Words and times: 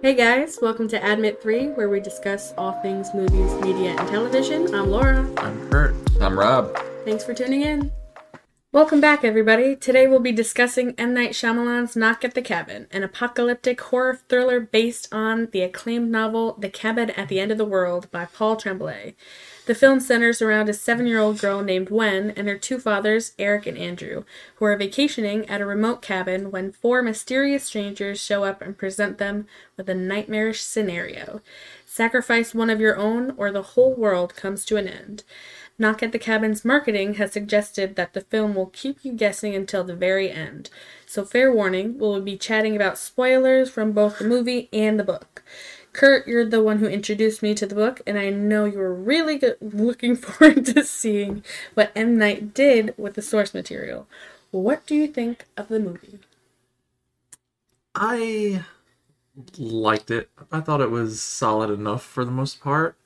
Hey 0.00 0.14
guys, 0.14 0.60
welcome 0.62 0.86
to 0.88 1.04
Admit 1.04 1.42
3, 1.42 1.68
where 1.70 1.88
we 1.88 1.98
discuss 1.98 2.54
all 2.56 2.80
things 2.82 3.12
movies, 3.12 3.52
media, 3.60 3.96
and 3.98 4.08
television. 4.08 4.72
I'm 4.72 4.90
Laura. 4.90 5.28
I'm 5.38 5.70
Kurt. 5.70 5.96
I'm 6.20 6.38
Rob. 6.38 6.78
Thanks 7.04 7.24
for 7.24 7.34
tuning 7.34 7.62
in. 7.62 7.90
Welcome 8.70 9.00
back, 9.00 9.24
everybody. 9.24 9.74
Today 9.74 10.06
we'll 10.06 10.20
be 10.20 10.30
discussing 10.30 10.94
M. 10.98 11.14
Night 11.14 11.30
Shyamalan's 11.30 11.96
Knock 11.96 12.24
at 12.24 12.34
the 12.34 12.42
Cabin, 12.42 12.86
an 12.92 13.02
apocalyptic 13.02 13.80
horror 13.80 14.20
thriller 14.28 14.60
based 14.60 15.12
on 15.12 15.48
the 15.52 15.62
acclaimed 15.62 16.10
novel 16.10 16.54
The 16.58 16.70
Cabin 16.70 17.10
at 17.10 17.28
the 17.28 17.40
End 17.40 17.50
of 17.50 17.58
the 17.58 17.64
World 17.64 18.10
by 18.12 18.26
Paul 18.26 18.56
Tremblay. 18.56 19.16
The 19.68 19.74
film 19.74 20.00
centers 20.00 20.40
around 20.40 20.70
a 20.70 20.72
seven 20.72 21.06
year 21.06 21.18
old 21.18 21.40
girl 21.40 21.60
named 21.60 21.90
Wen 21.90 22.32
and 22.34 22.48
her 22.48 22.56
two 22.56 22.78
fathers, 22.78 23.32
Eric 23.38 23.66
and 23.66 23.76
Andrew, 23.76 24.24
who 24.54 24.64
are 24.64 24.74
vacationing 24.78 25.46
at 25.46 25.60
a 25.60 25.66
remote 25.66 26.00
cabin 26.00 26.50
when 26.50 26.72
four 26.72 27.02
mysterious 27.02 27.64
strangers 27.64 28.18
show 28.18 28.44
up 28.44 28.62
and 28.62 28.78
present 28.78 29.18
them 29.18 29.46
with 29.76 29.90
a 29.90 29.94
nightmarish 29.94 30.62
scenario. 30.62 31.42
Sacrifice 31.84 32.54
one 32.54 32.70
of 32.70 32.80
your 32.80 32.96
own, 32.96 33.34
or 33.36 33.52
the 33.52 33.60
whole 33.60 33.94
world 33.94 34.34
comes 34.34 34.64
to 34.64 34.78
an 34.78 34.88
end. 34.88 35.22
Knock 35.78 36.02
at 36.02 36.12
the 36.12 36.18
Cabin's 36.18 36.64
marketing 36.64 37.14
has 37.14 37.32
suggested 37.32 37.94
that 37.94 38.14
the 38.14 38.22
film 38.22 38.54
will 38.54 38.66
keep 38.72 39.04
you 39.04 39.12
guessing 39.12 39.54
until 39.54 39.84
the 39.84 39.94
very 39.94 40.30
end. 40.30 40.70
So, 41.04 41.26
fair 41.26 41.52
warning, 41.52 41.98
we'll 41.98 42.22
be 42.22 42.38
chatting 42.38 42.74
about 42.74 42.96
spoilers 42.96 43.68
from 43.68 43.92
both 43.92 44.18
the 44.18 44.24
movie 44.24 44.70
and 44.72 44.98
the 44.98 45.04
book. 45.04 45.44
Kurt, 45.98 46.28
you're 46.28 46.44
the 46.44 46.62
one 46.62 46.78
who 46.78 46.86
introduced 46.86 47.42
me 47.42 47.56
to 47.56 47.66
the 47.66 47.74
book, 47.74 48.02
and 48.06 48.16
I 48.16 48.30
know 48.30 48.64
you 48.66 48.78
were 48.78 48.94
really 48.94 49.36
good, 49.36 49.56
looking 49.60 50.14
forward 50.16 50.64
to 50.66 50.84
seeing 50.84 51.42
what 51.74 51.90
M. 51.96 52.16
Night 52.16 52.54
did 52.54 52.94
with 52.96 53.14
the 53.14 53.22
source 53.22 53.52
material. 53.52 54.06
What 54.52 54.86
do 54.86 54.94
you 54.94 55.08
think 55.08 55.46
of 55.56 55.66
the 55.66 55.80
movie? 55.80 56.20
I 57.96 58.62
liked 59.58 60.12
it. 60.12 60.30
I 60.52 60.60
thought 60.60 60.80
it 60.80 60.92
was 60.92 61.20
solid 61.20 61.68
enough 61.68 62.04
for 62.04 62.24
the 62.24 62.30
most 62.30 62.60
part. 62.60 62.96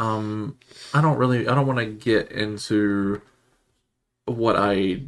Um, 0.00 0.58
I 0.92 1.00
don't 1.00 1.18
really, 1.18 1.46
I 1.46 1.54
don't 1.54 1.68
want 1.68 1.78
to 1.78 1.86
get 1.86 2.32
into 2.32 3.22
what 4.24 4.56
I, 4.56 5.02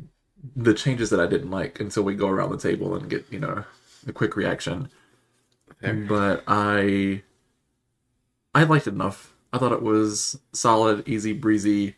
the 0.54 0.74
changes 0.74 1.10
that 1.10 1.18
I 1.18 1.26
didn't 1.26 1.50
like 1.50 1.80
until 1.80 2.04
we 2.04 2.14
go 2.14 2.28
around 2.28 2.52
the 2.52 2.58
table 2.58 2.94
and 2.94 3.10
get, 3.10 3.26
you 3.32 3.40
know, 3.40 3.64
a 4.06 4.12
quick 4.12 4.36
reaction. 4.36 4.88
But 5.80 6.44
I, 6.46 7.22
I 8.54 8.64
liked 8.64 8.86
it 8.86 8.94
enough. 8.94 9.34
I 9.52 9.58
thought 9.58 9.72
it 9.72 9.82
was 9.82 10.38
solid, 10.52 11.08
easy, 11.08 11.32
breezy. 11.32 11.96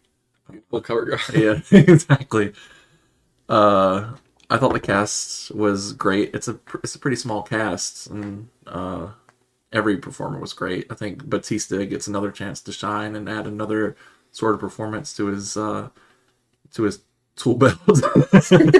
We'll 0.70 0.82
cover. 0.82 1.18
yeah, 1.34 1.60
exactly. 1.70 2.52
Uh, 3.48 4.14
I 4.50 4.58
thought 4.58 4.72
the 4.72 4.80
cast 4.80 5.54
was 5.54 5.92
great. 5.92 6.34
It's 6.34 6.48
a 6.48 6.58
it's 6.82 6.94
a 6.94 6.98
pretty 6.98 7.16
small 7.16 7.42
cast, 7.42 8.08
and 8.08 8.48
uh, 8.66 9.08
every 9.72 9.96
performer 9.96 10.38
was 10.38 10.52
great. 10.52 10.86
I 10.90 10.94
think 10.94 11.24
Bautista 11.24 11.84
gets 11.86 12.06
another 12.06 12.30
chance 12.30 12.60
to 12.62 12.72
shine 12.72 13.16
and 13.16 13.28
add 13.28 13.46
another 13.46 13.96
sort 14.30 14.54
of 14.54 14.60
performance 14.60 15.14
to 15.16 15.26
his 15.26 15.56
uh, 15.56 15.88
to 16.74 16.82
his 16.82 17.00
tool 17.36 17.54
belt. 17.54 17.78
Tim, 17.86 18.70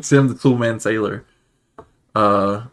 Tim, 0.00 0.28
the 0.28 0.38
tool 0.40 0.56
man 0.56 0.78
Taylor. 0.78 1.24
Uh, 2.14 2.66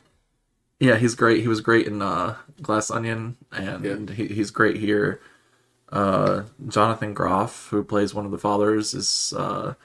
yeah, 0.82 0.96
he's 0.96 1.14
great. 1.14 1.42
He 1.42 1.48
was 1.48 1.62
great 1.62 1.86
in 1.86 2.02
uh, 2.02 2.38
Glass 2.60 2.90
Onion, 2.90 3.38
and 3.52 4.10
he, 4.10 4.26
he's 4.26 4.50
great 4.50 4.78
here. 4.78 5.22
Uh, 5.92 6.44
Jonathan 6.68 7.14
Groff, 7.14 7.68
who 7.70 7.84
plays 7.84 8.16
one 8.16 8.26
of 8.26 8.32
the 8.32 8.40
fathers, 8.40 8.96
is 8.96 9.32
uh, 9.38 9.76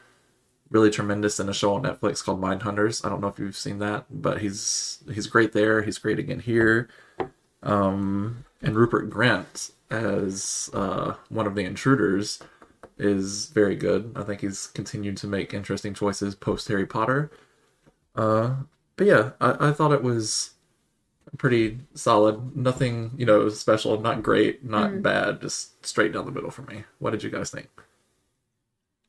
really 0.71 0.89
tremendous 0.89 1.39
in 1.39 1.51
a 1.51 1.53
show 1.53 1.75
on 1.75 1.83
Netflix 1.83 2.25
called 2.25 2.41
Mind 2.41 2.63
Hunters. 2.63 3.05
I 3.05 3.11
don't 3.11 3.21
know 3.21 3.29
if 3.29 3.39
you've 3.39 3.59
seen 3.59 3.79
that, 3.81 4.07
but 4.11 4.41
he's 4.41 5.05
he's 5.13 5.27
great 5.27 5.53
there. 5.53 5.83
He's 5.83 5.99
great 5.99 6.19
again 6.19 6.41
here. 6.41 6.89
Um, 7.63 8.47
and 8.63 8.75
Rupert 8.75 9.11
Grint 9.11 9.73
as 9.91 10.71
uh, 10.73 11.17
one 11.29 11.47
of 11.47 11.55
the 11.55 11.65
intruders 11.65 12.41
is 12.97 13.49
very 13.49 13.77
good. 13.77 14.13
I 14.17 14.23
think 14.23 14.41
he's 14.41 14.69
continued 14.69 15.19
to 15.19 15.27
make 15.27 15.53
interesting 15.53 15.93
choices 15.93 16.35
post 16.35 16.69
Harry 16.69 16.87
Potter. 16.87 17.31
Uh, 18.15 18.55
but 18.97 19.07
yeah, 19.07 19.33
I, 19.43 19.69
I 19.69 19.73
thought 19.73 19.93
it 19.93 20.03
was 20.03 20.55
pretty 21.39 21.79
solid. 21.95 22.57
Nothing, 22.57 23.13
you 23.17 23.27
know, 23.27 23.49
special, 23.49 24.01
not 24.01 24.23
great, 24.23 24.65
not 24.65 25.03
bad, 25.03 25.41
just 25.41 25.85
straight 25.85 26.13
down 26.13 26.25
the 26.25 26.33
middle 26.33 26.51
for 26.51 26.63
me. 26.63 26.85
What 26.99 27.11
did 27.11 27.23
you 27.23 27.31
guys 27.31 27.51
think? 27.51 27.69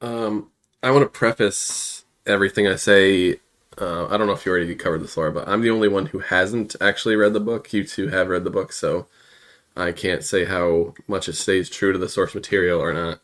Um, 0.02 0.52
I 0.84 0.92
want 0.92 1.04
to 1.04 1.10
preface 1.10 2.06
everything 2.26 2.68
I 2.68 2.76
say. 2.76 3.40
Uh, 3.80 4.08
I 4.08 4.18
don't 4.18 4.28
know 4.28 4.34
if 4.34 4.46
you 4.46 4.52
already 4.52 4.74
covered 4.76 5.04
this, 5.04 5.16
Laura, 5.16 5.32
but 5.32 5.48
I'm 5.48 5.62
the 5.62 5.70
only 5.70 5.88
one 5.88 6.08
who 6.08 6.20
hasn't 6.20 6.76
actually 6.82 7.16
read 7.16 7.34
the 7.34 7.40
book. 7.40 7.72
You 7.74 7.84
two 7.84 8.08
have 8.10 8.28
read 8.30 8.44
the 8.44 8.50
book, 8.50 8.72
so 8.72 9.08
I 9.76 9.92
can't 9.92 10.24
say 10.24 10.46
how 10.46 10.96
much 11.08 11.30
it 11.30 11.34
stays 11.34 11.70
true 11.70 11.94
to 11.94 12.00
the 12.00 12.10
source 12.10 12.34
material 12.34 12.82
or 12.82 12.94
not. 12.94 13.20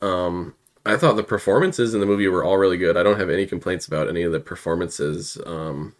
Um, 0.00 0.54
I 0.84 0.96
thought 0.96 1.16
the 1.16 1.22
performances 1.22 1.92
in 1.92 2.00
the 2.00 2.06
movie 2.06 2.28
were 2.28 2.42
all 2.42 2.56
really 2.56 2.78
good. 2.78 2.96
I 2.96 3.02
don't 3.02 3.20
have 3.20 3.28
any 3.28 3.46
complaints 3.46 3.86
about 3.86 4.08
any 4.08 4.22
of 4.22 4.32
the 4.32 4.40
performances. 4.40 5.36
Um, 5.44 5.94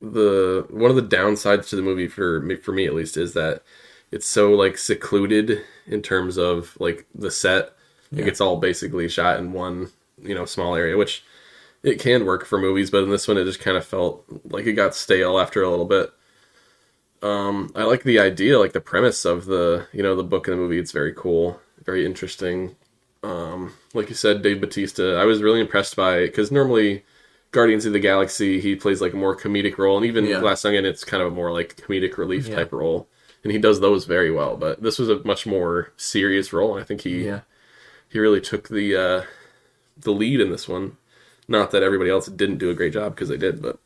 the 0.00 0.66
one 0.70 0.90
of 0.90 0.96
the 0.96 1.16
downsides 1.16 1.68
to 1.68 1.76
the 1.76 1.82
movie 1.82 2.08
for 2.08 2.40
me, 2.40 2.56
for 2.56 2.72
me 2.72 2.86
at 2.86 2.94
least 2.94 3.16
is 3.16 3.34
that 3.34 3.62
it's 4.10 4.26
so 4.26 4.52
like 4.52 4.78
secluded 4.78 5.62
in 5.86 6.02
terms 6.02 6.36
of 6.36 6.76
like 6.80 7.06
the 7.14 7.30
set. 7.30 7.72
Like 8.12 8.26
it's 8.26 8.40
all 8.40 8.56
basically 8.56 9.08
shot 9.08 9.38
in 9.38 9.52
one 9.52 9.90
you 10.22 10.34
know 10.34 10.44
small 10.44 10.74
area, 10.74 10.96
which 10.96 11.24
it 11.82 12.00
can 12.00 12.26
work 12.26 12.44
for 12.44 12.58
movies, 12.58 12.90
but 12.90 13.04
in 13.04 13.10
this 13.10 13.28
one 13.28 13.38
it 13.38 13.44
just 13.44 13.60
kind 13.60 13.76
of 13.76 13.84
felt 13.84 14.24
like 14.44 14.66
it 14.66 14.72
got 14.72 14.94
stale 14.94 15.38
after 15.38 15.62
a 15.62 15.70
little 15.70 15.86
bit. 15.86 16.12
Um, 17.22 17.70
I 17.76 17.84
like 17.84 18.02
the 18.02 18.18
idea, 18.18 18.58
like 18.58 18.72
the 18.72 18.80
premise 18.80 19.24
of 19.24 19.44
the 19.46 19.86
you 19.92 20.02
know 20.02 20.16
the 20.16 20.24
book 20.24 20.48
and 20.48 20.56
the 20.56 20.60
movie. 20.60 20.78
It's 20.78 20.92
very 20.92 21.12
cool, 21.12 21.60
very 21.84 22.04
interesting. 22.04 22.76
Um, 23.22 23.74
like 23.92 24.08
you 24.08 24.14
said, 24.14 24.42
Dave 24.42 24.60
Bautista. 24.60 25.16
I 25.16 25.24
was 25.24 25.42
really 25.42 25.60
impressed 25.60 25.94
by 25.94 26.22
because 26.22 26.50
normally 26.50 27.04
Guardians 27.52 27.84
of 27.86 27.92
the 27.92 27.98
Galaxy 28.00 28.60
he 28.60 28.76
plays 28.76 29.00
like 29.00 29.12
a 29.12 29.16
more 29.16 29.36
comedic 29.36 29.76
role, 29.78 29.96
and 29.96 30.06
even 30.06 30.24
Yeah. 30.24 30.40
Glass 30.40 30.64
Onion 30.64 30.84
it's 30.84 31.04
kind 31.04 31.22
of 31.22 31.32
a 31.32 31.34
more 31.34 31.52
like 31.52 31.76
comedic 31.76 32.16
relief 32.18 32.46
Yeah. 32.48 32.56
type 32.56 32.72
role, 32.72 33.08
and 33.42 33.52
he 33.52 33.58
does 33.58 33.80
those 33.80 34.04
very 34.04 34.30
well. 34.30 34.56
But 34.56 34.82
this 34.82 34.98
was 34.98 35.08
a 35.08 35.20
much 35.24 35.46
more 35.46 35.92
serious 35.96 36.52
role. 36.52 36.74
and 36.74 36.82
I 36.82 36.84
think 36.84 37.00
he 37.02 37.24
Yeah. 37.24 37.40
he 38.08 38.18
really 38.18 38.40
took 38.40 38.68
the 38.68 38.94
uh, 38.96 39.22
the 39.98 40.12
lead 40.12 40.40
in 40.40 40.50
this 40.50 40.68
one. 40.68 40.96
Not 41.48 41.72
that 41.72 41.82
everybody 41.82 42.10
else 42.10 42.26
didn't 42.26 42.58
do 42.58 42.70
a 42.70 42.74
great 42.74 42.92
job 42.92 43.14
because 43.16 43.28
they 43.28 43.36
did, 43.36 43.60
but 43.60 43.78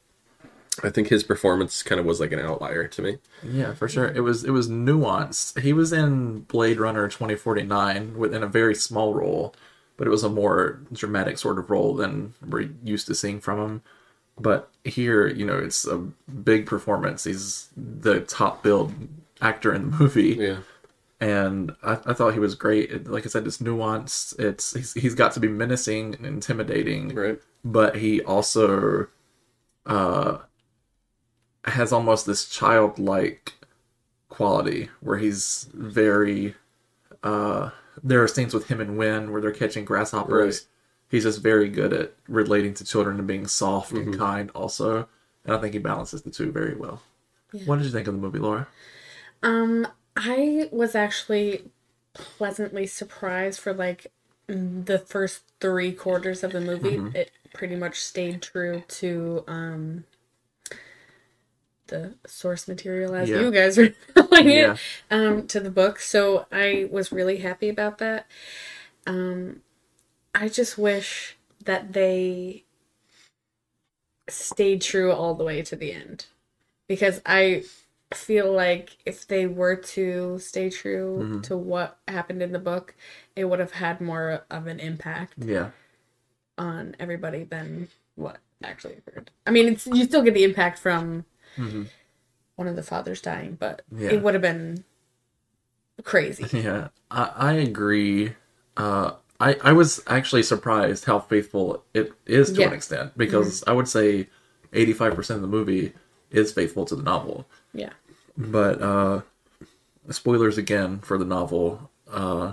I 0.82 0.90
think 0.90 1.08
his 1.08 1.22
performance 1.24 1.82
kind 1.82 1.98
of 2.00 2.04
was 2.04 2.20
like 2.20 2.32
an 2.32 2.40
outlier 2.40 2.86
to 2.88 3.00
me. 3.02 3.18
Yeah, 3.42 3.72
for 3.74 3.88
sure. 3.88 4.06
It 4.14 4.20
was 4.20 4.44
it 4.44 4.50
was 4.50 4.68
nuanced. 4.68 5.60
He 5.60 5.72
was 5.72 5.92
in 5.92 6.40
Blade 6.40 6.78
Runner 6.78 7.08
2049 7.08 8.16
within 8.18 8.42
a 8.42 8.46
very 8.48 8.74
small 8.74 9.14
role, 9.14 9.54
but 9.96 10.06
it 10.06 10.10
was 10.10 10.24
a 10.24 10.28
more 10.28 10.80
dramatic 10.92 11.38
sort 11.38 11.58
of 11.58 11.70
role 11.70 11.94
than 11.94 12.34
we're 12.46 12.70
used 12.82 13.06
to 13.06 13.14
seeing 13.14 13.40
from 13.40 13.60
him. 13.60 13.82
But 14.38 14.70
here, 14.82 15.28
you 15.28 15.46
know, 15.46 15.58
it's 15.58 15.86
a 15.86 15.98
big 15.98 16.66
performance. 16.66 17.24
He's 17.24 17.68
the 17.76 18.20
top 18.20 18.62
billed 18.62 18.92
actor 19.40 19.72
in 19.72 19.90
the 19.90 19.96
movie. 19.96 20.36
Yeah, 20.38 20.56
and 21.20 21.74
I, 21.82 21.92
I 22.06 22.12
thought 22.12 22.34
he 22.34 22.40
was 22.40 22.54
great. 22.56 22.90
It, 22.90 23.08
like 23.08 23.24
I 23.24 23.28
said, 23.28 23.46
it's 23.46 23.58
nuanced. 23.58 24.38
It's 24.40 24.74
he's, 24.74 24.92
he's 24.94 25.14
got 25.14 25.32
to 25.32 25.40
be 25.40 25.48
menacing 25.48 26.16
and 26.16 26.26
intimidating, 26.26 27.14
right. 27.14 27.38
but 27.64 27.96
he 27.96 28.20
also 28.22 29.06
uh, 29.86 30.38
has 31.64 31.92
almost 31.92 32.26
this 32.26 32.48
childlike 32.48 33.52
quality 34.28 34.88
where 35.00 35.18
he's 35.18 35.68
very. 35.72 36.56
Uh, 37.22 37.70
there 38.04 38.22
are 38.22 38.28
scenes 38.28 38.54
with 38.54 38.68
him 38.68 38.80
and 38.80 38.96
Wen 38.96 39.32
where 39.32 39.40
they're 39.40 39.50
catching 39.50 39.84
grasshoppers. 39.84 40.60
Right. 40.60 40.66
He's 41.10 41.24
just 41.24 41.42
very 41.42 41.68
good 41.68 41.92
at 41.92 42.14
relating 42.28 42.74
to 42.74 42.84
children 42.84 43.18
and 43.18 43.26
being 43.26 43.46
soft 43.46 43.92
Mm-hmm. 43.92 44.10
and 44.10 44.18
kind, 44.18 44.50
also. 44.54 45.08
And 45.44 45.56
I 45.56 45.58
think 45.58 45.72
he 45.74 45.78
balances 45.80 46.22
the 46.22 46.30
two 46.30 46.52
very 46.52 46.74
well. 46.76 47.02
What 47.66 47.76
did 47.76 47.84
you 47.86 47.90
think 47.92 48.06
of 48.08 48.14
the 48.14 48.20
movie, 48.20 48.38
Laura? 48.38 48.66
Um, 49.42 49.86
I 50.16 50.68
was 50.72 50.94
actually 50.94 51.64
pleasantly 52.14 52.86
surprised 52.86 53.60
for 53.60 53.72
like 53.72 54.06
the 54.46 54.98
first 55.06 55.42
three 55.60 55.92
quarters 55.92 56.42
of 56.44 56.52
the 56.52 56.60
movie. 56.60 57.00
It 57.18 57.30
pretty 57.52 57.76
much 57.76 58.00
stayed 58.00 58.42
true 58.42 58.82
to 58.88 59.44
um 59.46 60.04
the 61.88 62.14
source 62.26 62.66
material 62.68 63.14
as 63.14 63.28
Yeah. 63.28 63.40
you 63.40 63.50
guys 63.50 63.78
are 63.78 63.90
calling 64.14 64.48
it 64.48 64.78
um 65.10 65.46
to 65.48 65.60
the 65.60 65.70
book. 65.70 65.98
So 66.00 66.46
I 66.52 66.88
was 66.90 67.12
really 67.12 67.38
happy 67.38 67.68
about 67.68 67.98
that. 67.98 68.26
Um 69.06 69.62
I 70.34 70.48
just 70.48 70.76
wish 70.78 71.36
that 71.64 71.92
they 71.92 72.64
stayed 74.28 74.80
true 74.82 75.12
all 75.12 75.34
the 75.34 75.44
way 75.44 75.62
to 75.62 75.76
the 75.76 75.92
end. 75.92 76.26
Because 76.88 77.20
I 77.26 77.64
feel 78.12 78.52
like 78.52 78.96
if 79.04 79.26
they 79.26 79.46
were 79.46 79.76
to 79.76 80.38
stay 80.38 80.70
true 80.70 81.20
Mm-hmm. 81.22 81.40
to 81.42 81.56
what 81.56 81.98
happened 82.08 82.42
in 82.42 82.52
the 82.52 82.58
book, 82.58 82.94
it 83.36 83.44
would 83.46 83.58
have 83.58 83.72
had 83.72 84.00
more 84.00 84.44
of 84.50 84.66
an 84.66 84.80
impact 84.80 85.34
Yeah. 85.38 85.70
on 86.58 86.94
everybody 86.98 87.44
than 87.44 87.88
what 88.14 88.38
actually 88.62 88.94
occurred. 88.94 89.30
I 89.46 89.50
mean, 89.50 89.68
it's 89.68 89.86
you 89.86 90.04
still 90.04 90.22
get 90.22 90.34
the 90.34 90.44
impact 90.44 90.78
from 90.78 91.24
Mm-hmm. 91.56 91.84
one 92.56 92.68
of 92.68 92.76
the 92.76 92.82
fathers 92.82 93.20
dying, 93.20 93.56
but 93.58 93.82
Yeah. 93.96 94.10
it 94.10 94.22
would 94.22 94.34
have 94.34 94.42
been 94.42 94.84
crazy. 96.02 96.46
Yeah, 96.62 96.88
I, 97.10 97.30
I 97.36 97.52
agree. 97.54 98.34
Uh, 98.76 99.12
I 99.40 99.56
I 99.62 99.72
was 99.72 100.00
actually 100.06 100.42
surprised 100.42 101.04
how 101.04 101.18
faithful 101.20 101.84
it 101.94 102.12
is 102.26 102.52
to 102.52 102.60
Yeah. 102.60 102.68
an 102.68 102.72
extent 102.74 103.12
because 103.16 103.62
I 103.66 103.72
would 103.72 103.88
say 103.88 104.28
eighty 104.72 104.92
five 104.92 105.14
percent 105.14 105.36
of 105.36 105.42
the 105.42 105.48
movie 105.48 105.92
is 106.30 106.52
faithful 106.52 106.84
to 106.86 106.96
the 106.96 107.02
novel. 107.02 107.46
Yeah. 107.72 107.90
But 108.36 108.82
uh, 108.82 109.20
spoilers 110.10 110.58
again 110.58 110.98
for 111.00 111.18
the 111.18 111.24
novel. 111.24 111.90
Uh, 112.10 112.52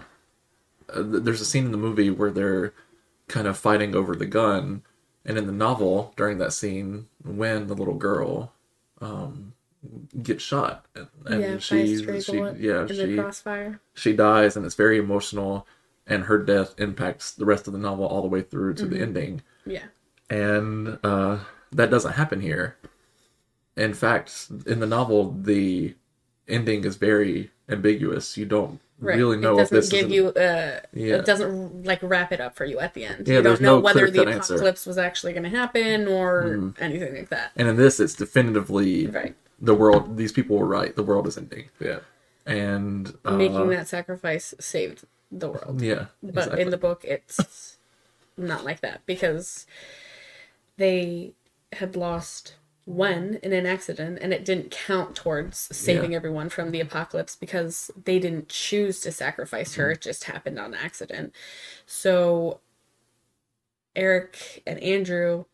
there's 0.95 1.42
a 1.42 1.45
scene 1.45 1.65
in 1.65 1.71
the 1.71 1.77
movie 1.77 2.09
where 2.09 2.31
they're 2.31 2.74
kind 3.27 3.48
of 3.48 3.57
fighting 3.57 3.95
over 3.95 4.15
the 4.15 4.25
gun, 4.25 4.83
and 5.25 5.38
in 5.38 5.45
the 5.48 5.51
novel, 5.53 6.13
during 6.18 6.38
that 6.39 6.53
scene, 6.53 7.07
when 7.24 7.68
the 7.68 7.74
little 7.74 7.94
girl 7.95 8.51
um, 9.01 9.53
gets 10.21 10.44
shot, 10.44 10.86
and, 10.95 11.07
and 11.25 11.42
yeah, 11.42 11.57
she, 11.57 11.98
she 12.21 12.38
yeah, 12.38 12.81
in 12.81 12.88
the 12.88 12.94
she 12.94 13.15
crossfire. 13.15 13.81
she 13.94 14.13
dies, 14.13 14.56
and 14.56 14.65
it's 14.65 14.75
very 14.75 14.98
emotional, 15.00 15.68
and 16.07 16.25
her 16.25 16.38
death 16.38 16.75
impacts 16.77 17.31
the 17.31 17.45
rest 17.45 17.68
of 17.68 17.74
the 17.74 17.80
novel 17.80 18.06
all 18.06 18.21
the 18.21 18.27
way 18.27 18.42
through 18.42 18.75
to 18.75 18.86
the 18.86 19.01
ending 19.01 19.42
Yeah. 19.65 19.86
and 20.30 21.00
uh, 21.03 21.39
that 21.71 21.89
doesn't 21.89 22.13
happen 22.13 22.42
here. 22.42 22.77
In 23.77 23.94
fact, 23.94 24.48
in 24.68 24.80
the 24.80 24.86
novel, 24.86 25.31
the 25.31 25.95
ending 26.48 26.83
is 26.83 26.98
very 26.98 27.51
ambiguous. 27.69 28.38
You 28.38 28.45
don't 28.45 28.80
Right. 29.01 29.18
really 29.18 29.38
know 29.38 29.57
it 29.57 29.63
if 29.63 29.69
doesn't 29.71 29.77
this 29.77 29.89
give 29.89 30.06
is 30.07 30.13
you 30.13 30.27
uh 30.30 30.80
Yeah. 30.94 31.15
it 31.15 31.25
doesn't 31.25 31.86
like 31.86 32.00
wrap 32.03 32.31
it 32.31 32.39
up 32.39 32.56
for 32.56 32.65
you 32.65 32.80
at 32.80 32.94
the 32.94 33.03
end. 33.06 33.27
Yeah, 33.27 33.38
you 33.38 33.42
don't 33.42 33.59
know 33.59 33.75
no 33.77 33.81
whether 33.81 34.06
the 34.06 34.12
clear-cut 34.12 34.33
answer. 34.33 34.53
apocalypse 34.53 34.86
was 34.86 34.98
actually 35.00 35.33
going 35.33 35.44
to 35.44 35.50
happen 35.50 36.07
or 36.07 36.44
Mm. 36.44 36.75
anything 36.80 37.15
like 37.15 37.30
that. 37.30 37.51
and 37.56 37.68
in 37.68 37.75
this, 37.77 38.00
it's 38.00 38.13
definitively 38.13 39.07
Right. 39.07 39.36
the 39.59 39.74
world. 39.74 40.18
These 40.18 40.31
people 40.31 40.57
were 40.57 40.68
right. 40.68 40.95
The 40.95 41.03
world 41.03 41.27
is 41.27 41.36
ending, 41.38 41.69
Yeah. 41.80 42.00
and 42.45 43.18
uh, 43.25 43.31
Making 43.31 43.69
that 43.71 43.88
sacrifice 43.88 44.53
saved 44.59 45.06
the 45.31 45.50
world. 45.50 45.81
yeah, 45.81 46.06
But 46.21 46.30
exactly. 46.44 46.62
in 46.62 46.69
the 46.69 46.77
book 46.77 47.01
it's 47.03 47.77
not 48.38 48.63
like 48.63 48.81
that 48.81 49.01
because 49.07 49.65
they 50.77 51.31
had 51.74 51.95
lost 51.95 52.56
one 52.86 53.39
in 53.44 53.54
an 53.54 53.66
accident 53.66 54.18
and 54.22 54.33
it 54.33 54.44
didn't 54.44 54.72
count 54.72 55.16
towards 55.16 55.57
saving 55.75 56.12
Yeah. 56.12 56.18
everyone 56.18 56.50
from 56.50 56.72
the 56.72 56.80
apocalypse 56.80 57.36
because 57.36 57.92
they 58.06 58.18
didn't 58.19 58.50
choose 58.50 59.00
to 59.01 59.12
sacrifice 59.12 59.75
her 59.75 59.86
mm-hmm. 59.86 59.94
it 59.94 60.01
just 60.01 60.24
happened 60.24 60.57
on 60.57 60.74
accident 60.74 61.33
so 61.86 62.60
eric 63.95 64.63
and 64.66 64.80
andrew 64.80 65.45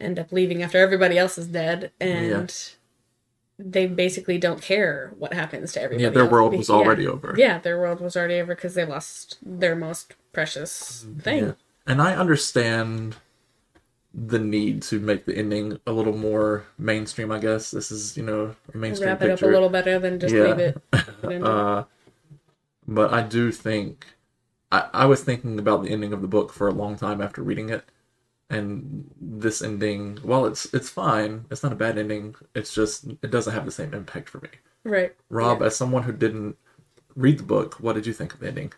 end 0.00 0.18
up 0.18 0.32
leaving 0.32 0.62
after 0.62 0.78
everybody 0.78 1.18
else 1.18 1.36
is 1.36 1.48
dead 1.48 1.92
and 2.00 2.74
they 3.58 3.86
basically 3.86 4.38
don't 4.38 4.62
care 4.62 5.12
what 5.18 5.34
happens 5.34 5.72
to 5.72 5.82
everybody 5.82 6.04
yeah, 6.04 6.10
their 6.10 6.22
else. 6.22 6.32
world 6.32 6.56
was 6.56 6.68
Yeah. 6.68 6.74
already 6.76 7.06
over. 7.06 7.34
Yeah, 7.36 7.58
their 7.58 7.78
world 7.78 8.00
was 8.00 8.16
already 8.16 8.40
over 8.40 8.54
because 8.54 8.74
they 8.74 8.84
lost 8.84 9.38
their 9.42 9.74
most 9.74 10.14
precious 10.32 11.04
mm, 11.08 11.22
thing. 11.22 11.44
Yeah. 11.44 11.52
And 11.86 12.00
I 12.00 12.14
understand 12.14 13.16
the 14.14 14.38
need 14.38 14.82
to 14.82 14.98
make 14.98 15.26
the 15.26 15.36
ending 15.36 15.78
a 15.86 15.92
little 15.92 16.16
more 16.16 16.64
mainstream. 16.78 17.30
I 17.30 17.38
guess 17.38 17.70
this 17.70 17.90
is 17.90 18.16
you 18.16 18.22
know 18.22 18.54
a 18.72 18.76
mainstream 18.76 19.08
Wrap 19.10 19.22
it 19.22 19.30
up 19.30 19.42
a 19.42 19.46
little 19.46 19.68
better 19.68 19.98
than 19.98 20.18
just 20.18 20.34
Yeah. 20.34 20.42
leave 20.44 20.58
it. 20.58 20.82
put 21.20 21.32
in 21.32 21.42
there. 21.42 21.50
Uh, 21.52 21.84
but 22.86 23.12
I 23.12 23.22
do 23.22 23.52
think 23.52 24.06
I, 24.72 24.88
I 24.92 25.04
was 25.06 25.22
thinking 25.22 25.58
about 25.58 25.82
the 25.82 25.90
ending 25.90 26.12
of 26.12 26.22
the 26.22 26.28
book 26.28 26.52
for 26.52 26.68
a 26.68 26.72
long 26.72 26.96
time 26.96 27.20
after 27.20 27.42
reading 27.42 27.68
it, 27.68 27.84
and 28.50 29.10
this 29.20 29.60
ending, 29.62 30.18
while 30.22 30.46
it's 30.46 30.72
it's 30.74 30.88
fine, 30.88 31.44
it's 31.50 31.62
not 31.62 31.72
a 31.72 31.76
bad 31.76 31.98
ending. 31.98 32.34
It's 32.54 32.74
just 32.74 33.06
it 33.22 33.30
doesn't 33.30 33.52
have 33.52 33.66
the 33.66 33.70
same 33.72 33.92
impact 33.94 34.28
for 34.30 34.38
me. 34.38 34.48
right. 34.84 35.14
Rob, 35.28 35.60
Yeah. 35.60 35.66
as 35.66 35.76
someone 35.76 36.04
who 36.04 36.12
didn't 36.12 36.56
read 37.14 37.38
the 37.38 37.42
book, 37.44 37.74
what 37.74 37.94
did 37.94 38.06
you 38.06 38.12
think 38.14 38.32
of 38.32 38.40
the 38.40 38.48
ending? 38.48 38.72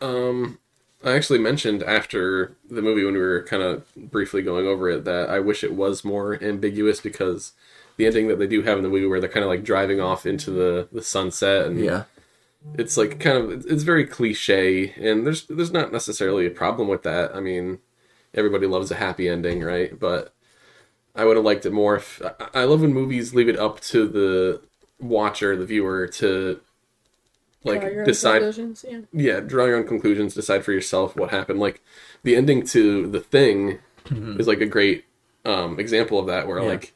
Um, 0.00 0.58
I 1.02 1.12
actually 1.12 1.38
mentioned 1.38 1.82
after 1.84 2.56
the 2.68 2.82
movie 2.82 3.04
when 3.04 3.14
we 3.14 3.20
were 3.20 3.44
kind 3.44 3.62
of 3.62 3.94
briefly 3.94 4.42
going 4.42 4.66
over 4.66 4.88
it 4.88 5.04
that 5.04 5.30
I 5.30 5.38
wish 5.38 5.62
it 5.62 5.74
was 5.74 6.04
more 6.04 6.42
ambiguous 6.42 7.00
because 7.00 7.52
the 7.96 8.06
ending 8.06 8.28
that 8.28 8.38
they 8.38 8.46
do 8.48 8.62
have 8.62 8.78
in 8.78 8.82
the 8.84 8.90
movie 8.90 9.06
where 9.06 9.20
they're 9.20 9.28
kind 9.28 9.44
of 9.44 9.48
like 9.50 9.64
driving 9.64 10.00
off 10.00 10.26
into 10.26 10.50
the, 10.50 10.88
the 10.92 11.02
sunset 11.02 11.66
and 11.66 11.78
Yeah, 11.78 12.04
it's 12.74 12.96
like 12.96 13.20
kind 13.20 13.38
of 13.38 13.66
it's 13.66 13.82
very 13.84 14.06
cliche 14.06 14.92
and 14.94 15.26
there's 15.26 15.46
there's 15.46 15.72
not 15.72 15.92
necessarily 15.92 16.46
a 16.46 16.50
problem 16.50 16.88
with 16.88 17.02
that. 17.04 17.34
I 17.34 17.40
mean, 17.40 17.80
everybody 18.34 18.66
loves 18.66 18.90
a 18.90 18.96
happy 18.96 19.28
ending, 19.28 19.62
right? 19.62 19.98
But 19.98 20.34
I 21.14 21.24
would 21.24 21.36
have 21.36 21.44
liked 21.44 21.66
it 21.66 21.72
more 21.72 21.96
if 21.96 22.22
I- 22.22 22.62
I 22.62 22.64
love 22.64 22.82
when 22.82 22.92
movies 22.94 23.34
leave 23.34 23.48
it 23.48 23.58
up 23.58 23.80
to 23.92 24.06
the 24.08 24.62
watcher, 25.00 25.56
the 25.56 25.66
viewer 25.66 26.06
to 26.08 26.60
like 27.64 27.80
Draw 27.80 27.90
your 27.90 28.00
own 28.02 28.06
decide 28.06 28.38
conclusions, 28.42 28.84
Yeah. 28.88 29.00
yeah, 29.12 29.40
draw 29.40 29.64
your 29.66 29.76
own 29.76 29.86
conclusions, 29.86 30.34
decide 30.34 30.64
for 30.64 30.72
yourself 30.72 31.16
what 31.16 31.30
happened. 31.30 31.58
Like 31.60 31.82
the 32.22 32.36
ending 32.36 32.64
to 32.66 33.06
the 33.06 33.20
thing 33.20 33.78
mm-hmm. 34.06 34.38
is 34.40 34.46
like 34.46 34.60
a 34.60 34.66
great 34.66 35.04
um, 35.44 35.78
example 35.80 36.18
of 36.18 36.26
that, 36.26 36.46
where 36.46 36.58
Yeah. 36.60 36.68
like 36.68 36.92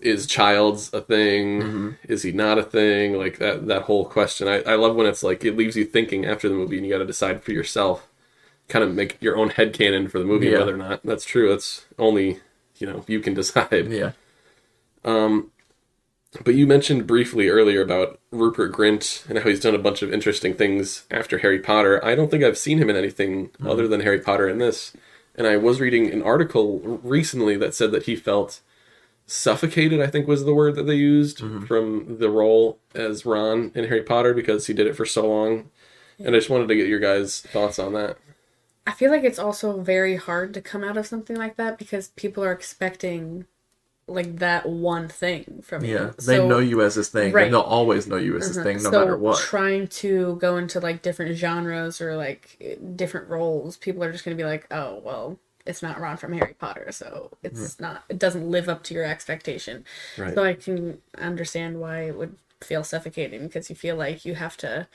is 0.00 0.26
Childs 0.28 0.92
a 0.94 1.00
thing? 1.00 1.60
Mm-hmm. 1.62 1.90
Is 2.04 2.22
he 2.22 2.30
not 2.30 2.56
a 2.58 2.62
thing? 2.62 3.14
Like 3.14 3.38
that 3.38 3.66
that 3.66 3.82
whole 3.82 4.04
question. 4.04 4.46
I, 4.46 4.62
I 4.62 4.76
love 4.76 4.94
when 4.94 5.06
it's 5.06 5.22
like 5.24 5.44
it 5.44 5.56
leaves 5.56 5.76
you 5.76 5.84
thinking 5.84 6.24
after 6.24 6.48
the 6.48 6.54
movie, 6.54 6.76
and 6.76 6.86
you 6.86 6.92
got 6.92 6.98
to 6.98 7.06
decide 7.06 7.42
for 7.42 7.50
yourself, 7.52 8.06
kind 8.68 8.84
of 8.84 8.94
make 8.94 9.16
your 9.20 9.36
own 9.36 9.50
head 9.50 9.72
canon 9.72 10.08
for 10.08 10.20
the 10.20 10.24
movie, 10.24 10.46
Yeah. 10.46 10.58
whether 10.60 10.74
or 10.74 10.78
not 10.78 11.00
that's 11.04 11.24
true. 11.24 11.48
That's 11.48 11.84
only 11.98 12.38
you 12.76 12.86
know 12.86 13.04
you 13.08 13.18
can 13.20 13.34
decide. 13.42 13.88
yeah, 13.90 14.12
um, 15.04 15.50
But 16.44 16.54
you 16.54 16.66
mentioned 16.66 17.06
briefly 17.06 17.48
earlier 17.48 17.80
about 17.80 18.20
Rupert 18.30 18.72
Grint 18.72 19.28
and 19.28 19.38
how 19.38 19.48
he's 19.48 19.60
done 19.60 19.74
a 19.74 19.78
bunch 19.78 20.02
of 20.02 20.12
interesting 20.12 20.54
things 20.54 21.04
after 21.10 21.38
Harry 21.38 21.58
Potter. 21.58 22.04
I 22.04 22.14
don't 22.14 22.30
think 22.30 22.44
I've 22.44 22.58
seen 22.58 22.78
him 22.78 22.90
in 22.90 22.96
anything 22.96 23.48
mm-hmm. 23.48 23.66
other 23.66 23.88
than 23.88 24.00
Harry 24.00 24.20
Potter 24.20 24.48
in 24.48 24.58
this. 24.58 24.92
And 25.34 25.46
I 25.46 25.56
was 25.56 25.80
reading 25.80 26.10
an 26.10 26.22
article 26.22 26.80
recently 27.02 27.56
that 27.56 27.74
said 27.74 27.92
that 27.92 28.02
he 28.02 28.14
felt 28.14 28.60
suffocated, 29.26 30.00
I 30.00 30.06
think 30.08 30.26
was 30.26 30.44
the 30.44 30.54
word 30.54 30.74
that 30.74 30.84
they 30.84 30.96
used 30.96 31.38
mm-hmm. 31.38 31.64
from 31.64 32.18
the 32.18 32.30
role 32.30 32.78
as 32.94 33.24
Ron 33.24 33.72
in 33.74 33.84
Harry 33.84 34.02
Potter 34.02 34.34
because 34.34 34.66
he 34.66 34.74
did 34.74 34.86
it 34.86 34.96
for 34.96 35.06
so 35.06 35.28
long. 35.28 35.70
And 36.18 36.34
I 36.34 36.38
just 36.38 36.50
wanted 36.50 36.68
to 36.68 36.74
get 36.74 36.88
your 36.88 36.98
guys' 36.98 37.40
thoughts 37.40 37.78
on 37.78 37.94
that. 37.94 38.18
I 38.86 38.92
feel 38.92 39.10
like 39.10 39.24
it's 39.24 39.38
also 39.38 39.80
very 39.80 40.16
hard 40.16 40.52
to 40.54 40.60
come 40.60 40.82
out 40.82 40.96
of 40.96 41.06
something 41.06 41.36
like 41.36 41.56
that 41.56 41.78
because 41.78 42.08
people 42.08 42.42
are 42.42 42.52
expecting 42.52 43.46
like 44.08 44.38
that 44.38 44.66
one 44.66 45.06
thing 45.08 45.62
from 45.62 45.84
you. 45.84 45.94
yeah. 45.94 46.10
They 46.16 46.36
So- 46.38 46.48
know 46.48 46.58
you 46.58 46.82
as 46.82 46.94
this 46.94 47.08
thing, 47.08 47.32
right. 47.32 47.44
and 47.46 47.54
they'll 47.54 47.60
always 47.60 48.06
know 48.06 48.16
you 48.16 48.36
as 48.36 48.48
this 48.48 48.56
Uh-huh. 48.56 48.64
thing, 48.64 48.76
no 48.78 48.90
so 48.90 48.98
matter 49.00 49.16
what. 49.16 49.38
Trying 49.38 49.88
to 49.88 50.36
go 50.40 50.56
into 50.56 50.80
like 50.80 51.02
different 51.02 51.36
genres 51.36 52.00
or 52.00 52.16
like 52.16 52.58
different 52.96 53.28
roles, 53.28 53.76
people 53.76 54.02
are 54.02 54.10
just 54.10 54.24
going 54.24 54.36
to 54.36 54.42
be 54.42 54.48
like, 54.48 54.66
"Oh, 54.70 55.00
well, 55.04 55.38
it's 55.66 55.82
not 55.82 56.00
Ron 56.00 56.16
from 56.16 56.32
Harry 56.32 56.54
Potter, 56.58 56.90
so 56.90 57.30
it's 57.42 57.78
not. 57.78 58.04
It 58.08 58.18
doesn't 58.18 58.50
live 58.50 58.68
up 58.68 58.82
to 58.84 58.94
your 58.94 59.04
expectation." 59.04 59.84
Right. 60.16 60.34
So 60.34 60.42
I 60.42 60.54
can 60.54 61.02
understand 61.18 61.78
why 61.80 62.00
it 62.04 62.16
would 62.16 62.36
feel 62.62 62.82
suffocating 62.82 63.42
because 63.46 63.68
you 63.70 63.76
feel 63.76 63.94
like 63.96 64.24
you 64.24 64.34
have 64.34 64.56
to 64.58 64.88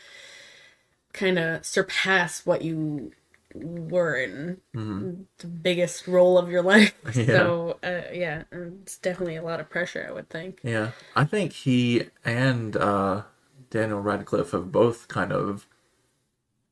kind 1.13 1.37
of 1.37 1.63
surpass 1.65 2.45
what 2.45 2.63
you 2.63 3.11
were 3.55 4.15
in 4.15 4.57
the 4.73 5.47
biggest 5.47 6.07
role 6.07 6.37
of 6.37 6.49
your 6.49 6.61
life. 6.73 6.93
Mm-hmm. 7.03 7.19
Yeah. 7.29 7.37
So 7.37 7.79
uh, 7.83 8.01
yeah, 8.13 8.43
it's 8.51 8.97
definitely 8.97 9.35
a 9.35 9.43
lot 9.43 9.59
of 9.59 9.69
pressure. 9.69 10.05
I 10.07 10.11
would 10.13 10.29
think. 10.29 10.59
Yeah, 10.63 10.91
I 11.15 11.25
think 11.25 11.53
he 11.53 12.09
and 12.25 12.75
uh, 12.75 13.23
Daniel 13.69 13.99
Radcliffe 13.99 14.51
have 14.51 14.71
both 14.71 15.07
kind 15.07 15.31
of 15.31 15.67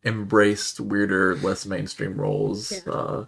embraced 0.04 0.80
weirder, 0.80 1.36
less 1.36 1.66
mainstream 1.66 2.16
roles 2.20 2.72
Yeah. 2.72 2.92
uh, 2.92 3.26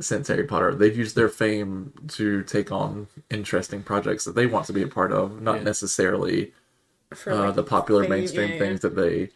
since 0.00 0.28
Harry 0.28 0.44
Potter. 0.44 0.74
They've 0.74 0.96
used 0.96 1.16
their 1.16 1.28
fame 1.28 1.92
to 2.08 2.42
take 2.44 2.72
on 2.72 3.08
interesting 3.30 3.82
projects 3.82 4.24
that 4.24 4.34
they 4.34 4.46
want 4.46 4.66
to 4.66 4.72
be 4.72 4.82
a 4.82 4.88
part 4.88 5.12
of, 5.12 5.42
not 5.42 5.58
Yeah. 5.58 5.64
necessarily 5.64 6.52
For 7.14 7.32
uh, 7.32 7.46
like, 7.46 7.54
the 7.56 7.62
popular 7.64 8.02
fame, 8.02 8.10
mainstream 8.10 8.48
yeah, 8.50 8.54
yeah. 8.54 8.58
things 8.58 8.80
that 8.80 8.96
they 8.96 9.30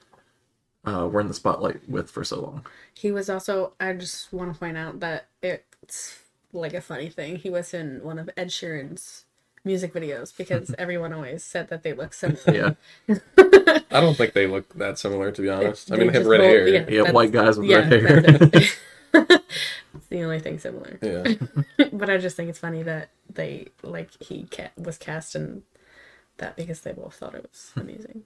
uh, 0.87 1.09
were 1.11 1.21
in 1.21 1.29
the 1.29 1.35
spotlight 1.35 1.89
with 1.89 2.11
for 2.11 2.25
so 2.25 2.41
long. 2.41 2.67
He 2.95 3.11
was 3.13 3.29
also. 3.31 3.73
I 3.81 3.93
just 3.93 4.33
want 4.33 4.53
to 4.53 4.59
point 4.59 4.77
out 4.77 5.01
that 5.01 5.29
it's 5.43 6.19
like 6.53 6.75
a 6.75 6.81
funny 6.81 7.09
thing. 7.09 7.37
He 7.37 7.51
was 7.51 7.73
in 7.75 8.03
one 8.03 8.19
of 8.19 8.29
Ed 8.37 8.49
Sheeran's 8.49 9.25
music 9.65 9.95
videos 9.95 10.37
because 10.37 10.75
everyone 10.79 11.13
always 11.13 11.45
said 11.45 11.69
that 11.69 11.83
they 11.83 11.93
look 11.93 12.13
similar. 12.23 12.77
Yeah, 13.09 13.15
I 13.39 14.01
don't 14.01 14.17
think 14.17 14.33
they 14.33 14.47
look 14.47 14.73
that 14.75 14.99
similar, 14.99 15.31
to 15.33 15.43
be 15.43 15.49
honest. 15.49 15.93
I 15.93 15.97
mean, 15.97 16.09
they 16.09 16.19
have 16.19 16.27
red 16.27 16.39
both- 16.39 16.47
hair. 16.47 16.69
yeah. 16.69 16.85
yeah, 16.89 17.11
white 17.13 17.33
guys 17.33 17.59
with 17.59 17.69
yeah, 17.69 17.89
red 17.89 17.93
hair. 17.93 18.51
it's 19.95 20.07
the 20.09 20.23
only 20.23 20.41
thing 20.41 20.59
similar. 20.59 20.99
yeah. 21.03 21.35
but 21.93 22.11
I 22.11 22.19
just 22.19 22.37
think 22.37 22.49
it's 22.51 22.59
funny 22.59 22.83
that 22.83 23.11
they 23.33 23.69
like 23.83 24.11
he 24.23 24.47
ca- 24.51 24.71
was 24.77 24.99
cast 24.99 25.35
in 25.37 25.63
that 26.39 26.57
because 26.57 26.81
they 26.81 26.93
both 26.93 27.15
thought 27.15 27.35
it 27.35 27.47
was 27.49 27.73
amazing. 27.77 28.25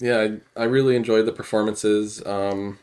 Yeah 0.00 0.36
I, 0.56 0.62
I 0.62 0.64
really 0.64 0.96
enjoyed 0.96 1.26
the 1.26 1.32
performances 1.32 2.24
um 2.26 2.78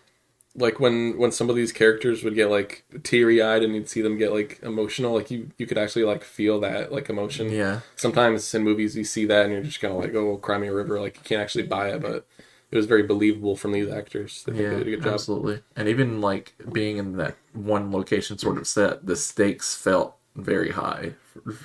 like 0.55 0.79
when 0.79 1.17
when 1.17 1.31
some 1.31 1.49
of 1.49 1.55
these 1.55 1.71
characters 1.71 2.23
would 2.23 2.35
get 2.35 2.49
like 2.49 2.85
teary 3.03 3.41
eyed 3.41 3.61
and 3.63 3.75
you'd 3.75 3.89
see 3.89 4.01
them 4.01 4.17
get 4.17 4.31
like 4.31 4.59
emotional, 4.63 5.13
like 5.13 5.29
you 5.29 5.51
you 5.57 5.67
could 5.67 5.77
actually 5.77 6.05
like 6.05 6.23
feel 6.23 6.59
that 6.61 6.91
like 6.91 7.09
emotion. 7.09 7.49
Yeah. 7.49 7.81
Sometimes 7.95 8.53
in 8.53 8.63
movies 8.63 8.95
you 8.95 9.03
see 9.03 9.25
that 9.25 9.45
and 9.45 9.53
you're 9.53 9.63
just 9.63 9.81
kind 9.81 9.93
of 9.93 9.99
like, 9.99 10.15
oh, 10.15 10.37
cry 10.37 10.57
me 10.57 10.67
a 10.67 10.73
river, 10.73 10.99
like 10.99 11.17
you 11.17 11.23
can't 11.23 11.41
actually 11.41 11.65
buy 11.65 11.89
it, 11.89 12.01
but 12.01 12.25
it 12.71 12.77
was 12.77 12.85
very 12.85 13.03
believable 13.03 13.55
from 13.55 13.73
these 13.73 13.89
actors. 13.89 14.43
Think 14.43 14.57
Yeah, 14.57 14.69
did 14.69 14.87
a 14.87 14.91
good 14.91 15.03
job. 15.03 15.13
absolutely. 15.13 15.61
And 15.75 15.87
even 15.89 16.21
like 16.21 16.55
being 16.71 16.97
in 16.97 17.17
that 17.17 17.35
one 17.53 17.91
location 17.91 18.37
sort 18.37 18.57
of 18.57 18.67
set, 18.67 19.05
the 19.05 19.15
stakes 19.15 19.75
felt 19.75 20.15
very 20.35 20.71
high 20.71 21.13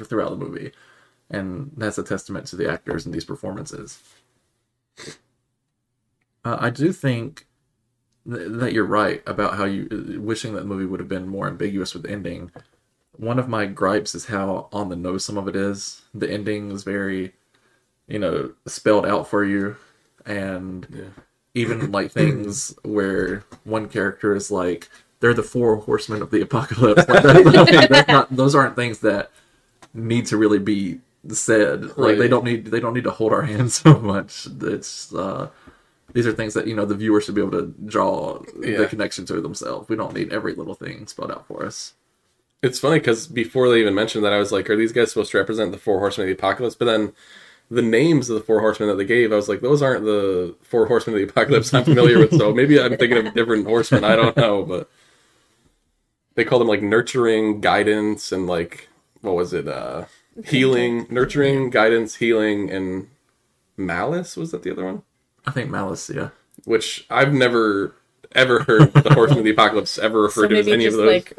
throughout 0.05 0.31
the 0.31 0.37
movie, 0.37 0.73
and 1.31 1.71
that's 1.77 1.99
a 1.99 2.03
testament 2.03 2.47
to 2.49 2.57
the 2.57 2.69
actors 2.69 3.07
and 3.07 3.15
these 3.15 3.25
performances. 3.25 4.03
Uh, 6.45 6.57
I 6.59 6.71
do 6.71 6.93
think 6.93 7.47
th- 8.31 8.49
that 8.49 8.73
you're 8.73 8.85
right 8.85 9.23
about 9.27 9.55
how 9.57 9.65
you 9.65 9.89
uh, 9.91 10.21
wishing 10.21 10.55
that 10.55 10.61
the 10.61 10.67
movie 10.67 10.87
would 10.87 11.01
have 11.01 11.09
been 11.09 11.29
more 11.29 11.47
ambiguous 11.49 11.95
with 11.95 12.05
the 12.05 12.11
ending. 12.11 12.51
One 13.17 13.39
of 13.39 13.49
my 13.49 13.67
gripes 13.67 14.15
is 14.15 14.27
how 14.27 14.69
on 14.73 14.89
the 14.89 14.97
nose 14.97 15.25
some 15.25 15.37
of 15.37 15.49
it 15.49 15.57
is. 15.57 16.03
The 16.15 16.31
ending 16.31 16.71
is 16.71 16.85
very, 16.85 17.35
you 18.09 18.19
know, 18.19 18.53
spelled 18.67 19.05
out 19.05 19.29
for 19.29 19.45
you, 19.45 19.77
and 20.25 20.87
Yeah. 20.91 21.23
even 21.55 21.93
like 21.93 22.13
things 22.13 22.75
where 22.83 23.45
one 23.65 23.89
character 23.89 24.35
is 24.35 24.51
like 24.51 24.89
they're 25.21 25.35
the 25.35 25.43
four 25.43 25.77
horsemen 25.77 26.23
of 26.23 26.31
the 26.31 26.41
apocalypse 26.41 27.07
like, 27.09 27.23
that, 27.23 27.87
that's 27.91 28.09
not, 28.09 28.35
those 28.35 28.55
aren't 28.55 28.75
things 28.77 29.01
that 29.01 29.31
need 29.93 30.25
to 30.27 30.37
really 30.39 30.59
be 30.59 31.01
said 31.29 31.99
like 31.99 32.17
they 32.17 32.29
don't 32.29 32.45
need 32.45 32.67
they 32.67 32.81
don't 32.81 32.95
need 32.95 33.05
to 33.05 33.11
hold 33.11 33.33
our 33.33 33.43
hands 33.53 33.75
so 33.75 33.99
much 33.99 34.47
it's 34.63 35.13
uh 35.15 35.49
these 36.13 36.27
are 36.27 36.33
things 36.33 36.55
that 36.55 36.67
you 36.67 36.75
know 36.75 36.85
the 36.85 36.95
viewer 36.95 37.21
should 37.21 37.35
be 37.35 37.41
able 37.41 37.53
to 37.59 37.75
draw 37.87 38.43
Yeah. 38.61 38.79
the 38.79 38.87
connection 38.87 39.25
to 39.27 39.41
themselves 39.41 39.89
we 39.89 39.97
don't 39.97 40.15
need 40.15 40.33
every 40.33 40.55
little 40.55 40.75
thing 40.75 41.07
spelled 41.07 41.31
out 41.33 41.47
for 41.47 41.65
us 41.65 41.95
It's 42.63 42.79
funny 42.79 42.99
because 42.99 43.27
before 43.27 43.69
they 43.71 43.81
even 43.81 43.95
mentioned 43.95 44.23
that, 44.25 44.35
I 44.35 44.39
was 44.39 44.53
like, 44.53 44.69
are 44.69 44.77
these 44.77 44.93
guys 44.93 45.09
supposed 45.11 45.31
to 45.33 45.39
represent 45.39 45.73
the 45.73 45.79
four 45.79 45.99
horsemen 45.99 46.27
of 46.29 46.29
the 46.37 46.39
apocalypse? 46.39 46.75
But 46.75 46.85
then 46.87 47.13
the 47.71 47.81
names 47.81 48.29
of 48.29 48.35
the 48.35 48.45
four 48.45 48.61
horsemen 48.61 48.89
that 48.91 48.97
they 48.97 49.07
gave, 49.07 49.33
I 49.33 49.37
was 49.37 49.49
like, 49.49 49.61
those 49.63 49.81
aren't 49.81 50.05
the 50.05 50.55
four 50.61 50.85
horsemen 50.87 51.15
of 51.17 51.23
the 51.27 51.31
apocalypse 51.33 51.73
I'm 51.73 51.85
familiar 51.85 52.19
with. 52.19 52.37
So 52.37 52.53
maybe 52.53 52.79
I'm 52.79 52.99
thinking 52.99 53.27
of 53.27 53.33
different 53.33 53.67
horsemen. 53.67 54.05
I 54.05 54.15
don't 54.15 54.37
know, 54.37 54.63
but 54.65 54.91
they 56.35 56.45
call 56.45 56.59
them 56.59 56.69
like 56.69 56.83
nurturing, 56.83 57.61
guidance, 57.63 58.31
and 58.31 58.47
like 58.47 58.89
what 59.23 59.35
was 59.37 59.53
it? 59.55 59.67
Uh, 59.67 60.05
healing, 60.45 61.07
nurturing, 61.11 61.71
guidance, 61.71 62.17
healing, 62.17 62.71
and 62.71 63.09
malice. 63.79 64.37
Was 64.37 64.51
that 64.51 64.63
the 64.65 64.73
other 64.73 64.85
one? 64.85 65.03
I 65.51 65.53
think 65.53 65.71
malice 65.71 66.11
yeah 66.11 66.31
Which 66.65 67.07
I've 67.11 67.33
never 67.33 67.95
ever 68.33 68.65
heard 68.65 68.93
the 68.93 69.15
horsemen 69.15 69.39
of 69.41 69.45
the 69.45 69.51
apocalypse 69.51 69.99
ever 69.99 70.29
So 70.29 70.43
referred 70.43 70.49
to 70.51 70.59
as 70.59 70.67
maybe 70.67 70.73
any 70.75 70.87
of 70.87 70.95
those. 70.95 71.07
like 71.09 71.33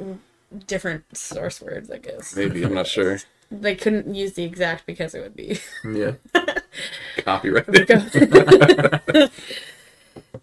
different 0.68 1.04
source 1.16 1.62
words, 1.62 1.90
I 1.90 1.98
guess. 2.00 2.36
Maybe 2.36 2.64
I'm 2.64 2.74
not 2.74 2.88
sure. 2.88 3.20
They 3.54 3.76
couldn't 3.76 4.16
use 4.16 4.34
the 4.34 4.44
exact 4.46 4.86
because 4.86 5.14
it 5.14 5.20
would 5.22 5.36
be. 5.36 5.60
yeah 5.86 6.14
Copyrighted. 7.18 7.88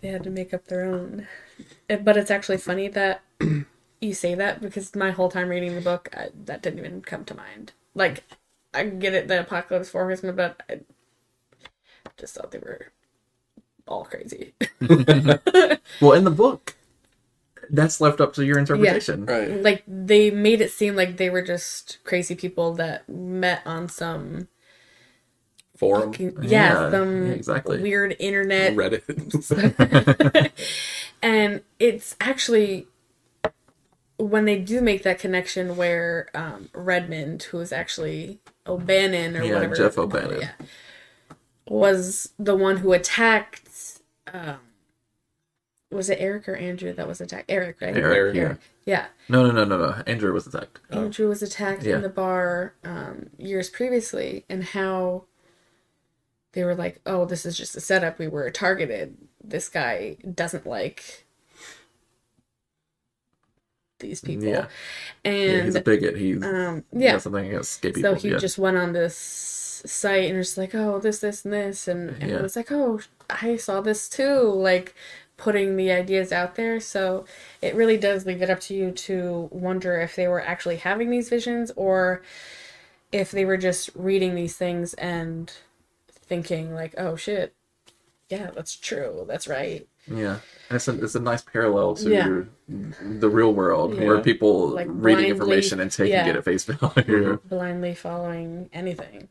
they 0.01 0.09
had 0.09 0.23
to 0.25 0.31
make 0.31 0.53
up 0.55 0.67
their 0.67 0.85
own. 0.85 1.27
But 1.89 2.17
it's 2.19 2.31
actually 2.31 2.59
funny 2.59 2.89
that 2.89 3.23
you 4.01 4.15
say 4.15 4.35
that 4.35 4.61
because 4.61 4.95
my 4.95 5.11
whole 5.11 5.31
time 5.31 5.49
reading 5.49 5.75
the 5.75 5.81
book, 5.81 6.09
I, 6.15 6.29
that 6.45 6.63
didn't 6.63 6.81
even 6.81 7.01
come 7.03 7.25
to 7.25 7.35
mind. 7.35 7.73
Like, 7.95 8.25
I 8.75 8.85
get 8.85 9.15
it, 9.15 9.29
the 9.29 9.41
Apocalypse 9.41 9.89
Four 9.91 10.05
Horsemen, 10.05 10.37
but 10.37 10.63
I 10.69 10.81
just 12.19 12.35
thought 12.35 12.51
they 12.51 12.59
were 12.59 12.93
all 13.89 14.05
crazy. 14.05 14.53
well 16.01 16.13
in 16.13 16.25
the 16.25 16.31
book 16.35 16.75
that's 17.71 18.01
left 18.01 18.21
up 18.21 18.33
to 18.35 18.45
your 18.45 18.59
interpretation 18.59 19.27
Right. 19.27 19.63
like, 19.63 19.83
they 19.87 20.31
made 20.31 20.61
it 20.63 20.71
seem 20.71 20.97
like 20.97 21.17
they 21.19 21.29
were 21.31 21.43
just 21.43 21.99
crazy 22.05 22.35
people 22.35 22.73
that 22.75 23.09
met 23.09 23.61
on 23.67 23.89
some. 23.89 24.49
Forum. 25.77 26.13
Yeah, 26.19 26.31
Yeah, 26.43 26.91
some 26.91 27.27
yeah, 27.27 27.33
exactly. 27.35 27.81
weird 27.83 28.17
internet 28.19 28.75
Reddit. 28.75 30.51
and 31.23 31.61
it's 31.79 32.17
actually 32.21 32.87
when 34.17 34.45
they 34.47 34.59
do 34.59 34.81
make 34.81 35.03
that 35.05 35.19
connection 35.21 35.77
where 35.77 36.29
um, 36.35 36.69
Redmond, 36.75 37.45
who 37.45 37.61
is 37.61 37.71
actually 37.73 38.41
O'Bannon 38.67 39.37
or 39.37 39.45
Yeah, 39.45 39.55
whatever, 39.55 39.77
Jeff 39.77 39.97
O'Bannon. 39.99 40.41
yeah, 40.41 40.51
was 41.69 42.31
the 42.39 42.57
one 42.57 42.79
who 42.79 42.93
attacked. 42.93 43.68
Um, 44.33 44.57
was 45.91 46.11
it 46.11 46.19
Eric 46.21 46.49
or 46.49 46.55
Andrew 46.57 46.93
that 46.93 47.09
was 47.09 47.21
attacked? 47.21 47.47
Eric, 47.49 47.81
right? 47.81 47.97
Eric, 47.97 48.35
yeah. 48.35 48.43
Eric. 48.43 48.59
Yeah, 48.85 49.07
no 49.29 49.45
no 49.47 49.53
no 49.53 49.65
no 49.65 49.77
no 49.77 50.03
andrew 50.07 50.33
was 50.33 50.47
attacked 50.47 50.81
Andrew 50.91 51.29
was 51.29 51.43
attacked 51.43 51.83
Yeah. 51.83 51.97
in 51.97 52.03
the 52.03 52.09
bar 52.09 52.75
um, 52.85 53.31
years 53.39 53.69
previously, 53.69 54.45
and 54.49 54.65
how 54.65 55.25
they 56.53 56.65
were 56.65 56.75
like, 56.75 57.01
"Oh, 57.05 57.25
this 57.27 57.45
is 57.45 57.57
just 57.57 57.77
a 57.77 57.81
setup. 57.81 58.19
We 58.19 58.29
were 58.29 58.51
targeted. 58.51 59.17
This 59.45 59.69
guy 59.69 60.17
doesn't 60.35 60.67
like 60.67 61.27
these 64.01 64.21
people." 64.21 64.49
Yeah. 64.49 64.67
And 65.25 65.35
yeah, 65.35 65.63
he's 65.65 65.75
a 65.75 65.81
bigot 65.83 66.17
he's 66.17 66.43
um, 66.43 66.85
yeah, 66.93 67.19
something 67.19 67.47
against 67.47 67.83
gay 67.83 67.93
people. 67.93 68.15
so 68.15 68.15
he 68.15 68.31
yeah. 68.31 68.39
just 68.39 68.59
went 68.59 68.77
on 68.79 68.93
this 68.93 69.68
site 69.87 70.29
and 70.29 70.39
was 70.39 70.57
like, 70.59 70.75
"Oh, 70.75 70.99
this, 70.99 71.19
this, 71.21 71.45
and 71.45 71.53
this," 71.55 71.89
and, 71.89 72.11
and 72.21 72.31
Yeah. 72.31 72.37
it 72.37 72.43
was 72.43 72.57
like, 72.57 72.71
"Oh, 72.73 73.01
I 73.31 73.57
saw 73.57 73.81
this 73.81 74.09
too." 74.09 74.41
Like 74.43 74.95
putting 75.37 75.77
the 75.77 75.93
ideas 75.93 76.33
out 76.33 76.57
there. 76.57 76.81
So 76.81 77.25
it 77.63 77.75
really 77.75 77.97
does 77.97 78.27
leave 78.27 78.43
it 78.43 78.51
up 78.51 78.59
to 78.61 78.75
you 78.75 78.91
to 78.91 79.49
wonder 79.53 80.01
if 80.01 80.17
they 80.17 80.27
were 80.27 80.41
actually 80.41 80.77
having 80.79 81.11
these 81.11 81.29
visions 81.29 81.71
or 81.77 82.23
if 83.13 83.31
they 83.31 83.45
were 83.45 83.57
just 83.57 83.91
reading 83.95 84.35
these 84.35 84.57
things 84.57 84.95
and 84.95 85.53
thinking 86.11 86.75
like, 86.75 86.95
"Oh 86.99 87.17
shit, 87.17 87.55
yeah, 88.29 88.51
that's 88.55 88.75
true. 88.77 89.25
That's 89.29 89.47
right." 89.49 89.87
Yeah, 90.11 90.39
and 90.71 90.77
it's 90.77 90.89
a 90.89 91.05
it's 91.05 91.15
a 91.15 91.21
nice 91.21 91.43
parallel 91.43 91.95
to 91.97 92.11
Yeah. 92.11 92.43
the 92.69 93.29
real 93.29 93.53
world 93.53 93.95
Yeah. 93.95 94.07
where 94.07 94.21
people 94.23 94.69
Like 94.71 94.87
reading 94.89 95.01
blindly- 95.01 95.29
information 95.31 95.81
and 95.81 95.91
taking 95.93 96.13
yeah. 96.15 96.27
it 96.29 96.37
at 96.37 96.45
face 96.45 96.65
value. 96.65 97.39
Blindly 97.45 97.95
following 97.95 98.71
anything 98.73 99.29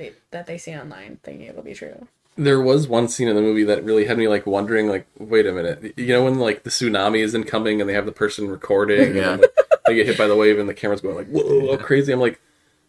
they, 0.00 0.12
that 0.32 0.46
they 0.46 0.58
see 0.58 0.74
online, 0.74 1.18
thinking 1.22 1.46
it'll 1.46 1.62
be 1.62 1.74
true. 1.74 2.08
There 2.36 2.60
was 2.60 2.88
one 2.88 3.06
scene 3.08 3.28
in 3.28 3.36
the 3.36 3.42
movie 3.42 3.64
that 3.64 3.84
really 3.84 4.06
had 4.06 4.16
me 4.16 4.26
like 4.28 4.46
wondering, 4.46 4.88
like, 4.88 5.06
wait 5.18 5.46
a 5.46 5.52
minute, 5.52 5.92
you 5.96 6.08
know 6.08 6.24
when 6.24 6.38
like 6.38 6.62
the 6.62 6.70
tsunami 6.70 7.18
is 7.22 7.34
incoming 7.34 7.80
and 7.80 7.88
they 7.90 7.94
have 7.94 8.06
the 8.06 8.12
person 8.12 8.48
recording, 8.48 9.14
Yeah. 9.16 9.32
and, 9.32 9.42
like, 9.42 9.50
they 9.86 9.94
get 9.96 10.06
hit 10.06 10.16
by 10.18 10.26
the 10.26 10.36
wave 10.36 10.58
and 10.58 10.68
the 10.68 10.74
camera's 10.74 11.00
going 11.02 11.16
like, 11.16 11.28
whoa, 11.28 11.76
crazy. 11.76 12.12
I'm 12.12 12.20
like, 12.20 12.40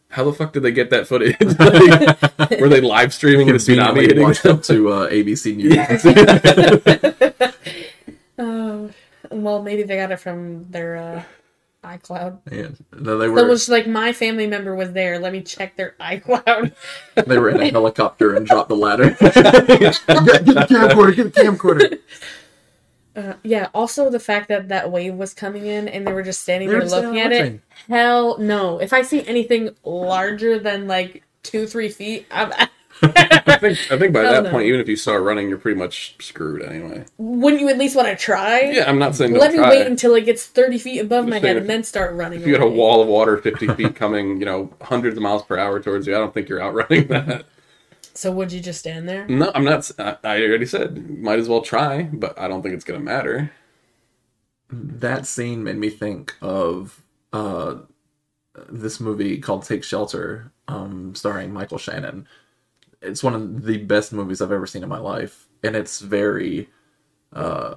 how 0.10 0.24
the 0.24 0.34
fuck 0.34 0.53
did 0.53 0.63
they 0.63 0.72
get 0.72 0.89
that 0.91 1.08
footage? 1.08 1.36
Like, 1.60 2.60
were 2.60 2.70
they 2.70 2.82
live 2.82 3.13
streaming 3.13 3.48
the 3.48 3.53
tsunami 3.53 3.86
Conveniently 3.86 4.03
hitting? 4.08 4.24
washed 4.24 4.46
up 4.46 4.62
to 4.63 4.89
uh, 4.89 5.10
ABC 5.10 5.56
News. 5.56 6.03
Oh, 8.38 8.89
well, 9.30 9.62
maybe 9.62 9.84
they 9.84 9.98
got 9.98 10.12
it 10.12 10.18
from 10.20 10.65
their 10.72 10.98
uh, 10.98 11.24
iCloud. 11.84 12.40
Yeah, 12.52 12.68
no, 12.94 13.18
they 13.18 13.28
were 13.28 13.40
it 13.40 13.48
was 13.48 13.68
like 13.68 13.88
my 13.88 14.14
family 14.14 14.48
member 14.48 14.76
was 14.76 14.92
there. 14.94 15.20
Let 15.20 15.34
me 15.34 15.42
check 15.42 15.76
their 15.76 15.96
iCloud. 16.00 16.74
they 17.26 17.38
were 17.38 17.50
in 17.50 17.60
a 17.60 17.70
helicopter 17.70 18.36
and 18.36 18.46
dropped 18.46 18.70
the 18.70 18.76
ladder. 18.76 19.10
get, 19.20 19.26
the 19.28 20.66
camcorder, 20.70 21.16
get 21.16 21.34
the 21.34 21.42
camcorder. 21.42 22.00
Uh, 23.16 23.34
yeah. 23.44 23.70
Also, 23.74 24.10
the 24.10 24.20
fact 24.20 24.48
that 24.50 24.70
that 24.70 24.92
wave 24.92 25.16
was 25.16 25.34
coming 25.34 25.66
in 25.66 25.88
and 25.88 26.06
they 26.06 26.14
were 26.14 26.24
just 26.24 26.42
standing 26.42 26.70
They 26.70 26.80
there 26.80 26.88
looking 26.88 27.20
at 27.20 27.32
watching. 27.32 27.56
it. 27.56 27.62
Hell 27.90 28.38
no! 28.38 28.80
If 28.80 28.94
I 28.94 29.02
see 29.02 29.26
anything 29.26 29.76
larger 29.84 30.60
than 30.60 30.88
like 30.88 31.24
two, 31.44 31.68
three 31.68 31.90
feet, 31.90 32.28
I'm. 32.32 32.52
I 33.03 33.58
think 33.60 33.91
I 33.91 33.98
think 33.98 34.13
by 34.13 34.22
Hell 34.22 34.34
that 34.34 34.43
no. 34.46 34.51
point, 34.51 34.67
even 34.67 34.79
if 34.79 34.88
you 34.88 34.96
start 34.96 35.24
running, 35.24 35.50
you're 35.50 35.58
pretty 35.58 35.79
much 35.79 36.15
screwed 36.20 36.62
anyway. 36.63 37.05
Wouldn't 37.17 37.62
you 37.62 37.70
at 37.70 37.77
least 37.77 37.96
want 37.96 38.08
to 38.08 38.15
try? 38.15 38.62
Yeah, 38.62 38.88
I'm 38.89 39.00
not 39.00 39.15
saying 39.15 39.31
don't 39.31 39.39
Let 39.39 39.51
me 39.51 39.58
try. 39.58 39.70
wait 39.70 39.88
until 39.88 40.15
it 40.15 40.25
gets 40.25 40.46
thirty 40.46 40.77
feet 40.77 41.00
above 41.00 41.27
my 41.27 41.36
head 41.36 41.41
saying 41.43 41.58
and 41.58 41.70
then 41.70 41.84
start 41.84 42.13
running. 42.15 42.41
if 42.41 42.48
you 42.48 42.53
had 42.53 42.62
a 42.62 42.65
away. 42.65 42.75
wall 42.75 43.01
of 43.01 43.08
water 43.08 43.38
50 43.38 43.67
feet 43.75 43.96
coming, 44.03 44.39
you 44.39 44.46
know, 44.46 44.72
hundreds 44.81 45.17
of 45.17 45.24
miles 45.24 45.43
per 45.43 45.58
hour 45.58 45.79
towards 45.79 46.05
you, 46.08 46.15
I 46.15 46.20
don't 46.20 46.34
think 46.34 46.48
you're 46.50 46.62
outrunning 46.62 47.08
that. 47.08 47.46
So 48.13 48.31
would 48.31 48.51
you 48.51 48.60
just 48.60 48.79
stand 48.79 49.08
there? 49.08 49.25
No, 49.27 49.51
I'm 49.55 49.63
not. 49.63 49.89
I 49.98 50.17
I 50.24 50.41
already 50.43 50.65
said, 50.65 51.20
might 51.20 51.39
as 51.39 51.48
well 51.50 51.62
try, 51.62 52.03
but 52.03 52.38
I 52.38 52.48
don't 52.48 52.62
think 52.62 52.75
it's 52.75 52.84
gonna 52.84 53.00
matter. 53.00 53.51
That 54.70 55.25
scene 55.25 55.63
made 55.63 55.77
me 55.77 55.89
think 55.89 56.36
of 56.41 57.01
uh, 57.34 57.75
this 58.70 59.00
movie 59.00 59.38
called 59.39 59.63
Take 59.63 59.84
Shelter, 59.84 60.51
um, 60.67 61.13
starring 61.15 61.51
Michael 61.53 61.77
Shannon. 61.77 62.27
It's 63.01 63.24
one 63.24 63.34
of 63.34 63.65
the 63.65 63.77
best 63.77 64.13
movies 64.13 64.41
I've 64.41 64.51
ever 64.51 64.67
seen 64.67 64.84
in 64.84 64.89
my 64.89 65.00
life, 65.00 65.48
and 65.63 65.75
it's 65.75 66.00
very 66.00 66.70
uh, 67.34 67.75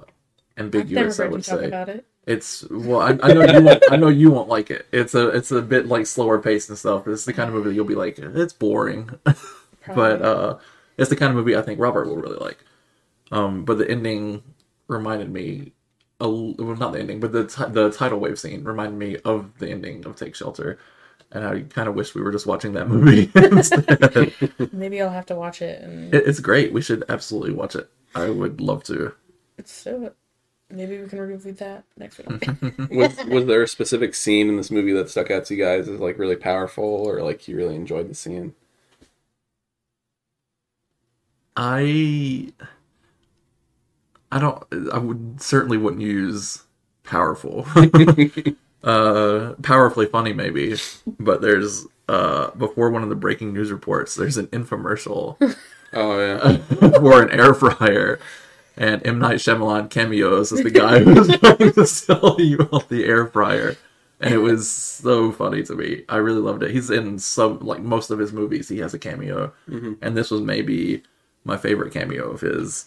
ambiguous. 0.57 1.19
I 1.19 1.27
would 1.27 1.45
say 1.45 1.65
about 1.67 1.89
it. 1.89 2.05
it's 2.27 2.67
well. 2.69 3.01
I, 3.01 3.17
I 3.21 3.33
know 3.33 3.43
you. 3.45 3.61
Won't, 3.63 3.83
I 3.91 3.95
know 3.95 4.07
you 4.09 4.31
won't 4.31 4.49
like 4.49 4.69
it. 4.71 4.87
It's 4.91 5.15
a 5.15 5.29
it's 5.29 5.51
a 5.51 5.61
bit 5.61 5.87
like 5.87 6.05
slower 6.07 6.39
paced 6.39 6.69
and 6.69 6.77
stuff. 6.77 7.07
It's 7.07 7.25
the 7.25 7.33
kind 7.33 7.47
of 7.49 7.55
movie 7.55 7.69
that 7.69 7.75
you'll 7.75 7.85
be 7.85 7.95
like, 7.95 8.19
it's 8.19 8.53
boring, 8.53 9.09
but 9.95 10.21
uh, 10.21 10.57
it's 10.97 11.09
the 11.09 11.15
kind 11.15 11.29
of 11.31 11.35
movie 11.35 11.55
I 11.55 11.61
think 11.61 11.79
Robert 11.79 12.07
will 12.07 12.17
really 12.17 12.37
like. 12.37 12.63
Um, 13.31 13.65
but 13.65 13.77
the 13.77 13.89
ending 13.89 14.43
reminded 14.87 15.31
me 15.31 15.73
a 16.19 16.29
well, 16.29 16.75
not 16.75 16.93
the 16.93 16.99
ending, 16.99 17.19
but 17.19 17.31
the 17.31 17.47
ti- 17.47 17.71
the 17.71 17.91
tidal 17.91 18.19
wave 18.19 18.39
scene 18.39 18.63
reminded 18.63 18.97
me 18.97 19.17
of 19.25 19.57
the 19.59 19.69
ending 19.69 20.05
of 20.05 20.15
Take 20.15 20.35
Shelter, 20.35 20.77
and 21.31 21.45
I 21.45 21.61
kind 21.61 21.87
of 21.87 21.95
wish 21.95 22.15
we 22.15 22.21
were 22.21 22.31
just 22.31 22.45
watching 22.45 22.73
that 22.73 22.87
movie. 22.89 23.29
Maybe 24.71 25.01
I'll 25.01 25.09
have 25.09 25.25
to 25.27 25.35
watch 25.35 25.61
it 25.61 25.81
and 25.81 26.13
It, 26.13 26.27
it's 26.27 26.39
great. 26.39 26.73
We 26.73 26.81
should 26.81 27.03
absolutely 27.09 27.53
watch 27.53 27.75
it. 27.75 27.89
I 28.13 28.29
would 28.29 28.61
love 28.61 28.83
to. 28.85 29.13
let's 29.57 29.83
do 29.83 30.05
it. 30.05 30.15
Maybe 30.69 30.97
we 30.99 31.07
can 31.07 31.19
review 31.19 31.51
that 31.53 31.83
next 31.97 32.17
week. 32.17 32.49
was 32.89 33.15
was 33.25 33.45
there 33.45 33.61
a 33.63 33.67
specific 33.67 34.15
scene 34.15 34.49
in 34.49 34.57
this 34.57 34.71
movie 34.71 34.93
that 34.93 35.09
stuck 35.09 35.29
out 35.29 35.45
to 35.45 35.55
you 35.55 35.63
guys 35.63 35.87
as 35.87 35.99
like 35.99 36.17
really 36.17 36.35
powerful 36.35 36.83
or 36.83 37.21
like 37.21 37.47
you 37.47 37.55
really 37.55 37.75
enjoyed 37.75 38.09
the 38.09 38.15
scene? 38.15 38.55
I 41.55 42.51
I 44.31 44.39
don't 44.39 44.63
I 44.91 44.97
would 44.97 45.41
certainly 45.41 45.77
wouldn't 45.77 46.01
use 46.01 46.63
powerful. 47.03 47.65
Uh 48.85 49.53
powerfully 49.63 50.05
funny 50.05 50.31
maybe, 50.33 50.75
but 51.19 51.41
there's 51.41 51.85
uh 52.07 52.51
before 52.51 52.89
one 52.91 53.03
of 53.03 53.09
the 53.09 53.15
breaking 53.15 53.51
news 53.53 53.71
reports 53.71 54.13
there's 54.15 54.37
an 54.37 54.47
infomercial 54.47 55.37
Oh 55.93 56.19
yeah. 56.19 56.57
for 56.99 57.21
an 57.21 57.31
air 57.31 57.53
fryer 57.53 58.19
and 58.77 59.05
M 59.07 59.19
Night 59.19 59.37
Shyamalan 59.37 59.89
cameos 59.89 60.51
as 60.51 60.61
the 60.61 60.69
guy 60.69 60.99
who's 60.99 61.27
trying 61.39 61.71
to 61.71 61.87
sell 61.87 62.35
you 62.39 62.67
on 62.71 62.83
the 62.89 63.05
air 63.05 63.25
fryer. 63.27 63.77
And 64.19 64.33
it 64.33 64.39
was 64.39 64.69
so 64.69 65.31
funny 65.31 65.63
to 65.63 65.75
me. 65.75 66.03
I 66.09 66.17
really 66.17 66.39
loved 66.41 66.63
it. 66.63 66.71
He's 66.71 66.89
in 66.89 67.19
some 67.19 67.59
like 67.59 67.81
most 67.81 68.11
of 68.11 68.19
his 68.19 68.33
movies. 68.33 68.67
He 68.69 68.79
has 68.79 68.93
a 68.93 68.99
cameo, 68.99 69.53
and 70.01 70.17
this 70.17 70.31
was 70.31 70.41
maybe 70.41 71.03
my 71.43 71.57
favorite 71.57 71.93
cameo 71.93 72.31
of 72.31 72.41
his. 72.41 72.85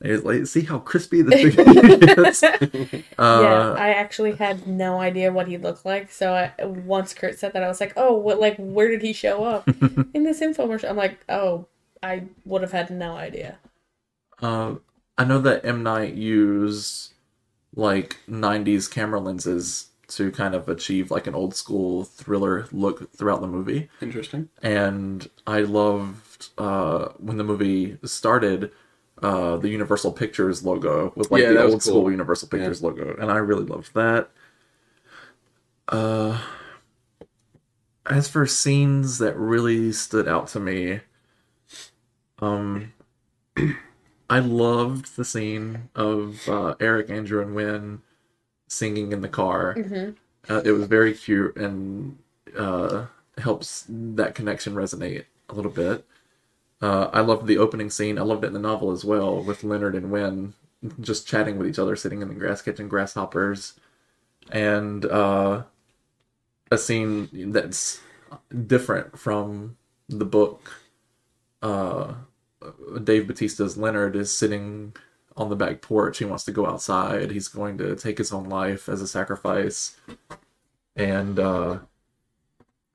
And 0.00 0.10
He's 0.12 0.22
like, 0.24 0.46
see 0.46 0.62
how 0.62 0.78
crispy 0.78 1.22
this 1.22 1.54
thing 1.54 2.02
is. 2.26 2.42
yeah, 2.92 3.02
Uh, 3.18 3.74
I 3.78 3.90
actually 3.94 4.32
had 4.36 4.66
no 4.66 5.00
idea 5.00 5.32
what 5.32 5.48
he 5.48 5.56
looked 5.56 5.84
like. 5.86 6.10
So 6.10 6.34
I, 6.34 6.64
once 6.64 7.14
Kurt 7.14 7.38
said 7.38 7.52
that, 7.54 7.62
I 7.62 7.68
was 7.68 7.80
like, 7.80 7.94
"Oh, 7.96 8.14
what? 8.14 8.38
Like, 8.38 8.56
where 8.58 8.88
did 8.88 9.02
he 9.02 9.12
show 9.12 9.44
up 9.44 9.66
in 10.14 10.24
this 10.24 10.40
infomercial?" 10.40 10.90
I'm 10.90 10.96
like, 10.96 11.18
"Oh, 11.28 11.66
I 12.02 12.24
would 12.44 12.62
have 12.62 12.72
had 12.72 12.90
no 12.90 13.16
idea." 13.16 13.58
uh, 14.42 14.74
I 15.18 15.24
know 15.24 15.40
that 15.40 15.64
M 15.64 15.82
Night 15.82 16.14
used 16.14 17.14
like 17.74 18.18
'90s 18.28 18.90
camera 18.90 19.18
lenses 19.20 19.86
to 20.08 20.30
kind 20.30 20.54
of 20.54 20.68
achieve 20.68 21.10
like 21.10 21.26
an 21.26 21.34
old 21.34 21.54
school 21.54 22.04
thriller 22.04 22.68
look 22.70 23.10
throughout 23.12 23.40
the 23.40 23.46
movie. 23.48 23.88
Interesting. 24.00 24.50
and 24.62 25.28
I 25.46 25.60
loved 25.60 26.50
uh, 26.58 27.08
when 27.18 27.38
the 27.38 27.44
movie 27.44 27.96
started. 28.04 28.70
Uh, 29.22 29.56
the 29.56 29.68
Universal 29.68 30.12
Pictures 30.12 30.62
logo 30.62 31.12
with 31.16 31.30
like 31.30 31.42
Yeah, 31.42 31.48
the 31.48 31.54
that 31.54 31.64
was 31.64 31.74
old 31.74 31.82
school. 31.82 32.10
Universal 32.10 32.48
Pictures 32.48 32.82
logo, 32.82 33.16
and 33.18 33.30
I 33.32 33.36
really 33.38 33.64
loved 33.64 33.94
that. 33.94 34.28
Uh, 35.88 36.38
as 38.06 38.28
for 38.28 38.46
scenes 38.46 39.18
that 39.18 39.36
really 39.36 39.92
stood 39.92 40.28
out 40.28 40.48
to 40.48 40.60
me, 40.60 41.00
um, 42.40 42.92
I 44.30 44.40
loved 44.40 45.16
the 45.16 45.24
scene 45.24 45.88
of 45.94 46.48
uh, 46.48 46.74
Eric, 46.80 47.10
Andrew, 47.10 47.40
and 47.42 47.54
Wen 47.54 48.02
singing 48.68 49.12
in 49.12 49.20
the 49.22 49.28
car. 49.28 49.74
hmm 49.74 50.10
Uh, 50.48 50.62
it 50.64 50.72
was 50.72 50.86
very 50.86 51.14
cute 51.14 51.56
and 51.56 52.18
uh, 52.56 53.06
helps 53.38 53.86
that 53.88 54.34
connection 54.34 54.74
resonate 54.74 55.24
a 55.48 55.54
little 55.54 55.70
bit. 55.72 56.04
Uh, 56.80 57.08
I 57.12 57.20
loved 57.20 57.46
the 57.46 57.58
opening 57.58 57.90
scene. 57.90 58.18
I 58.18 58.22
loved 58.22 58.44
it 58.44 58.48
in 58.48 58.52
the 58.52 58.58
novel 58.58 58.90
as 58.90 59.04
well, 59.04 59.42
with 59.42 59.64
Leonard 59.64 59.94
and 59.94 60.10
Wen 60.10 60.54
just 61.00 61.26
chatting 61.26 61.58
with 61.58 61.68
each 61.68 61.78
other, 61.78 61.96
sitting 61.96 62.22
in 62.22 62.28
the 62.28 62.34
grass, 62.34 62.62
catching 62.62 62.88
grasshoppers, 62.88 63.74
and 64.50 65.04
uh, 65.06 65.62
a 66.70 66.78
scene 66.78 67.28
that's 67.52 68.00
different 68.66 69.18
from 69.18 69.76
the 70.08 70.24
book. 70.24 70.70
Uh, 71.62 72.14
Dave 73.02 73.26
Bautista's 73.26 73.76
Leonard 73.76 74.16
is 74.16 74.32
sitting 74.32 74.94
on 75.36 75.48
the 75.48 75.56
back 75.56 75.80
porch. 75.82 76.18
He 76.18 76.24
wants 76.24 76.44
to 76.44 76.52
go 76.52 76.66
outside. 76.66 77.30
He's 77.30 77.48
going 77.48 77.78
to 77.78 77.96
take 77.96 78.18
his 78.18 78.32
own 78.32 78.48
life 78.48 78.88
as 78.88 79.00
a 79.02 79.08
sacrifice. 79.08 79.96
And 80.94 81.38
uh, 81.38 81.78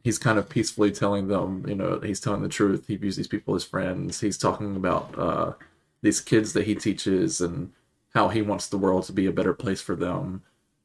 he's 0.04 0.18
kind 0.18 0.38
of 0.38 0.50
peacefully 0.50 0.92
telling 0.92 1.28
them, 1.28 1.66
you 1.68 1.76
know, 1.76 2.00
he's 2.00 2.20
telling 2.20 2.42
the 2.42 2.50
truth. 2.50 2.86
He 2.88 2.96
views 2.96 3.16
these 3.16 3.28
people 3.28 3.56
as 3.56 3.64
friends. 3.64 4.20
He's 4.20 4.38
talking 4.38 4.76
about 4.76 5.18
uh, 5.18 5.54
these 6.02 6.22
kids 6.22 6.54
that 6.54 6.66
he 6.66 6.76
teaches 6.76 7.42
and 7.42 7.72
how 8.14 8.30
he 8.30 8.42
wants 8.42 8.68
the 8.68 8.78
world 8.78 9.04
to 9.06 9.14
be 9.14 9.26
a 9.28 9.32
better 9.32 9.54
place 9.54 9.82
for 9.82 9.96
them. 9.96 10.44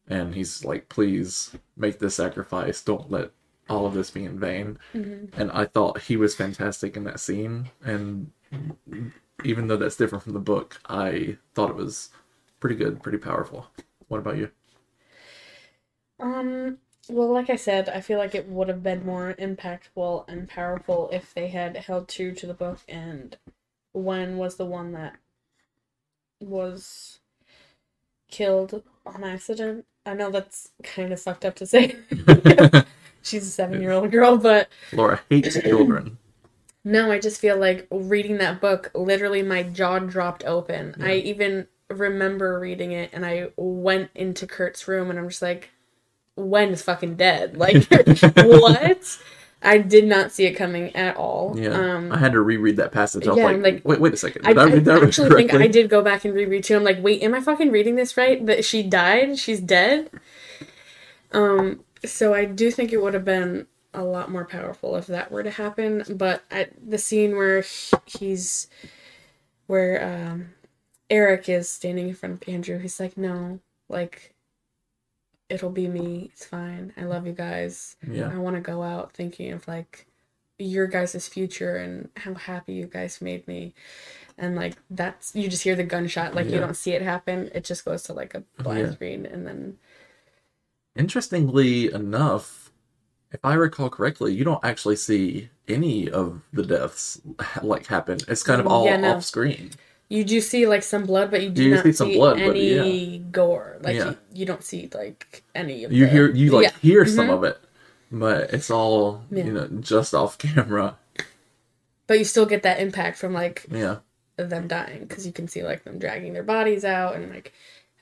And 0.09 0.35
he's 0.35 0.65
like, 0.65 0.89
please 0.89 1.57
make 1.77 1.99
this 1.99 2.15
sacrifice. 2.15 2.83
Don't 2.83 3.11
let 3.11 3.31
all 3.69 3.87
of 3.87 3.95
this 3.95 4.11
be 4.11 4.25
in 4.25 4.39
vain. 4.39 4.79
And 5.37 5.51
I 5.51 5.65
thought 5.65 6.03
he 6.03 6.17
was 6.17 6.35
fantastic 6.37 6.97
in 6.97 7.05
that 7.05 7.19
scene. 7.19 7.71
And 7.85 8.31
even 9.45 9.67
though 9.67 9.77
that's 9.77 9.97
different 9.97 10.23
from 10.25 10.35
the 10.35 10.39
book, 10.39 10.81
I 10.89 11.39
thought 11.55 11.71
it 11.71 11.77
was 11.77 12.11
pretty 12.61 12.77
good, 12.77 13.03
pretty 13.03 13.19
powerful. 13.19 13.67
What 14.09 14.19
about 14.19 14.37
you? 14.37 14.51
Um. 16.21 16.79
Well, 17.09 17.33
like 17.33 17.51
I 17.51 17.57
said, 17.57 17.89
I 17.89 18.01
feel 18.01 18.19
like 18.19 18.35
it 18.35 18.49
would 18.49 18.69
have 18.69 18.83
been 18.83 19.07
more 19.07 19.35
impactful 19.39 20.25
and 20.29 20.49
powerful 20.49 21.09
if 21.13 21.33
they 21.33 21.49
had 21.49 21.77
held 21.77 22.09
true 22.09 22.35
to 22.35 22.47
the 22.47 22.55
book. 22.55 22.81
And 22.89 23.37
Wen 23.93 24.37
was 24.39 24.57
the 24.57 24.67
one 24.67 24.93
that 24.93 25.17
was 26.41 27.21
killed 28.31 28.83
on 29.05 29.25
accident? 29.25 29.87
I 30.05 30.15
know 30.15 30.31
that's 30.31 30.71
kind 30.83 31.13
of 31.13 31.21
fucked 31.21 31.45
up 31.45 31.55
to 31.57 31.67
say. 31.67 31.97
She's 33.23 33.47
a 33.47 33.51
seven-year-old 33.51 34.11
girl, 34.11 34.37
but 34.37 34.69
Laura 34.93 35.21
hates 35.29 35.61
children. 35.63 36.19
No, 36.85 37.11
I 37.11 37.19
just 37.19 37.41
feel 37.41 37.57
like 37.57 37.89
reading 37.91 38.39
that 38.39 38.61
book, 38.61 38.93
literally 38.95 39.43
my 39.43 39.65
jaw 39.65 39.99
dropped 39.99 40.45
open. 40.45 40.95
I 41.01 41.15
even 41.15 41.67
remember 41.91 42.61
reading 42.61 42.93
it 42.93 43.11
and 43.13 43.27
I 43.27 43.49
went 43.57 44.11
into 44.15 44.47
Kurt's 44.47 44.87
room 44.87 45.11
and 45.11 45.19
I'm 45.19 45.29
just 45.29 45.43
like, 45.43 45.71
Wen 46.37 46.71
is 46.71 46.83
fucking 46.83 47.17
dead? 47.17 47.57
Like, 47.59 47.89
what? 48.37 49.19
I 49.63 49.79
did 49.79 50.05
not 50.07 50.31
see 50.33 50.45
it 50.45 50.53
coming 50.53 50.95
at 50.95 51.17
all. 51.17 51.59
Yeah, 51.59 51.71
Um, 51.71 52.13
I 52.13 52.19
had 52.19 52.33
to 52.33 52.41
reread 52.41 52.77
that 52.77 52.93
passage. 52.93 53.27
I 53.27 53.31
was 53.31 53.39
yeah, 53.39 53.45
like, 53.47 53.63
like- 53.63 53.83
wait, 53.85 54.01
wait 54.01 54.15
a 54.15 54.17
second. 54.17 54.47
I, 54.47 54.51
Did 54.53 54.59
I, 54.59 54.63
I 54.65 54.79
that 54.81 55.03
actually 55.03 55.31
think? 55.47 55.55
I 55.55 55.67
did 55.67 55.89
go 55.89 56.03
back 56.03 56.25
and 56.25 56.35
reread 56.35 56.63
too. 56.65 56.77
I'm 56.77 56.85
like, 56.85 57.03
wait, 57.03 57.23
am 57.23 57.35
I 57.35 57.41
fucking 57.41 57.73
reading 57.73 57.97
this 57.97 58.17
right? 58.17 58.45
That 58.47 58.65
she 58.65 58.83
died? 58.83 59.39
She's 59.39 59.61
dead? 59.61 60.11
Um, 61.33 61.81
so 62.05 62.35
I 62.35 62.45
do 62.45 62.71
think 62.71 62.93
it 62.93 63.03
would 63.03 63.15
have 63.15 63.25
been 63.25 63.67
a 63.95 64.05
lot 64.05 64.31
more 64.31 64.45
powerful 64.45 64.95
if 64.97 65.07
that 65.09 65.33
were 65.33 65.43
to 65.43 65.51
happen. 65.51 66.05
But 66.11 66.45
at 66.51 66.71
the 66.89 66.99
scene 66.99 67.35
where 67.37 67.65
he's, 68.05 68.69
where 69.67 70.05
um, 70.31 70.51
Eric 71.11 71.49
is 71.49 71.69
standing 71.69 72.09
in 72.11 72.15
front 72.15 72.43
of 72.43 72.49
Andrew, 72.49 72.79
he's 72.79 73.01
like, 73.01 73.17
no, 73.17 73.59
like, 73.89 74.35
it'll 75.49 75.71
be 75.71 75.89
me. 75.89 76.31
It's 76.33 76.45
fine. 76.45 76.93
I 76.97 77.03
love 77.05 77.27
you 77.27 77.33
guys. 77.33 77.97
Yeah, 78.07 78.31
I 78.33 78.39
want 78.39 78.57
to 78.57 78.63
go 78.63 78.83
out 78.83 79.13
thinking 79.13 79.53
of 79.53 79.67
like 79.69 80.07
your 80.59 80.87
guys' 80.87 81.29
future 81.29 81.77
and 81.77 82.09
how 82.17 82.35
happy 82.35 82.73
you 82.75 82.87
guys 82.87 83.21
made 83.21 83.47
me. 83.47 83.75
And 84.39 84.57
like 84.57 84.75
that's 84.91 85.35
you 85.35 85.49
just 85.49 85.63
hear 85.63 85.77
the 85.77 85.85
gunshot, 85.85 86.35
like 86.35 86.51
you 86.51 86.61
don't 86.61 86.77
see 86.77 86.93
it 86.93 87.03
happen. 87.03 87.51
It 87.55 87.65
just 87.65 87.85
goes 87.85 88.03
to 88.05 88.13
like 88.13 88.35
a 88.35 88.43
blind 88.63 88.87
Yeah. 88.87 88.93
screen 88.93 89.27
and 89.27 89.47
then 89.47 89.79
Interestingly 90.95 91.93
enough, 91.93 92.73
if 93.31 93.45
I 93.45 93.55
recall 93.55 93.91
correctly, 93.91 94.33
you 94.35 94.45
don't 94.45 94.65
actually 94.65 94.97
see 94.97 95.51
any 95.69 96.09
of 96.11 96.41
the 96.53 96.63
deaths 96.63 97.21
like 97.63 97.87
happen. 97.87 98.19
It's 98.29 98.43
kind 98.43 98.61
of 98.61 98.67
all 98.67 98.87
Yeah, 98.87 98.97
no. 98.97 99.15
off 99.17 99.25
screen. 99.25 99.73
You 100.09 100.25
do 100.25 100.41
see 100.41 100.67
like 100.67 100.83
some 100.83 101.05
blood, 101.05 101.31
but 101.31 101.43
you 101.43 101.51
do 101.51 101.65
You 101.65 101.75
not 101.75 101.83
see 101.85 101.93
see, 101.93 101.97
some 101.97 102.13
blood, 102.13 102.37
but 102.39 102.57
any 102.57 103.19
gore. 103.19 103.79
Like 103.81 103.97
Yeah. 103.97 104.11
you, 104.11 104.17
you 104.35 104.47
don't 104.47 104.63
see 104.63 104.89
like 104.95 105.43
any 105.55 105.85
of 105.85 105.93
You 105.93 106.05
the- 106.07 106.11
hear 106.13 106.31
you 106.31 106.51
like 106.53 106.65
Yeah. 106.65 106.73
hear 106.81 107.07
some 107.07 107.29
Mhm. 107.29 107.35
of 107.35 107.45
it, 107.45 107.59
but 108.13 108.53
it's 108.55 108.71
all 108.71 109.25
Yeah. 109.31 109.45
you 109.45 109.53
know 109.53 109.67
just 109.81 110.15
off 110.15 110.39
camera. 110.47 110.97
but 112.07 112.19
you 112.19 112.25
still 112.25 112.47
get 112.47 112.63
that 112.63 112.79
impact 112.81 113.19
from 113.19 113.33
like 113.33 113.67
Yeah, 113.71 113.97
them 114.37 114.69
dying 114.69 115.07
because 115.07 115.27
you 115.27 115.33
can 115.33 115.49
see 115.49 115.65
like 115.65 115.83
them 115.85 115.99
dragging 115.99 116.33
their 116.35 116.45
bodies 116.45 116.85
out 116.85 117.17
and 117.17 117.29
like 117.31 117.53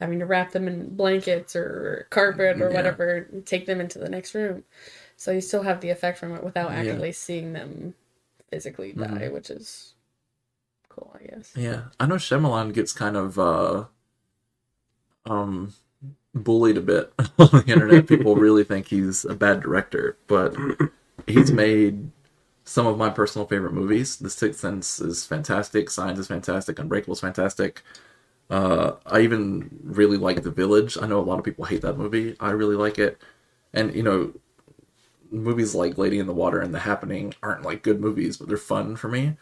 having 0.00 0.18
to 0.18 0.26
wrap 0.26 0.52
them 0.52 0.68
in 0.68 0.94
blankets 0.94 1.56
or 1.56 2.06
carpet 2.10 2.60
or 2.60 2.68
Yeah. 2.68 2.74
whatever 2.76 3.28
and 3.32 3.46
take 3.46 3.64
them 3.64 3.80
into 3.80 3.98
the 3.98 4.10
next 4.10 4.34
room 4.34 4.64
so 5.16 5.30
you 5.30 5.40
still 5.40 5.62
have 5.62 5.80
the 5.80 5.88
effect 5.88 6.18
from 6.18 6.34
it 6.34 6.44
without 6.44 6.70
Yeah. 6.70 6.80
Mm-hmm. 6.82 6.90
actually 6.90 7.12
seeing 7.12 7.52
them 7.54 7.94
physically 8.50 8.92
die 8.92 9.28
which 9.28 9.48
is 9.48 9.93
cool 10.94 11.14
i 11.20 11.26
guess 11.26 11.52
yeah. 11.56 11.82
I 12.00 12.06
know 12.06 12.16
Shyamalan 12.16 12.72
gets 12.72 12.92
kind 12.92 13.16
of 13.16 13.38
uh, 13.38 13.84
um 15.26 15.74
bullied 16.34 16.76
a 16.76 16.80
bit 16.80 17.12
on 17.38 17.48
the 17.52 17.64
internet. 17.66 18.06
People 18.06 18.34
really 18.36 18.64
think 18.64 18.88
he's 18.88 19.24
a 19.24 19.34
bad 19.34 19.60
director, 19.60 20.16
but 20.26 20.54
he's 21.26 21.52
made 21.52 22.10
some 22.64 22.86
of 22.86 22.98
my 22.98 23.10
personal 23.10 23.46
favorite 23.46 23.72
movies. 23.72 24.16
The 24.16 24.30
Sixth 24.30 24.60
Sense 24.60 25.00
is 25.00 25.24
fantastic. 25.24 25.90
Signs 25.90 26.18
is 26.18 26.26
fantastic. 26.26 26.78
Unbreakable 26.78 27.14
is 27.14 27.20
fantastic. 27.20 27.82
Uh, 28.50 28.92
I 29.06 29.20
even 29.20 29.70
really 29.82 30.16
like 30.18 30.42
The 30.42 30.50
Village. 30.50 30.98
I 31.00 31.06
know 31.06 31.18
a 31.18 31.22
lot 31.22 31.38
of 31.38 31.44
people 31.44 31.64
hate 31.64 31.82
that 31.82 31.96
movie. 31.96 32.36
I 32.40 32.50
really 32.50 32.76
like 32.76 32.98
it, 32.98 33.20
and 33.72 33.94
you 33.94 34.02
know, 34.02 34.34
movies 35.30 35.74
like 35.74 35.96
Lady 35.98 36.18
in 36.18 36.26
the 36.26 36.34
Water 36.34 36.60
and 36.60 36.74
The 36.74 36.80
Happening 36.80 37.34
aren't 37.42 37.62
like 37.62 37.82
good 37.82 38.00
movies, 38.00 38.36
but 38.36 38.48
they're 38.48 38.56
fun 38.58 38.96
for 38.96 39.08
me. 39.08 39.36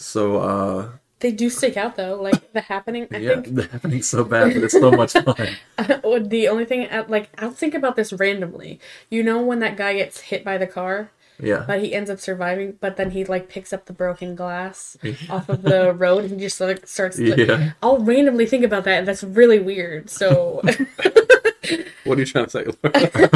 So 0.00 0.38
uh, 0.38 0.90
They 1.20 1.32
do 1.32 1.50
stick 1.50 1.76
out 1.76 1.96
though, 1.96 2.14
like 2.22 2.52
the 2.52 2.60
happening. 2.62 3.08
I 3.12 3.16
yeah, 3.18 3.40
think 3.40 3.56
The 3.56 3.66
Happening's 3.66 4.06
so 4.08 4.24
bad, 4.24 4.54
but 4.54 4.62
it's 4.62 4.78
so 4.78 4.92
much 4.92 5.12
fun. 5.12 5.56
The 6.28 6.48
only 6.48 6.64
thing, 6.64 6.88
like, 7.08 7.28
I'll 7.38 7.50
think 7.50 7.74
about 7.74 7.96
this 7.96 8.12
randomly. 8.12 8.80
You 9.10 9.22
know, 9.24 9.42
when 9.42 9.58
that 9.60 9.76
guy 9.76 9.94
gets 9.94 10.20
hit 10.20 10.44
by 10.44 10.56
the 10.58 10.66
car, 10.66 11.10
Yeah, 11.40 11.64
but 11.66 11.80
he 11.82 11.92
ends 11.94 12.10
up 12.10 12.20
surviving, 12.20 12.78
but 12.80 12.96
then 12.96 13.10
he, 13.12 13.24
like, 13.24 13.48
picks 13.48 13.72
up 13.72 13.86
the 13.86 13.92
broken 13.92 14.34
glass 14.36 14.96
off 15.30 15.48
of 15.48 15.62
the 15.62 15.92
road 15.92 16.24
and 16.30 16.38
just, 16.40 16.60
like, 16.60 16.86
starts. 16.86 17.18
Yeah. 17.18 17.72
I'll 17.82 17.98
randomly 17.98 18.46
think 18.46 18.64
about 18.64 18.84
that, 18.84 18.98
and 19.00 19.08
that's 19.08 19.24
really 19.24 19.58
weird. 19.58 20.10
So, 20.10 20.62
What 22.04 22.16
are 22.16 22.20
you 22.20 22.26
trying 22.26 22.46
to 22.46 22.50
say? 22.50 22.64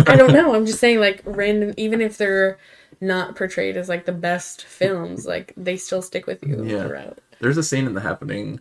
I 0.07 0.17
don't 0.17 0.33
know. 0.33 0.55
I'm 0.55 0.65
just 0.67 0.81
saying, 0.81 0.99
like, 1.01 1.23
random, 1.27 1.75
even 1.77 2.01
if 2.01 2.17
they're 2.17 2.59
not 3.03 3.37
portrayed 3.37 3.77
as, 3.77 3.89
like, 3.89 4.07
the 4.07 4.13
best 4.13 4.65
films, 4.65 5.27
like, 5.27 5.53
they 5.57 5.77
still 5.77 6.01
stick 6.01 6.27
with 6.27 6.43
you 6.43 6.65
Yeah. 6.65 6.87
throughout. 6.87 7.19
there's 7.41 7.59
a 7.59 7.63
scene 7.63 7.87
in 7.87 7.95
The 7.95 8.01
Happening 8.01 8.61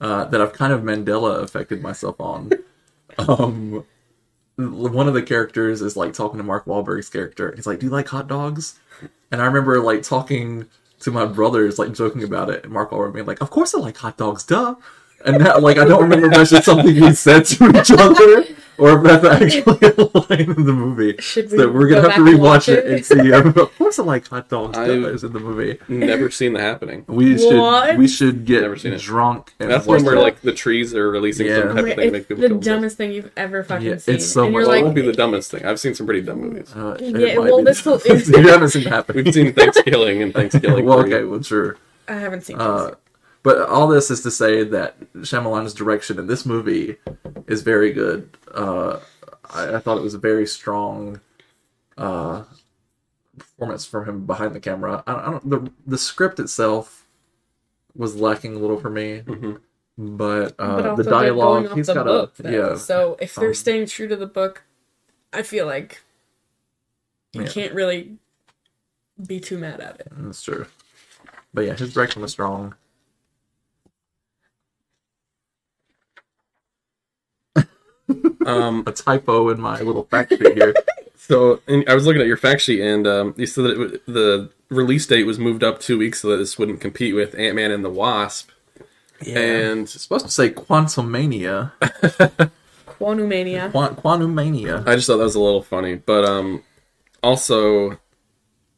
uh, 0.00 0.24
that 0.26 0.40
I've 0.40 0.52
kind 0.52 0.72
of 0.72 0.82
Mandela 0.82 1.42
affected 1.42 1.82
myself 1.82 2.20
on. 2.20 2.50
um, 3.18 3.84
one 4.56 5.08
of 5.08 5.14
the 5.14 5.22
characters 5.22 5.82
is 5.82 5.96
like 5.96 6.12
talking 6.12 6.38
to 6.38 6.44
Mark 6.44 6.64
Wahlberg's 6.66 7.08
character. 7.08 7.52
He's 7.54 7.66
like, 7.66 7.78
"Do 7.80 7.86
you 7.86 7.92
like 7.92 8.08
hot 8.08 8.26
dogs?" 8.28 8.78
And 9.30 9.40
I 9.40 9.44
remember 9.46 9.80
like 9.80 10.02
talking 10.02 10.66
to 11.00 11.10
my 11.10 11.24
brothers, 11.24 11.78
like 11.78 11.92
joking 11.92 12.22
about 12.22 12.50
it, 12.50 12.64
and 12.64 12.72
Mark 12.72 12.90
Wahlberg 12.90 13.14
being 13.14 13.26
like, 13.26 13.40
"Of 13.40 13.50
course 13.50 13.74
I 13.74 13.78
like 13.78 13.96
hot 13.96 14.16
dogs, 14.16 14.44
duh." 14.44 14.74
And 15.24 15.40
that, 15.40 15.62
like, 15.62 15.78
I 15.78 15.84
don't 15.84 16.02
remember 16.02 16.26
if 16.26 16.32
that's 16.34 16.50
just 16.50 16.64
something 16.64 16.94
we 17.00 17.12
said 17.14 17.44
to 17.46 17.70
each 17.78 17.90
other, 17.92 18.44
or 18.78 18.96
if 18.98 19.02
that's 19.22 19.24
actually 19.42 19.78
a 19.88 20.18
line 20.18 20.50
in 20.56 20.64
the 20.66 20.72
movie. 20.72 21.14
Should 21.18 21.50
we 21.52 21.58
So 21.58 21.70
we're 21.70 21.88
gonna 21.88 22.02
have 22.02 22.10
back 22.10 22.16
to 22.18 22.26
and 22.26 22.38
rewatch 22.38 22.68
it 22.68 22.78
it? 22.86 22.86
and 22.86 23.04
see. 23.04 23.32
of 23.32 23.76
course 23.78 23.98
I 23.98 24.02
like 24.02 24.26
hot 24.28 24.48
dogs, 24.48 24.76
I've- 24.78 24.92
is 24.92 25.24
in 25.24 25.32
the 25.32 25.40
movie. 25.40 25.78
Never 25.88 26.30
seen 26.30 26.52
the 26.54 26.60
happening. 26.60 27.04
We 27.06 27.36
should 27.38 27.98
we 27.98 28.08
should 28.08 28.44
get 28.44 28.62
Never 28.62 28.76
seen 28.76 28.92
it. 28.94 29.00
drunk 29.00 29.52
and 29.60 29.70
That's 29.70 29.86
watch 29.86 29.98
one 30.02 30.06
where 30.06 30.18
like 30.22 30.40
the 30.40 30.52
trees 30.52 30.94
are 30.94 31.10
releasing 31.10 31.46
Yeah. 31.46 31.62
some 31.62 31.76
type 31.76 31.78
of 31.78 31.84
thing 31.84 31.96
to 31.96 32.10
make 32.10 32.14
It's 32.22 32.28
the 32.28 32.34
kill 32.34 32.42
themselves. 32.48 32.66
dumbest 32.66 32.96
thing 32.96 33.12
you've 33.12 33.30
ever 33.36 33.62
fucking 33.64 33.86
Yeah, 33.86 33.92
it's 34.06 34.26
so 34.26 34.44
and 34.44 34.52
much- 34.52 34.66
you're 34.66 34.74
it 34.76 34.82
won't 34.82 34.94
be 34.94 35.02
the 35.02 35.12
dumbest 35.12 35.50
thing. 35.50 35.64
I've 35.64 35.78
seen 35.80 35.94
some 35.94 36.06
pretty 36.06 36.22
dumb 36.22 36.40
movies. 36.40 36.72
Uh, 36.74 36.96
Yeah, 37.00 37.38
well, 37.38 37.62
this 37.62 37.84
will- 37.84 38.00
you 38.06 38.48
haven't 38.48 38.68
seen 38.70 38.82
Happen. 38.92 39.16
We've 39.16 39.32
seen 39.34 39.52
Thanksgiving 39.52 40.22
and 40.22 40.32
Thanksgiving. 40.34 40.84
well, 40.84 41.00
okay, 41.00 41.24
well, 41.24 41.42
sure. 41.42 41.76
I 42.08 42.14
haven't 42.14 42.42
seen 42.42 42.60
Uh, 42.60 42.86
this. 42.88 42.96
But 43.42 43.68
all 43.68 43.88
this 43.88 44.10
is 44.10 44.22
to 44.22 44.30
say 44.30 44.62
that 44.64 44.98
Shyamalan's 45.14 45.74
direction 45.74 46.18
in 46.18 46.26
this 46.26 46.44
movie 46.46 46.96
is 47.46 47.62
very 47.62 47.92
good. 47.92 48.36
Uh, 48.54 49.00
I, 49.50 49.76
I 49.76 49.78
thought 49.80 49.98
it 49.98 50.02
was 50.02 50.14
a 50.14 50.18
very 50.18 50.46
strong 50.46 51.20
uh, 51.98 52.44
performance 53.38 53.84
from 53.84 54.08
him 54.08 54.26
behind 54.26 54.54
the 54.54 54.60
camera. 54.60 55.02
I, 55.06 55.14
I 55.14 55.30
don't 55.30 55.48
the 55.50 55.70
the 55.86 55.98
script 55.98 56.38
itself 56.40 57.06
was 57.94 58.16
lacking 58.16 58.54
a 58.56 58.58
little 58.58 58.78
for 58.80 58.88
me, 58.90 59.20
Mhm. 59.26 59.60
but, 59.98 60.54
uh, 60.58 60.82
but 60.82 60.96
the 60.96 61.04
dialogue 61.04 61.66
off 61.66 61.76
he's 61.76 61.88
the 61.88 61.94
got 61.94 62.06
book, 62.06 62.32
a 62.38 62.42
though. 62.44 62.50
yeah. 62.70 62.76
So 62.76 63.16
if 63.20 63.34
they're 63.34 63.48
um, 63.48 63.54
staying 63.54 63.86
true 63.86 64.08
to 64.08 64.16
the 64.16 64.26
book, 64.26 64.62
I 65.32 65.42
feel 65.42 65.66
like 65.66 66.00
you 67.34 67.42
Yeah. 67.42 67.48
can't 67.48 67.74
really 67.74 68.16
be 69.26 69.40
too 69.40 69.58
mad 69.58 69.80
at 69.80 70.00
it. 70.00 70.08
That's 70.10 70.42
true. 70.42 70.64
But 71.52 71.66
yeah, 71.66 71.74
his 71.74 71.92
direction 71.92 72.22
was 72.22 72.32
strong. 72.32 72.74
Um, 78.46 78.82
A 78.86 78.92
typo 78.92 79.48
in 79.50 79.60
my 79.60 79.80
little 79.80 80.04
fact 80.04 80.30
sheet 80.30 80.54
here. 80.54 80.74
so 81.16 81.60
and 81.68 81.84
I 81.88 81.94
was 81.94 82.06
looking 82.06 82.20
at 82.22 82.26
your 82.28 82.36
fact 82.36 82.60
sheet, 82.62 82.80
and 82.80 83.06
um, 83.06 83.34
you 83.36 83.46
said 83.46 83.64
that 83.64 83.80
it, 83.80 84.06
the 84.06 84.50
release 84.68 85.06
date 85.06 85.24
was 85.24 85.38
moved 85.38 85.62
up 85.62 85.80
two 85.80 85.98
weeks 85.98 86.20
so 86.22 86.28
that 86.30 86.38
this 86.38 86.58
wouldn't 86.58 86.80
compete 86.80 87.14
with 87.14 87.34
Ant 87.38 87.56
Man 87.56 87.70
and 87.70 87.84
the 87.84 87.90
Wasp. 87.90 88.50
Yeah. 89.22 89.38
And 89.38 89.80
It's 89.82 90.00
supposed 90.00 90.24
to 90.26 90.32
say 90.32 90.50
Quantumania. 90.50 91.72
Quantumania. 92.86 93.70
Quant- 93.70 93.96
Quantumania. 94.02 94.86
I 94.86 94.94
just 94.96 95.06
thought 95.06 95.18
that 95.18 95.24
was 95.24 95.34
a 95.34 95.40
little 95.40 95.62
funny, 95.62 95.94
but 95.96 96.24
um, 96.24 96.62
also 97.22 97.98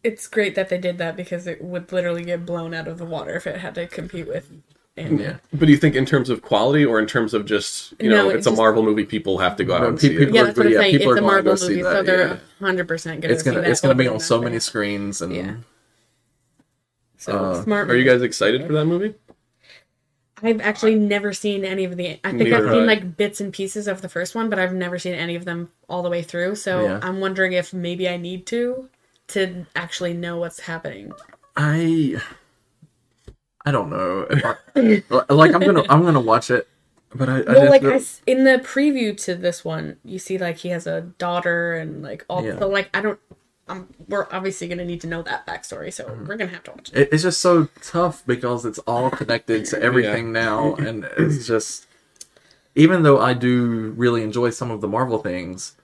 It's 0.02 0.26
great 0.26 0.54
that 0.54 0.68
they 0.68 0.78
did 0.78 0.98
that 0.98 1.16
because 1.16 1.46
it 1.46 1.62
would 1.62 1.92
literally 1.92 2.24
get 2.24 2.44
blown 2.44 2.74
out 2.74 2.88
of 2.88 2.98
the 2.98 3.04
water 3.04 3.36
if 3.36 3.46
it 3.46 3.58
had 3.58 3.74
to 3.76 3.86
compete 3.86 4.26
with 4.28 4.50
Ant-Man. 4.96 5.20
Yeah. 5.20 5.36
But 5.52 5.66
do 5.66 5.72
you 5.72 5.76
think 5.76 5.96
in 5.96 6.06
terms 6.06 6.30
of 6.30 6.40
quality 6.42 6.84
or 6.84 7.00
in 7.00 7.06
terms 7.06 7.34
of 7.34 7.46
just 7.46 7.94
you 8.00 8.08
know 8.10 8.16
No, 8.16 8.28
if 8.28 8.34
it 8.34 8.38
it's 8.38 8.46
a 8.46 8.50
just- 8.50 8.58
Marvel 8.58 8.82
movie, 8.82 9.04
people 9.04 9.38
have 9.38 9.56
to 9.56 9.64
go 9.64 9.74
out 9.74 9.82
No, 9.82 9.88
and 9.88 10.00
see 10.00 10.10
people 10.10 10.28
it? 10.28 10.34
Yeah, 10.34 10.42
that's 10.44 10.56
what 10.58 10.66
I'm 10.66 10.72
yeah, 10.72 10.78
saying. 10.80 10.98
people 10.98 11.12
It's 11.12 11.18
a 11.20 11.22
Marvel 11.22 11.56
see 11.56 11.68
movie, 11.68 11.82
so 11.82 11.92
that, 11.94 12.06
they're 12.06 12.26
yeah. 12.28 12.36
hundred 12.60 12.86
percent 12.88 13.20
gonna 13.20 13.34
It's 13.34 13.42
see 13.42 13.50
gonna 13.50 13.62
that 13.62 13.70
it's 13.70 13.80
gonna 13.80 13.94
be 13.96 14.06
on 14.08 14.20
so 14.20 14.40
many 14.40 14.58
screens 14.60 15.20
and 15.20 15.34
Yeah. 15.34 15.54
So 17.18 17.32
Uh, 17.38 17.62
smart. 17.62 17.90
Are 17.90 17.96
you 17.96 18.04
guys 18.04 18.22
excited 18.22 18.66
for 18.66 18.72
that 18.74 18.84
movie? 18.84 19.14
I've 20.42 20.60
actually 20.60 20.96
never 20.96 21.32
seen 21.32 21.64
any 21.64 21.84
of 21.84 21.96
the. 21.96 22.20
I 22.22 22.30
think 22.30 22.42
Neither 22.42 22.56
I've 22.56 22.64
have 22.64 22.72
seen 22.74 22.82
I. 22.82 22.86
like 22.86 23.16
bits 23.16 23.40
and 23.40 23.52
pieces 23.52 23.88
of 23.88 24.02
the 24.02 24.08
first 24.10 24.34
one, 24.34 24.50
but 24.50 24.58
I've 24.58 24.74
never 24.74 24.98
seen 24.98 25.14
any 25.14 25.36
of 25.36 25.44
them 25.46 25.70
all 25.88 26.02
the 26.02 26.10
way 26.10 26.22
through. 26.22 26.56
So 26.56 26.82
Yeah. 26.82 27.00
I'm 27.02 27.20
wondering 27.20 27.52
if 27.52 27.72
maybe 27.72 28.08
I 28.08 28.16
need 28.16 28.46
to 28.48 28.88
to 29.28 29.64
actually 29.74 30.12
know 30.12 30.36
what's 30.36 30.60
happening. 30.60 31.12
I 31.56 32.16
I 33.64 33.70
don't 33.70 33.90
know. 33.90 34.26
If 34.30 34.44
I- 35.10 35.32
like 35.32 35.54
I'm 35.54 35.60
gonna 35.60 35.84
I'm 35.88 36.02
gonna 36.04 36.20
watch 36.20 36.50
it, 36.50 36.68
but 37.14 37.28
I, 37.28 37.38
I 37.38 37.42
well, 37.42 37.54
just 37.60 37.70
like 37.70 37.82
don't- 37.82 37.92
I 37.92 37.96
s 37.96 38.20
in 38.26 38.44
the 38.44 38.58
preview 38.64 39.16
to 39.24 39.34
this 39.34 39.64
one, 39.64 39.96
you 40.04 40.18
see 40.18 40.36
like 40.38 40.58
he 40.58 40.68
has 40.70 40.86
a 40.86 41.00
daughter 41.18 41.74
and 41.74 42.02
like 42.02 42.24
all. 42.28 42.44
Yeah. 42.44 42.58
So 42.58 42.68
like 42.68 42.90
I 42.94 43.00
don't. 43.00 43.18
Um, 43.66 43.88
we're 44.08 44.26
obviously 44.30 44.68
gonna 44.68 44.84
need 44.84 45.00
to 45.00 45.06
know 45.06 45.22
that 45.22 45.46
backstory, 45.46 45.90
so 45.90 46.04
Mm-hmm. 46.04 46.26
we're 46.26 46.36
gonna 46.36 46.50
have 46.50 46.64
to 46.64 46.72
watch 46.72 46.90
it. 46.90 46.98
it, 46.98 47.08
it's 47.12 47.22
just 47.22 47.40
so 47.40 47.68
tough 47.80 48.22
because 48.26 48.66
it's 48.66 48.78
all 48.80 49.08
connected 49.08 49.64
to 49.66 49.82
everything 49.88 50.32
now, 50.32 50.74
and 50.74 51.08
it's 51.16 51.46
just 51.46 51.86
even 52.74 53.04
though 53.04 53.18
I 53.20 53.32
do 53.32 53.94
really 53.96 54.22
enjoy 54.22 54.50
some 54.50 54.70
of 54.70 54.82
the 54.82 54.88
Marvel 54.88 55.18
things, 55.18 55.76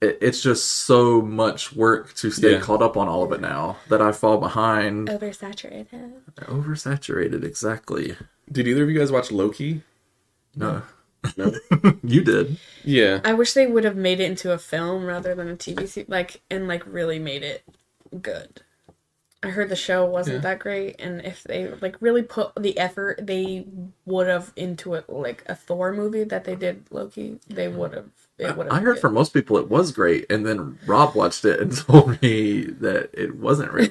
it, 0.00 0.18
it's 0.20 0.42
just 0.42 0.66
so 0.66 1.22
much 1.22 1.74
work 1.74 2.14
to 2.14 2.30
stay 2.30 2.52
Yeah. 2.52 2.60
caught 2.60 2.82
up 2.82 2.96
on 2.96 3.08
all 3.08 3.22
of 3.22 3.32
it 3.32 3.40
now 3.40 3.78
that 3.88 4.02
I 4.02 4.12
fall 4.12 4.38
behind. 4.38 5.08
Oversaturated. 5.08 6.12
Oversaturated, 6.42 7.44
exactly. 7.44 8.16
Did 8.50 8.68
either 8.68 8.82
of 8.84 8.90
you 8.90 8.98
guys 8.98 9.10
watch 9.12 9.32
Loki? 9.32 9.82
No, 10.54 10.82
No. 11.36 11.52
you 12.02 12.22
did. 12.22 12.58
yeah. 12.84 13.20
I 13.24 13.32
wish 13.34 13.52
they 13.52 13.66
would 13.66 13.84
have 13.84 13.96
made 13.96 14.20
it 14.20 14.30
into 14.30 14.52
a 14.52 14.58
film 14.58 15.04
rather 15.06 15.34
than 15.34 15.48
a 15.48 15.56
TV 15.56 15.88
series, 15.88 16.08
like 16.08 16.42
and 16.50 16.68
like 16.68 16.84
really 16.86 17.18
made 17.18 17.42
it 17.42 17.62
good. 18.22 18.62
I 19.42 19.48
heard 19.50 19.68
the 19.68 19.76
show 19.76 20.04
wasn't 20.04 20.36
Yeah. 20.36 20.40
that 20.42 20.58
great, 20.60 20.96
and 20.98 21.20
if 21.24 21.42
they 21.42 21.68
like 21.68 21.96
really 22.00 22.22
put 22.22 22.54
the 22.56 22.78
effort 22.78 23.26
they 23.26 23.66
would 24.04 24.26
have 24.28 24.52
into 24.56 24.94
it, 24.94 25.08
like 25.10 25.44
a 25.46 25.54
Thor 25.54 25.92
movie 25.92 26.24
that 26.24 26.44
they 26.44 26.54
did 26.54 26.84
Loki, 26.90 27.38
they 27.48 27.66
mm-hmm. 27.66 27.78
would 27.78 27.92
have. 27.94 28.10
It. 28.38 28.54
I 28.70 28.80
heard 28.80 28.98
from 28.98 29.14
most 29.14 29.32
people 29.32 29.56
it 29.56 29.70
was 29.70 29.92
great, 29.92 30.26
and 30.30 30.44
then 30.44 30.78
Rob 30.86 31.14
watched 31.14 31.44
it 31.46 31.58
and 31.58 31.74
told 31.76 32.20
me 32.20 32.64
that 32.64 33.10
it 33.14 33.36
wasn't 33.36 33.72
really. 33.72 33.90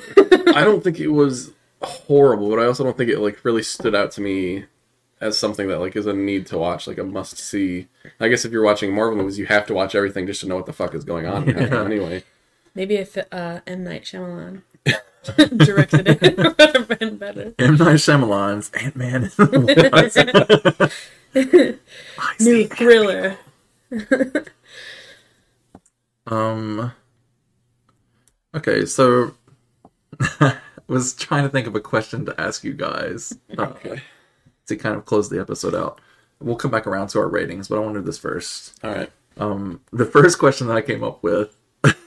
I 0.53 0.63
don't 0.63 0.83
think 0.83 0.99
it 0.99 1.07
was 1.07 1.51
horrible, 1.81 2.49
but 2.49 2.59
I 2.59 2.65
also 2.65 2.83
don't 2.83 2.95
think 2.97 3.09
it 3.09 3.19
like 3.19 3.43
really 3.43 3.63
stood 3.63 3.95
out 3.95 4.11
to 4.11 4.21
me 4.21 4.65
as 5.21 5.37
something 5.37 5.67
that 5.67 5.79
like 5.79 5.95
is 5.95 6.05
a 6.05 6.13
need 6.13 6.45
to 6.47 6.57
watch, 6.57 6.87
like 6.87 6.97
a 6.97 7.03
must 7.03 7.37
see. 7.37 7.87
I 8.19 8.27
guess 8.27 8.45
if 8.45 8.51
you're 8.51 8.63
watching 8.63 8.93
Marvel 8.93 9.17
movies, 9.17 9.39
you 9.39 9.47
have 9.47 9.65
to 9.67 9.73
watch 9.73 9.95
everything 9.95 10.27
just 10.27 10.41
to 10.41 10.47
know 10.47 10.55
what 10.55 10.67
the 10.67 10.73
fuck 10.73 10.93
is 10.93 11.03
going 11.03 11.25
on. 11.25 11.47
Yeah. 11.47 11.83
Anyway, 11.83 12.23
maybe 12.75 12.95
if 12.95 13.17
uh, 13.31 13.61
M 13.65 13.83
Night 13.83 14.03
Shyamalan 14.03 14.61
directed 15.57 16.07
it, 16.07 16.21
it 16.23 16.37
would 16.37 16.75
have 16.75 16.99
been 16.99 17.17
better. 17.17 17.55
M 17.57 17.77
Night 17.77 17.95
Shyamalan's 17.95 18.69
Ant 18.71 18.95
Man 18.95 19.23
and 19.23 19.31
the 19.31 20.91
Wasp. 21.33 22.39
New 22.39 22.67
thriller. 22.67 23.37
Um. 26.27 26.91
Okay, 28.55 28.85
so 28.85 29.35
I 30.19 30.57
was 30.87 31.13
trying 31.13 31.43
to 31.43 31.49
think 31.49 31.67
of 31.67 31.75
a 31.75 31.79
question 31.79 32.25
to 32.25 32.41
ask 32.41 32.63
you 32.63 32.73
guys 32.73 33.37
uh, 33.57 33.73
to 34.67 34.75
kind 34.75 34.95
of 34.95 35.05
close 35.05 35.29
the 35.29 35.39
episode 35.39 35.75
out. 35.75 35.99
We'll 36.39 36.55
come 36.55 36.71
back 36.71 36.87
around 36.87 37.09
to 37.09 37.19
our 37.19 37.27
ratings, 37.27 37.67
but 37.67 37.77
I 37.77 37.79
want 37.79 37.95
to 37.95 37.99
do 38.01 38.05
this 38.05 38.17
first. 38.17 38.73
all 38.83 38.91
right. 38.91 39.11
Um, 39.37 39.81
the 39.91 40.05
first 40.05 40.39
question 40.39 40.67
that 40.67 40.77
I 40.77 40.81
came 40.81 41.03
up 41.03 41.21
with, 41.21 41.55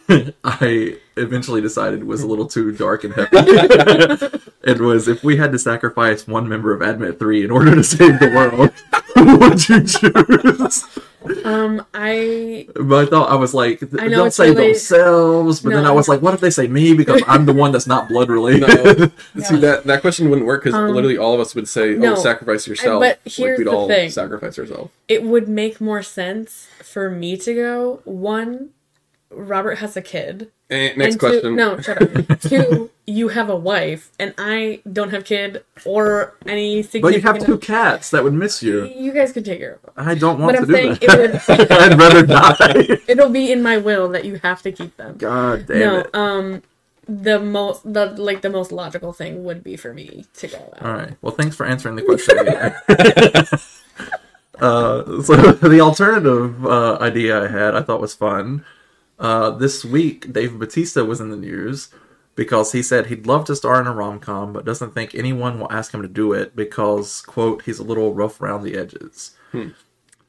I 0.45 0.97
eventually 1.17 1.61
decided 1.61 2.01
it 2.01 2.07
was 2.07 2.23
a 2.23 2.27
little 2.27 2.47
too 2.47 2.73
dark 2.73 3.05
and 3.05 3.13
heavy. 3.15 3.29
it 4.63 4.81
was 4.81 5.09
if 5.09 5.23
we 5.23 5.37
had 5.37 5.53
to 5.53 5.59
sacrifice 5.59 6.27
one 6.27 6.49
member 6.49 6.73
of 6.75 6.81
Admit 6.81 7.19
Three 7.19 7.45
in 7.45 7.51
order 7.51 7.75
to 7.75 7.85
save 7.85 8.19
the 8.19 8.31
world, 8.31 8.71
who 9.15 9.37
would 9.39 9.69
you 9.69 9.85
choose? 9.85 10.85
Um, 11.45 11.85
I 11.93 12.69
But 12.75 13.09
I 13.09 13.11
thought 13.11 13.31
I 13.31 13.35
was 13.35 13.53
like, 13.53 13.81
th- 13.81 13.93
I 13.99 14.07
know 14.07 14.17
don't 14.17 14.31
say 14.33 14.51
really- 14.51 14.69
themselves. 14.69 15.61
But 15.61 15.71
No, 15.71 15.77
then 15.77 15.85
I 15.87 15.91
I 15.91 15.93
was 15.93 16.09
like, 16.09 16.23
what 16.23 16.33
if 16.33 16.41
they 16.41 16.51
say 16.51 16.69
me 16.69 16.95
because 16.95 17.23
I'm 17.27 17.45
the 17.45 17.53
one 17.53 17.73
that's 17.73 17.87
not 17.87 18.09
blood 18.09 18.31
related? 18.31 19.13
No. 19.35 19.43
See 19.43 19.57
that 19.59 19.85
that 19.85 20.01
question 20.01 20.31
wouldn't 20.31 20.47
work 20.47 20.65
because 20.65 20.75
Um, 20.79 20.95
literally 20.95 21.19
all 21.19 21.35
of 21.35 21.41
us 21.41 21.55
would 21.55 21.69
say, 21.69 21.95
"Oh, 21.97 21.99
no. 21.99 22.15
sacrifice 22.15 22.67
yourself." 22.67 23.01
but 23.01 23.21
like 23.27 23.35
here's 23.35 23.59
we'd 23.59 23.67
the 23.67 23.73
all 23.73 23.89
thing. 23.89 24.11
sacrifice 24.11 24.59
ourselves. 24.59 24.91
it 25.09 25.23
would 25.23 25.49
make 25.49 25.81
more 25.81 26.03
sense 26.03 26.69
for 26.83 27.11
me 27.11 27.37
to 27.37 27.55
go 27.55 28.01
one. 28.05 28.71
Robert 29.31 29.79
has 29.79 29.97
a 29.97 30.03
kid. 30.03 30.51
Eh, 30.71 30.93
next 30.97 31.01
and 31.01 31.13
two- 31.15 31.19
question. 31.19 31.57
no, 31.57 31.81
shut 31.81 32.03
up. 32.03 32.41
two, 32.51 32.91
you 33.07 33.29
have 33.29 33.49
a 33.49 33.57
wife, 33.57 34.11
and 34.19 34.35
I 34.39 34.81
don't 34.91 35.11
have 35.11 35.25
kid 35.25 35.65
or 35.85 36.35
any 36.47 36.83
but 36.83 37.15
you 37.15 37.21
have 37.23 37.45
two 37.45 37.59
cats 37.59 38.11
that 38.11 38.23
would 38.25 38.35
miss 38.35 38.63
you. 38.63 38.87
You 38.87 39.13
guys 39.13 39.33
can 39.33 39.45
take 39.45 39.61
care 39.61 39.75
of 39.75 39.83
them. 39.83 39.93
I 39.97 40.15
don't 40.15 40.39
want 40.39 40.57
But 40.57 40.57
to 40.57 40.63
I'm 40.63 40.67
do 40.67 40.73
saying 40.75 40.95
that. 41.01 41.49
it 41.49 41.59
would. 41.59 41.73
I'd 41.73 41.99
rather 41.99 42.27
die. 42.27 42.99
It'll 43.09 43.31
be 43.31 43.51
in 43.53 43.63
my 43.63 43.79
will 43.79 44.09
that 44.11 44.25
you 44.25 44.37
have 44.43 44.63
to 44.63 44.73
keep 44.73 44.97
them. 44.97 45.17
God 45.17 45.67
damn 45.67 45.79
no, 45.79 45.99
it. 46.01 46.15
um, 46.15 46.63
the 47.09 47.41
most 47.41 47.91
the 47.91 48.07
like 48.21 48.43
the 48.43 48.51
most 48.51 48.71
logical 48.71 49.15
thing 49.15 49.45
would 49.45 49.65
be 49.65 49.77
for 49.77 49.95
me 49.95 50.27
to 50.35 50.49
go 50.49 50.59
out. 50.59 50.83
All 50.83 50.93
right. 50.93 51.17
Well, 51.23 51.35
thanks 51.35 51.57
for 51.57 51.65
answering 51.65 51.97
the 51.97 52.03
question. 52.03 52.37
uh, 54.61 55.23
so 55.23 55.37
the 55.53 55.81
alternative 55.81 56.65
uh, 56.67 56.99
idea 57.01 57.45
I 57.45 57.49
had, 57.49 57.75
I 57.75 57.83
thought 57.83 58.01
was 58.01 58.15
fun. 58.15 58.65
Uh, 59.19 59.51
this 59.51 59.85
week, 59.85 60.33
Dave 60.33 60.59
Bautista 60.59 61.05
was 61.05 61.21
in 61.21 61.31
the 61.31 61.37
news 61.37 61.89
because 62.35 62.73
he 62.73 62.83
said 62.83 63.07
he'd 63.07 63.27
love 63.27 63.45
to 63.47 63.57
star 63.57 63.81
in 63.81 63.87
a 63.87 63.93
rom 63.93 64.21
com, 64.21 64.53
but 64.53 64.65
doesn't 64.65 64.95
think 64.95 65.15
anyone 65.15 65.59
will 65.59 65.73
ask 65.73 65.93
him 65.93 66.03
to 66.03 66.09
do 66.09 66.33
it 66.33 66.55
because, 66.55 67.21
quote, 67.23 67.63
he's 67.63 67.81
a 67.81 67.85
little 67.85 68.15
rough 68.15 68.41
around 68.41 68.63
the 68.63 68.77
edges. 68.77 69.33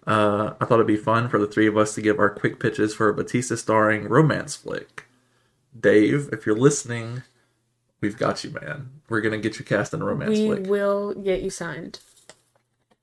Uh, 0.08 0.54
I 0.60 0.66
thought 0.66 0.76
it'd 0.76 0.88
be 0.88 0.98
fun 0.98 1.30
for 1.30 1.38
the 1.38 1.46
three 1.46 1.68
of 1.68 1.78
us 1.78 1.94
to 1.94 2.02
give 2.02 2.18
our 2.18 2.32
quick 2.32 2.60
pitches 2.60 2.96
for 2.96 3.10
a 3.10 3.14
Bautista 3.14 3.56
starring 3.58 4.06
romance 4.06 4.56
flick. 4.56 5.06
Dave, 5.80 6.30
if 6.32 6.48
you're 6.48 6.58
listening, 6.58 7.22
we've 8.02 8.18
got 8.18 8.44
you, 8.44 8.50
man. 8.50 8.90
We're 9.08 9.22
gonna 9.22 9.38
get 9.38 9.60
you 9.60 9.66
cast 9.66 9.94
in 9.94 10.02
a 10.02 10.06
romance 10.06 10.32
We 10.32 10.48
flick. 10.48 10.64
We 10.64 10.70
will 10.70 11.14
get 11.14 11.42
you 11.44 11.52
signed. 11.52 12.00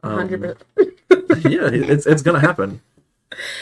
Um, 0.03 0.17
Hundred 0.17 0.41
percent. 0.41 1.45
yeah, 1.45 1.69
it's 1.71 2.07
it's 2.07 2.23
gonna 2.23 2.41
happen. 2.41 2.81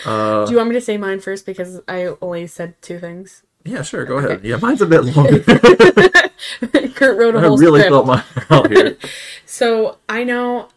Uh, 0.05 0.45
Do 0.47 0.53
you 0.53 0.59
want 0.59 0.69
me 0.71 0.75
to 0.75 0.81
say 0.81 0.97
mine 0.97 1.21
first 1.21 1.47
because 1.47 1.81
I 1.89 2.09
only 2.21 2.47
said 2.47 2.81
two 2.83 2.99
things? 2.99 3.43
yeah, 3.67 3.81
sure, 3.83 4.05
go 4.05 4.19
ahead. 4.19 4.45
Yeah, 4.45 4.57
mine's 4.57 4.83
a 4.83 4.87
bit 4.87 5.05
longer. 5.17 5.41
Kurt 6.95 7.17
wrote 7.19 7.35
a 7.35 7.39
I 7.39 7.43
whole 7.43 7.57
really 7.57 7.81
script. 7.81 7.93
thought 7.95 8.07
mine 8.07 8.25
out 8.51 8.71
here. 8.71 8.97
So 9.47 9.99
I 10.09 10.25
know 10.25 10.69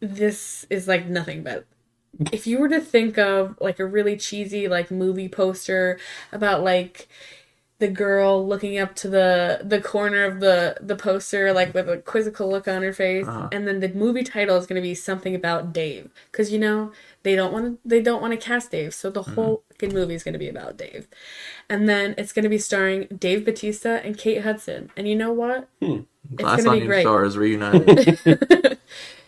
this 0.00 0.66
is 0.70 0.88
like 0.88 1.06
nothing 1.06 1.42
but 1.42 1.64
if 2.32 2.46
you 2.46 2.58
were 2.58 2.68
to 2.68 2.80
think 2.80 3.18
of 3.18 3.56
like 3.60 3.78
a 3.78 3.86
really 3.86 4.16
cheesy 4.16 4.66
like 4.68 4.90
movie 4.90 5.28
poster 5.28 5.98
about 6.32 6.62
like 6.62 7.08
the 7.82 7.88
girl 7.88 8.46
looking 8.52 8.78
up 8.78 8.94
to 9.02 9.08
the 9.08 9.60
the 9.64 9.80
corner 9.80 10.24
of 10.24 10.38
the 10.38 10.76
the 10.80 10.94
poster 10.94 11.52
like 11.52 11.74
with 11.74 11.88
a 11.88 11.96
quizzical 11.98 12.48
look 12.48 12.66
on 12.68 12.80
her 12.82 12.92
face 12.92 13.26
Uh-huh. 13.26 13.48
and 13.50 13.66
then 13.66 13.80
the 13.80 13.88
movie 13.88 14.22
title 14.22 14.56
is 14.56 14.66
going 14.68 14.80
to 14.80 14.88
be 14.90 14.94
something 14.94 15.34
about 15.34 15.72
Dave 15.72 16.04
cuz 16.30 16.52
you 16.52 16.60
know 16.60 16.92
they 17.24 17.34
don't 17.34 17.52
want 17.52 17.64
to 17.66 17.72
they 17.84 18.00
don't 18.00 18.22
want 18.22 18.32
to 18.32 18.36
cast 18.48 18.70
Dave 18.70 18.94
so 18.94 19.10
the 19.10 19.22
whole 19.34 19.64
fucking 19.70 19.92
movie 19.92 20.14
is 20.14 20.22
going 20.22 20.32
to 20.38 20.38
be 20.46 20.48
about 20.56 20.76
Dave 20.76 21.08
and 21.68 21.88
then 21.88 22.14
it's 22.16 22.32
going 22.32 22.44
to 22.44 22.48
be 22.48 22.58
starring 22.58 23.08
Dave 23.26 23.44
Bautista 23.44 24.00
and 24.04 24.16
Kate 24.16 24.42
Hudson 24.42 24.90
and 24.96 25.08
you 25.08 25.16
know 25.16 25.32
what 25.32 25.68
Glass 26.36 26.62
gonna 26.64 26.78
be 26.80 26.86
great. 26.86 27.02
stars 27.02 27.36
reunited. 27.36 27.98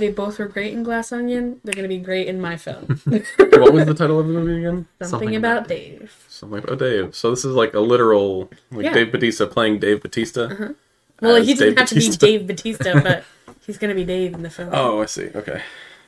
They 0.00 0.10
both 0.10 0.38
were 0.38 0.48
great 0.48 0.72
in 0.72 0.82
Glass 0.82 1.12
Onion. 1.12 1.60
They're 1.62 1.74
gonna 1.74 1.86
be 1.86 1.98
great 1.98 2.26
in 2.26 2.40
my 2.40 2.56
film. 2.56 3.02
what 3.04 3.72
was 3.74 3.84
the 3.84 3.92
title 3.92 4.18
of 4.18 4.26
the 4.26 4.32
movie 4.32 4.64
again? 4.64 4.86
Something, 5.02 5.08
Something 5.08 5.36
about, 5.36 5.56
about 5.58 5.68
Dave. 5.68 6.24
Something 6.26 6.64
about 6.64 6.78
Dave. 6.78 7.14
So 7.14 7.28
this 7.28 7.44
is 7.44 7.54
like 7.54 7.74
a 7.74 7.80
literal 7.80 8.50
like 8.72 8.84
Yeah. 8.84 8.94
Dave 8.94 9.12
Bautista 9.12 9.46
playing 9.46 9.78
Dave 9.78 10.02
Bautista. 10.02 10.74
Well, 11.20 11.36
as 11.36 11.46
he 11.46 11.52
doesn't 11.52 11.68
Dave 11.68 11.78
have 11.78 11.88
to 11.90 11.94
be 11.96 12.08
Dave 12.16 12.46
Bautista, 12.46 13.00
but 13.04 13.24
he's 13.66 13.76
gonna 13.76 13.94
be 13.94 14.06
Dave 14.06 14.32
in 14.32 14.42
the 14.42 14.48
film. 14.48 14.70
Oh, 14.72 15.02
I 15.02 15.04
see. 15.04 15.28
Okay. 15.34 15.60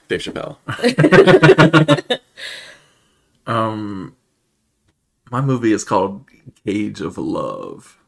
Dave 0.09 0.21
Chappelle. 0.21 0.57
um, 3.47 4.17
my 5.31 5.43
movie 5.43 5.73
is 5.73 5.85
called 5.85 6.25
Cage 6.65 7.03
of 7.03 7.19
Love. 7.19 7.99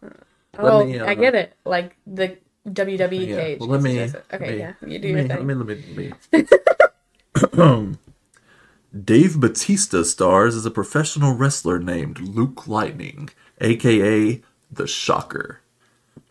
Oh, 0.58 0.82
me, 0.82 0.98
uh, 0.98 1.06
I 1.06 1.14
get 1.14 1.34
it. 1.34 1.52
Like 1.66 1.94
the 2.06 2.38
WWE 2.66 3.26
Yeah, 3.28 3.36
cage. 3.36 3.60
well, 3.60 3.68
let 3.68 3.82
me. 3.82 4.00
Okay, 4.32 4.50
me- 4.52 4.58
yeah, 4.58 4.72
you 4.86 4.98
do 4.98 5.14
let 5.14 5.18
your 5.18 5.28
thing. 5.28 5.46
Let 5.46 5.46
me, 5.46 5.54
let 5.54 5.66
me, 5.66 6.14
let 6.32 7.56
me. 7.56 7.94
Dave 9.04 9.40
Batista 9.40 10.02
stars 10.04 10.54
as 10.54 10.64
a 10.64 10.70
professional 10.70 11.34
wrestler 11.34 11.78
named 11.78 12.20
Luke 12.20 12.68
Lightning, 12.68 13.28
aka 13.60 14.40
The 14.70 14.86
Shocker. 14.86 15.60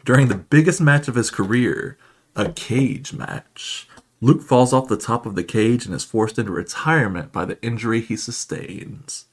During 0.06 0.28
the 0.28 0.36
biggest 0.36 0.80
match 0.82 1.08
of 1.08 1.15
his 1.15 1.30
career, 1.30 1.98
a 2.36 2.52
cage 2.52 3.13
match, 3.13 3.88
Luke 4.22 4.41
falls 4.41 4.72
off 4.74 4.88
the 4.88 4.98
top 4.98 5.26
of 5.26 5.36
the 5.36 5.43
cage 5.43 5.86
and 5.86 5.93
is 5.93 6.06
forced 6.06 6.39
into 6.39 6.52
retirement 6.52 7.32
by 7.34 7.43
the 7.46 7.62
injury 7.62 8.00
he 8.02 8.15
sustains. 8.15 9.26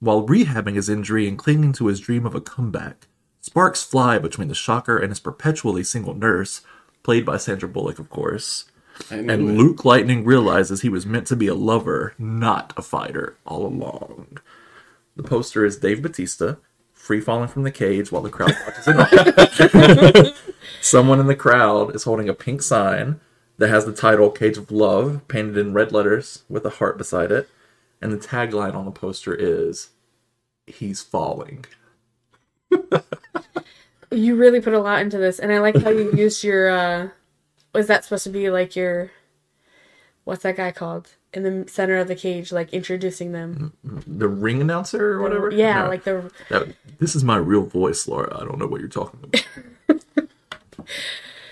While 0.00 0.26
rehabbing 0.26 0.74
his 0.74 0.88
injury 0.88 1.28
and 1.28 1.38
clinging 1.38 1.74
to 1.74 1.86
his 1.86 2.00
dream 2.00 2.24
of 2.26 2.34
a 2.34 2.40
comeback, 2.40 3.06
sparks 3.44 3.82
fly 3.82 4.16
between 4.18 4.48
the 4.48 4.54
Shocker 4.54 4.96
and 4.96 5.10
his 5.10 5.20
perpetually 5.20 5.84
single 5.84 6.14
nurse, 6.14 6.62
played 7.02 7.26
by 7.26 7.36
Sandra 7.36 7.68
Bullock, 7.68 7.98
of 7.98 8.08
course. 8.08 8.64
And 9.10 9.30
it. 9.30 9.36
Luke 9.36 9.84
Lightning 9.84 10.24
realizes 10.24 10.80
he 10.80 10.88
was 10.88 11.04
meant 11.04 11.26
to 11.26 11.36
be 11.36 11.46
a 11.46 11.54
lover, 11.54 12.14
not 12.16 12.72
a 12.74 12.80
fighter, 12.80 13.36
all 13.44 13.66
along. 13.66 14.38
The 15.14 15.22
poster 15.22 15.62
is 15.62 15.76
Dave 15.76 16.00
Bautista, 16.00 16.56
free 16.94 17.20
falling 17.20 17.48
from 17.48 17.64
the 17.64 17.70
cage 17.70 18.10
while 18.10 18.22
the 18.22 18.30
crowd 18.30 18.56
watches 18.66 18.88
on. 18.88 20.32
Someone 20.80 21.20
in 21.20 21.26
the 21.26 21.36
crowd 21.36 21.94
is 21.94 22.04
holding 22.04 22.30
a 22.30 22.34
pink 22.34 22.62
sign 22.62 23.20
that 23.58 23.68
has 23.68 23.84
the 23.84 23.92
title 23.92 24.30
Cage 24.30 24.56
of 24.56 24.70
Love 24.70 25.20
painted 25.28 25.58
in 25.58 25.74
red 25.74 25.92
letters 25.92 26.44
with 26.48 26.64
a 26.64 26.70
heart 26.70 26.96
beside 26.96 27.30
it. 27.30 27.50
And 28.00 28.10
the 28.10 28.16
tagline 28.16 28.74
on 28.74 28.86
the 28.86 28.90
poster 28.90 29.34
is 29.34 29.90
He's 30.66 31.02
falling. 31.02 31.66
You 34.10 34.36
really 34.36 34.60
put 34.60 34.74
a 34.74 34.78
lot 34.80 35.00
into 35.00 35.18
this, 35.18 35.40
and 35.40 35.50
I 35.52 35.58
like 35.58 35.76
how 35.82 35.90
you 35.90 36.12
used 36.12 36.44
your. 36.44 36.70
uh 36.70 37.08
Was 37.72 37.88
that 37.88 38.04
supposed 38.04 38.24
to 38.24 38.30
be 38.30 38.48
like 38.50 38.76
your? 38.76 39.10
What's 40.24 40.42
that 40.44 40.56
guy 40.56 40.70
called 40.70 41.10
in 41.32 41.42
the 41.42 41.68
center 41.68 41.96
of 41.98 42.06
the 42.08 42.14
cage, 42.14 42.52
like 42.52 42.72
introducing 42.72 43.32
them? 43.32 43.72
The 44.06 44.28
ring 44.28 44.60
announcer 44.60 45.14
or 45.14 45.20
whatever? 45.22 45.50
Yeah, 45.50 45.82
No. 45.82 45.88
like 45.88 46.04
the. 46.04 46.30
That- 46.48 46.74
this 47.00 47.16
is 47.16 47.24
my 47.24 47.36
real 47.36 47.64
voice, 47.64 48.06
Laura. 48.06 48.34
I 48.40 48.44
don't 48.44 48.58
know 48.58 48.66
what 48.68 48.80
you're 48.80 48.88
talking 48.88 49.18
about. 49.88 50.06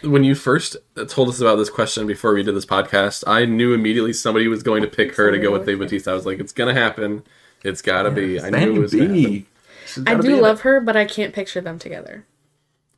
when 0.04 0.22
you 0.24 0.34
first 0.36 0.76
told 1.08 1.28
us 1.28 1.40
about 1.40 1.56
this 1.56 1.68
question 1.70 2.06
before 2.06 2.32
we 2.32 2.42
did 2.44 2.54
this 2.54 2.66
podcast, 2.66 3.24
I 3.26 3.44
knew 3.44 3.74
immediately 3.74 4.12
somebody 4.12 4.46
was 4.46 4.62
going 4.62 4.82
to 4.82 4.88
pick 4.88 5.16
her 5.16 5.30
to 5.32 5.38
go 5.38 5.50
with 5.50 5.66
Dave 5.66 5.78
Bautista. 5.80 6.12
I 6.12 6.14
was 6.14 6.26
like, 6.26 6.38
it's 6.38 6.52
gonna 6.52 6.74
happen. 6.74 7.24
It's 7.64 7.82
gotta 7.82 8.10
be. 8.12 8.40
I 8.40 8.50
knew 8.50 8.76
it 8.76 8.78
was 8.78 8.94
gonna 8.94 9.06
happen. 9.08 9.46
She's 9.94 10.04
I 10.06 10.14
do 10.14 10.40
love 10.40 10.58
it. 10.60 10.62
her, 10.62 10.80
but 10.80 10.96
I 10.96 11.04
can't 11.04 11.34
picture 11.34 11.60
them 11.60 11.78
together. 11.78 12.26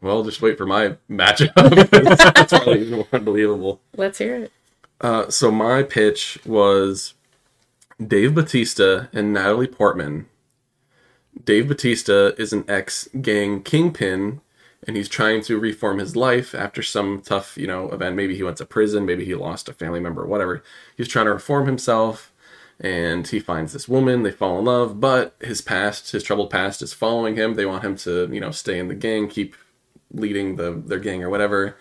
Well, 0.00 0.22
just 0.22 0.42
wait 0.42 0.58
for 0.58 0.66
my 0.66 0.96
matchup. 1.10 1.54
That's 2.34 2.52
probably 2.52 2.82
even 2.82 2.96
more 2.96 3.06
unbelievable. 3.12 3.80
Let's 3.96 4.18
hear 4.18 4.36
it. 4.36 4.52
Uh, 5.00 5.30
so 5.30 5.50
my 5.50 5.82
pitch 5.82 6.38
was 6.44 7.14
Dave 8.04 8.34
Bautista 8.34 9.08
and 9.12 9.32
Natalie 9.32 9.66
Portman. 9.66 10.26
Dave 11.44 11.68
Bautista 11.68 12.34
is 12.38 12.52
an 12.52 12.64
ex-gang 12.68 13.62
kingpin, 13.62 14.40
and 14.86 14.96
he's 14.96 15.08
trying 15.08 15.42
to 15.42 15.58
reform 15.58 15.98
his 15.98 16.14
life 16.14 16.54
after 16.54 16.82
some 16.82 17.20
tough, 17.22 17.56
you 17.56 17.66
know, 17.66 17.90
event. 17.90 18.14
Maybe 18.14 18.36
he 18.36 18.42
went 18.42 18.58
to 18.58 18.66
prison, 18.66 19.06
maybe 19.06 19.24
he 19.24 19.34
lost 19.34 19.68
a 19.68 19.72
family 19.72 20.00
member, 20.00 20.24
whatever. 20.26 20.62
He's 20.96 21.08
trying 21.08 21.26
to 21.26 21.32
reform 21.32 21.66
himself, 21.66 22.32
and 22.84 23.26
he 23.26 23.40
finds 23.40 23.72
this 23.72 23.88
woman. 23.88 24.22
They 24.22 24.30
fall 24.30 24.58
in 24.58 24.66
love, 24.66 25.00
but 25.00 25.34
his 25.40 25.60
past, 25.62 26.12
his 26.12 26.22
troubled 26.22 26.50
past, 26.50 26.82
is 26.82 26.92
following 26.92 27.34
him. 27.36 27.54
They 27.54 27.66
want 27.66 27.82
him 27.84 27.96
to, 27.98 28.28
you 28.32 28.40
know, 28.40 28.50
stay 28.50 28.78
in 28.78 28.88
the 28.88 28.94
gang, 28.94 29.26
keep 29.28 29.56
leading 30.12 30.56
the 30.56 30.70
their 30.86 30.98
gang 31.00 31.22
or 31.22 31.30
whatever. 31.30 31.76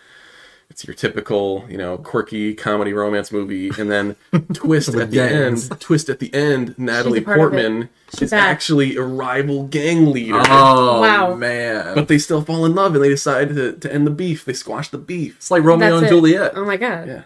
It's 0.69 0.87
your 0.87 0.95
typical, 0.95 1.65
you 1.69 1.77
know, 1.77 1.97
quirky 1.99 2.55
comedy 2.55 2.93
romance 2.93 3.31
movie, 3.31 3.69
and 3.77 3.91
then 3.91 4.15
twist 4.53 4.89
at 4.95 5.11
the 5.11 5.15
gangs. 5.17 5.69
end. 5.69 5.79
Twist 5.79 6.09
at 6.09 6.17
the 6.19 6.33
end. 6.33 6.73
Natalie 6.79 7.21
part 7.21 7.37
of 7.37 7.43
it. 7.53 7.61
Portman 7.61 7.89
is 8.19 8.31
back. 8.31 8.41
actually 8.49 8.95
a 8.95 9.03
rival 9.03 9.67
gang 9.67 10.11
leader, 10.11 10.41
Oh 10.47 11.01
Wow. 11.01 11.35
man! 11.35 11.93
but 11.93 12.07
they 12.07 12.17
still 12.17 12.41
fall 12.43 12.65
in 12.65 12.73
love, 12.73 12.95
and 12.95 13.03
they 13.03 13.09
decide 13.09 13.49
to, 13.49 13.73
to 13.73 13.93
end 13.93 14.07
the 14.07 14.11
beef. 14.11 14.45
They 14.45 14.53
squash 14.53 14.89
the 14.89 14.97
beef. 14.97 15.35
it's 15.35 15.51
like 15.51 15.63
Romeo 15.63 15.89
That's 15.89 15.97
and 15.97 16.05
it. 16.07 16.09
Juliet. 16.09 16.51
Oh 16.55 16.65
my 16.65 16.77
god. 16.77 17.07
Yeah. 17.07 17.23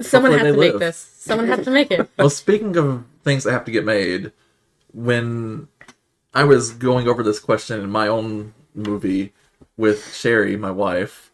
Someone 0.00 0.32
has 0.32 0.42
to 0.42 0.52
they 0.52 0.58
make 0.58 0.78
this. 0.78 0.96
Someone 0.96 1.48
has 1.48 1.64
to 1.64 1.70
make 1.70 1.90
it. 1.90 2.08
Well, 2.18 2.30
speaking 2.30 2.76
of 2.76 3.04
things 3.24 3.44
that 3.44 3.52
have 3.52 3.64
to 3.64 3.70
get 3.70 3.84
made, 3.84 4.32
when 4.92 5.68
I 6.34 6.44
was 6.44 6.70
going 6.72 7.08
over 7.08 7.22
this 7.22 7.40
question 7.40 7.80
in 7.80 7.90
my 7.90 8.08
own 8.08 8.54
movie 8.74 9.32
with 9.76 10.14
Sherry, 10.14 10.56
my 10.56 10.70
wife, 10.70 11.32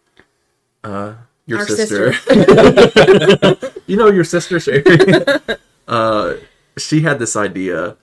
uh, 0.83 1.15
your 1.47 1.61
Our 1.61 1.67
sister. 1.67 2.13
sister. 2.13 3.71
you 3.87 3.97
know 3.97 4.09
your 4.09 4.25
sister 4.25 4.59
Sherry. 4.61 4.85
uh, 5.89 6.35
she 6.79 7.03
had 7.03 7.19
this 7.19 7.37
idea 7.37 7.97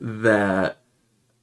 that 0.00 0.78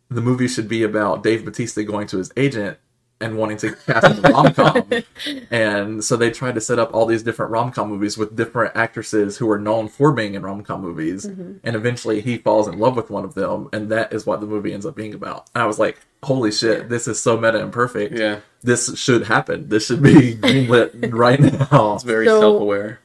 the 0.10 0.22
movie 0.22 0.48
should 0.48 0.68
be 0.68 0.84
about 0.84 1.24
Dave 1.24 1.46
Bautista 1.46 1.84
going 1.84 2.08
to 2.08 2.18
his 2.18 2.32
agent 2.38 2.78
and 3.20 3.36
wanting 3.38 3.58
to 3.58 3.72
cast 3.76 4.20
a 4.24 4.32
rom 4.32 4.54
com, 4.54 4.84
and 5.52 6.04
so 6.04 6.16
they 6.16 6.30
tried 6.30 6.56
to 6.56 6.62
set 6.62 6.78
up 6.80 6.94
all 6.94 7.06
these 7.06 7.24
different 7.24 7.52
rom 7.52 7.72
com 7.72 7.90
movies 7.90 8.18
with 8.18 8.36
different 8.36 8.76
actresses 8.76 9.38
who 9.38 9.50
are 9.50 9.58
known 9.60 9.88
for 9.88 10.12
being 10.12 10.36
in 10.36 10.44
rom 10.44 10.64
com 10.64 10.82
movies, 10.82 11.26
Mm-hmm. 11.26 11.54
and 11.64 11.76
eventually 11.76 12.22
he 12.22 12.38
falls 12.38 12.68
in 12.68 12.78
love 12.78 12.96
with 12.96 13.10
one 13.10 13.26
of 13.26 13.34
them, 13.34 13.70
and 13.74 13.90
that 13.92 14.14
is 14.14 14.26
what 14.26 14.40
the 14.40 14.46
movie 14.48 14.74
ends 14.74 14.86
up 14.86 14.96
being 14.96 15.14
about. 15.14 15.50
And 15.56 15.64
I 15.64 15.66
was 15.66 15.80
like, 15.80 16.00
"Holy 16.24 16.52
shit, 16.52 16.90
this 16.90 17.08
is 17.08 17.22
so 17.22 17.38
meta 17.38 17.62
and 17.62 17.72
perfect! 17.74 18.18
Yeah. 18.18 18.40
this 18.62 18.98
should 19.00 19.24
happen. 19.24 19.70
This 19.70 19.86
should 19.88 20.04
be 20.04 20.36
greenlit 20.42 21.12
right 21.14 21.40
now." 21.40 21.96
It's 21.96 22.04
very 22.04 22.26
So- 22.28 22.40
self-aware. 22.40 23.00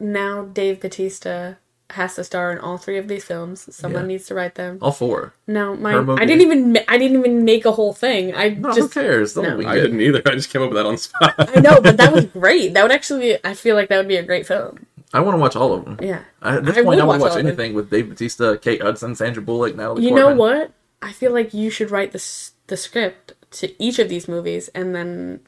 now 0.00 0.44
Dave 0.46 0.80
Bautista 0.80 1.58
has 1.94 2.14
to 2.16 2.22
star 2.24 2.52
in 2.52 2.58
all 2.58 2.76
three 2.78 2.98
of 2.98 3.08
these 3.08 3.24
films. 3.24 3.66
Someone 3.74 4.02
Yeah. 4.02 4.08
needs 4.08 4.26
to 4.26 4.34
write 4.34 4.54
them. 4.54 4.78
All 4.80 4.92
four. 4.92 5.32
No, 5.46 5.74
my 5.74 5.94
I 6.20 6.24
didn't 6.24 6.42
even 6.42 6.78
I 6.86 6.98
didn't 6.98 7.18
even 7.18 7.44
make 7.44 7.64
a 7.64 7.72
whole 7.72 7.92
thing. 7.92 8.34
I 8.34 8.50
No, 8.50 8.68
just 8.70 8.80
who 8.80 8.88
cares? 9.00 9.34
That'll 9.34 9.52
no. 9.52 9.58
be 9.58 9.66
I 9.66 9.74
didn't 9.76 10.00
either. 10.00 10.22
I 10.26 10.30
just 10.32 10.50
came 10.50 10.62
up 10.62 10.70
with 10.70 10.76
that 10.76 10.86
on 10.86 10.94
the 10.94 10.98
spot. 10.98 11.34
I 11.38 11.60
know, 11.60 11.80
but 11.80 11.96
that 11.96 12.12
was 12.12 12.24
great. 12.38 12.74
That 12.74 12.82
would 12.82 12.92
actually 12.92 13.38
I 13.44 13.54
feel 13.54 13.74
like 13.76 13.88
that 13.88 13.96
would 13.98 14.08
be 14.08 14.16
a 14.16 14.22
great 14.22 14.46
film. 14.46 14.86
I 15.12 15.20
want 15.20 15.36
to 15.36 15.40
watch 15.40 15.54
all 15.56 15.72
of 15.72 15.84
them. 15.84 15.98
Yeah. 16.02 16.20
At 16.42 16.64
this 16.64 16.72
I 16.76 16.82
point, 16.82 16.86
would 16.88 16.98
I 16.98 17.02
would 17.04 17.08
watch 17.08 17.20
watch 17.20 17.32
all 17.32 17.38
of 17.38 17.46
anything 17.46 17.74
with 17.74 17.88
Dave 17.90 18.08
Bautista, 18.08 18.58
Kate 18.60 18.82
Hudson, 18.82 19.14
Sandra 19.14 19.42
Bullock, 19.42 19.76
Natalie 19.76 20.02
You 20.02 20.10
Portman. 20.10 20.30
know 20.30 20.36
what? 20.42 20.72
I 21.00 21.12
feel 21.12 21.32
like 21.32 21.54
you 21.54 21.70
should 21.70 21.90
write 21.90 22.12
the 22.12 22.22
the 22.66 22.76
script 22.76 23.34
to 23.52 23.70
each 23.82 23.98
of 23.98 24.08
these 24.08 24.26
movies, 24.26 24.68
and 24.74 24.94
then 24.94 25.40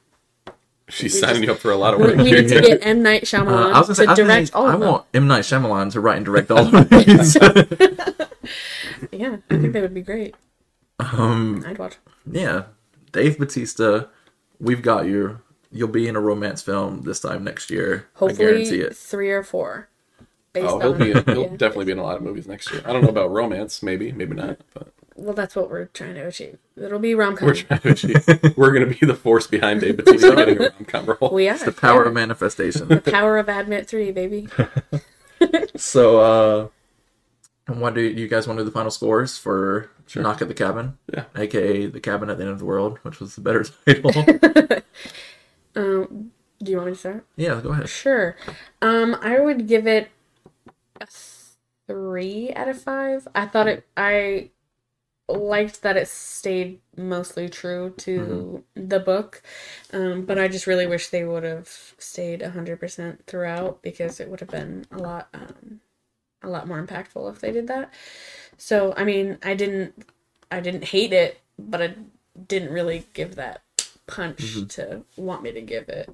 She's 0.89 1.15
We 1.15 1.21
signing 1.21 1.35
just- 1.37 1.47
you 1.47 1.53
up 1.53 1.59
for 1.59 1.71
a 1.73 1.77
lot 1.77 1.95
of 1.95 2.01
we, 2.01 2.07
work. 2.07 2.17
we 2.17 2.23
need 2.31 2.49
to 2.49 2.61
get 2.61 2.87
M 2.87 3.03
Night 3.03 3.23
Uh, 3.23 3.27
Shyamalan 3.27 3.73
I 3.73 3.79
was 3.79 3.89
gonna 3.89 3.95
say, 3.97 4.05
to 4.07 4.11
I, 4.13 4.15
think 4.15 4.29
direct 4.29 4.55
all 4.55 4.67
I 4.67 4.75
of 4.75 4.81
them. 4.81 4.89
want 4.91 5.05
M 5.15 5.27
Night 5.27 5.43
Shyamalan 5.43 5.93
to 5.93 6.01
write 6.01 6.17
and 6.17 6.25
direct 6.25 6.51
all 6.51 6.75
of 6.77 6.91
these. 6.91 7.37
Yeah, 9.13 9.37
I 9.51 9.59
think 9.59 9.73
that 9.73 9.83
would 9.83 9.95
be 9.95 10.03
great. 10.03 10.35
um, 11.01 11.65
I'd 11.67 11.79
watch. 11.79 11.97
yeah, 12.31 12.65
Dave 13.13 13.39
Bautista, 13.39 14.09
we've 14.61 14.81
got 14.83 15.07
you. 15.07 15.41
You'll 15.71 15.89
be 15.89 16.07
in 16.09 16.17
a 16.17 16.21
romance 16.21 16.63
film 16.63 17.03
this 17.03 17.21
time 17.21 17.45
next 17.45 17.71
year. 17.71 18.09
I 18.17 18.33
guarantee 18.33 18.63
Hopefully, 18.65 18.81
it. 18.81 18.97
three 18.97 19.31
or 19.31 19.43
four. 19.43 19.89
Based 20.53 20.67
Oh, 20.69 20.79
he'll 20.79 20.93
on, 20.93 20.99
be. 20.99 21.13
He'll 21.33 21.43
yeah. 21.43 21.57
definitely 21.57 21.85
be 21.87 21.93
in 21.93 21.99
a 21.99 22.03
lot 22.03 22.17
of 22.17 22.23
movies 22.23 22.47
next 22.47 22.73
year. 22.73 22.83
I 22.87 22.93
don't 22.93 23.03
know 23.03 23.11
about 23.11 23.31
romance. 23.31 23.83
Maybe, 23.83 24.13
maybe 24.13 24.35
not. 24.37 24.59
But 24.73 24.93
Well, 25.17 25.35
that's 25.35 25.57
what 25.57 25.71
we're 25.71 25.87
trying 25.87 26.15
to 26.15 26.27
achieve. 26.27 26.59
It'll 26.77 26.99
be 26.99 27.15
rom 27.15 27.37
com. 27.37 27.49
we're 27.49 27.55
trying 27.55 27.81
to 27.81 27.91
achieve. 27.91 28.27
We're 28.57 28.73
going 28.73 28.87
to 28.87 28.95
be 28.99 29.07
the 29.07 29.15
force 29.15 29.47
behind 29.47 29.81
Dave 29.81 29.97
Bautista 29.97 30.35
getting 30.37 30.59
a 30.59 30.61
rom 30.65 30.85
com 30.87 31.07
role. 31.07 31.31
We 31.33 31.49
are 31.49 31.57
The 31.57 31.73
power 31.73 32.03
yeah. 32.03 32.09
of 32.09 32.15
manifestation. 32.15 32.89
the 32.89 33.01
power 33.01 33.39
of 33.39 33.49
Admit 33.49 33.87
Three, 33.89 34.11
baby. 34.13 34.49
so, 35.77 36.21
uh, 36.21 36.69
and 37.67 37.81
what 37.81 37.95
do 37.95 38.03
you, 38.03 38.11
you 38.11 38.29
guys 38.29 38.47
want 38.47 38.59
to 38.59 38.63
do 38.65 38.69
the 38.69 38.75
final 38.75 38.91
scores 38.91 39.39
for 39.39 39.91
Sure. 40.07 40.23
Knock 40.23 40.41
at 40.41 40.47
the 40.49 40.55
Cabin? 40.55 40.99
Yeah. 41.13 41.25
aka 41.35 41.87
The 41.87 41.99
Cabin 42.01 42.31
at 42.31 42.37
the 42.37 42.45
End 42.45 42.53
of 42.53 42.59
the 42.61 42.65
World, 42.65 42.99
which 43.03 43.19
was 43.19 43.35
the 43.35 43.41
better 43.41 43.65
title. 43.65 44.13
Um, 45.75 46.31
do 46.63 46.71
you 46.71 46.77
want 46.79 46.89
me 46.89 46.93
to 46.95 46.99
start? 46.99 47.27
yeah, 47.37 47.61
go 47.61 47.71
ahead. 47.71 47.89
Sure. 47.89 48.37
Um, 48.81 49.17
I 49.21 49.41
would 49.41 49.67
give 49.67 49.87
it 49.87 50.11
a 51.01 51.07
three 51.87 52.53
out 52.55 52.69
of 52.69 52.81
five. 52.81 53.27
I 53.35 53.47
thought 53.47 53.67
it. 53.67 53.87
I 53.97 54.51
liked 55.29 55.83
that 55.83 55.97
it 55.97 56.09
stayed 56.09 56.81
mostly 56.97 57.49
true 57.49 57.91
to 57.99 58.65
the 58.75 59.01
book, 59.01 59.43
um, 59.93 60.25
but 60.25 60.39
I 60.39 60.49
just 60.49 60.67
really 60.67 60.87
wish 60.87 61.09
they 61.09 61.25
would 61.25 61.43
have 61.43 61.69
stayed 61.99 62.43
hundred 62.43 62.79
percent 62.81 63.27
throughout 63.27 63.83
because 63.83 64.21
it 64.21 64.29
would 64.29 64.41
have 64.41 64.51
been 64.51 64.87
a 64.93 64.99
lot, 64.99 65.29
um, 65.35 65.81
a 66.43 66.49
lot 66.49 66.69
more 66.69 66.85
impactful 66.85 67.31
if 67.33 67.41
they 67.41 67.53
did 67.53 67.67
that. 67.69 67.93
So 68.57 68.95
I 68.97 69.05
mean, 69.05 69.39
I 69.43 69.55
didn't, 69.55 70.07
I 70.51 70.61
didn't 70.61 70.85
hate 70.85 71.13
it, 71.13 71.41
but 71.59 71.83
I 71.83 71.95
didn't 72.47 72.73
really 72.73 73.07
give 73.13 73.35
that 73.37 73.63
punch 74.07 74.69
to 74.69 75.03
want 75.17 75.43
me 75.43 75.53
to 75.53 75.61
give 75.61 75.89
it 75.89 76.09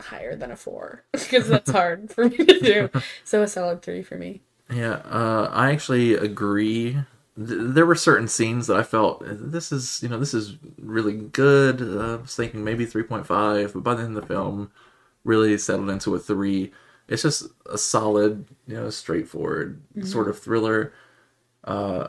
higher 0.00 0.34
than 0.36 0.50
a 0.50 0.56
four 0.56 1.04
because 1.12 1.48
that's 1.48 1.70
hard 1.72 2.10
for 2.10 2.28
me 2.28 2.36
to 2.36 2.60
do. 2.60 2.90
So 3.24 3.42
a 3.42 3.48
solid 3.48 3.82
three 3.82 4.02
for 4.02 4.16
me. 4.16 4.42
Yeah, 4.70 5.02
uh, 5.04 5.48
I 5.52 5.72
actually 5.72 6.14
agree. 6.14 6.98
Th- 7.36 7.58
there 7.62 7.86
were 7.86 7.94
certain 7.94 8.28
scenes 8.28 8.66
that 8.66 8.76
I 8.76 8.82
felt 8.82 9.22
this 9.26 9.72
is, 9.72 10.02
you 10.02 10.08
know, 10.08 10.18
this 10.18 10.34
is 10.34 10.56
really 10.78 11.14
good. 11.14 11.80
Uh, 11.80 12.14
I 12.14 12.16
was 12.16 12.34
thinking 12.36 12.64
maybe 12.64 12.86
three 12.86 13.02
point 13.04 13.26
five, 13.26 13.72
but 13.72 13.82
by 13.82 13.94
the 13.94 14.02
end 14.02 14.16
of 14.16 14.22
the 14.22 14.28
film, 14.34 14.70
really 15.24 15.56
settled 15.58 15.90
into 15.90 16.14
a 16.14 16.18
three. 16.18 16.72
It's 17.08 17.22
just 17.22 17.48
a 17.66 17.76
solid, 17.78 18.46
you 18.68 18.74
know, 18.74 18.88
straightforward 18.90 19.80
sort 20.04 20.28
of 20.28 20.38
thriller. 20.38 20.92
Uh, 21.64 22.08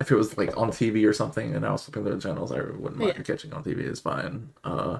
if 0.00 0.10
it 0.10 0.16
was 0.16 0.36
like 0.36 0.56
on 0.56 0.70
TV 0.70 1.06
or 1.08 1.12
something, 1.12 1.54
and 1.54 1.64
I 1.64 1.72
was 1.72 1.84
flipping 1.84 2.04
through 2.04 2.16
the 2.16 2.20
channels, 2.20 2.52
I 2.52 2.56
wouldn't 2.60 2.96
mind 2.96 3.14
Yeah. 3.16 3.22
catching 3.22 3.52
on 3.52 3.62
TV. 3.64 3.80
It's 3.80 4.00
fine. 4.00 4.50
Uh, 4.64 4.98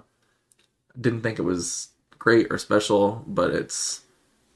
didn't 0.99 1.23
think 1.23 1.39
it 1.39 1.43
was 1.43 1.89
great 2.19 2.47
or 2.51 2.59
special, 2.59 3.25
but 3.27 3.51
it's 3.51 4.03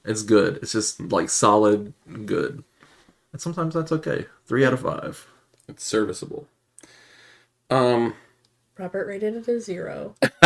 it's 0.04 0.22
good. 0.22 0.58
It's 0.62 0.72
just 0.72 1.00
like 1.00 1.28
solid 1.28 1.92
good. 2.26 2.62
And 3.36 3.40
sometimes 3.42 3.74
that's 3.74 3.92
okay. 3.92 4.24
Three 4.46 4.64
out 4.64 4.72
of 4.72 4.80
five. 4.80 5.26
It's 5.68 5.84
serviceable. 5.84 6.46
Um, 7.68 8.14
Robert 8.78 9.06
rated 9.06 9.34
it 9.36 9.46
a 9.46 9.60
zero. 9.60 10.14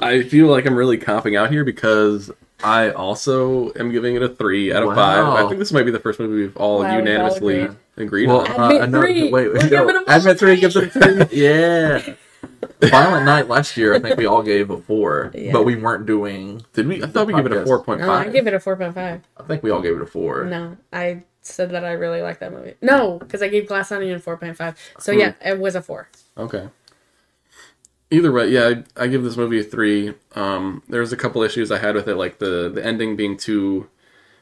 I 0.00 0.22
feel 0.22 0.46
like 0.46 0.64
I'm 0.64 0.76
really 0.76 0.96
copping 0.96 1.36
out 1.36 1.50
here 1.50 1.64
because 1.66 2.30
I 2.64 2.88
also 2.88 3.70
am 3.74 3.90
giving 3.92 4.14
it 4.16 4.22
a 4.22 4.30
three 4.30 4.72
out 4.72 4.82
of 4.82 4.88
Wow. 4.88 4.94
five. 4.94 5.44
I 5.44 5.46
think 5.48 5.58
this 5.58 5.70
might 5.72 5.82
be 5.82 5.90
the 5.90 6.00
first 6.00 6.18
movie 6.18 6.36
we've 6.40 6.56
all 6.56 6.78
Wow, 6.78 6.84
we've 6.84 6.90
all 6.92 6.98
unanimously 7.00 7.60
agreed. 7.60 7.76
agreed 7.98 8.28
Well, 8.28 8.40
on. 8.40 8.48
uh, 8.48 8.64
Admit 8.68 8.82
another, 8.84 9.06
three. 9.06 9.22
wait, 9.24 9.30
We're 9.48 9.52
wait, 9.52 9.62
giving 9.64 9.78
no, 9.78 9.92
them 9.92 10.04
all 10.08 10.16
admit 10.16 10.38
three 10.38 10.52
three. 10.54 10.60
gives 10.62 10.76
it 10.76 10.84
a 10.96 11.26
three. 11.26 11.38
Yeah. 11.38 12.14
Violent 12.80 13.26
Night 13.26 13.48
last 13.48 13.76
year, 13.76 13.94
I 13.94 13.98
think 13.98 14.16
we 14.16 14.24
all 14.24 14.42
gave 14.42 14.70
a 14.70 14.78
four, 14.78 15.32
Yeah. 15.34 15.52
but 15.52 15.64
we 15.66 15.76
weren't 15.76 16.06
doing. 16.06 16.62
Did 16.72 16.86
we? 16.86 17.02
I 17.02 17.08
thought 17.08 17.26
we 17.26 17.34
gave 17.34 17.44
it 17.44 17.52
a 17.52 17.66
four 17.66 17.82
point 17.82 18.00
five. 18.00 18.06
No, 18.08 18.14
I 18.14 18.24
five. 18.24 18.32
give 18.32 18.46
it 18.46 18.54
a 18.54 18.60
four 18.60 18.74
point 18.76 18.94
five. 18.94 19.20
I 19.36 19.42
think 19.42 19.62
we 19.62 19.70
all 19.70 19.82
gave 19.82 19.96
it 19.96 20.00
a 20.02 20.06
four. 20.06 20.44
No, 20.44 20.76
I 20.92 21.24
said 21.48 21.70
that 21.70 21.84
I 21.84 21.92
really 21.92 22.22
like 22.22 22.38
that 22.40 22.52
movie. 22.52 22.74
No, 22.80 23.18
because 23.18 23.42
I 23.42 23.48
gave 23.48 23.66
Glass 23.66 23.90
Onion 23.90 24.18
four 24.18 24.36
point 24.36 24.56
five. 24.56 24.76
So 24.98 25.12
yeah, 25.12 25.34
it 25.44 25.58
was 25.58 25.74
a 25.74 25.82
four. 25.82 26.08
Okay. 26.36 26.68
Either 28.10 28.32
way, 28.32 28.48
yeah, 28.48 28.82
I, 28.96 29.04
I 29.04 29.06
give 29.08 29.22
this 29.22 29.36
movie 29.36 29.60
a 29.60 29.62
three. 29.62 30.14
Um, 30.34 30.82
there's 30.88 31.12
a 31.12 31.16
couple 31.16 31.42
issues 31.42 31.70
I 31.70 31.78
had 31.78 31.94
with 31.94 32.08
it, 32.08 32.16
like 32.16 32.38
the 32.38 32.70
the 32.70 32.84
ending 32.84 33.16
being 33.16 33.36
too 33.36 33.88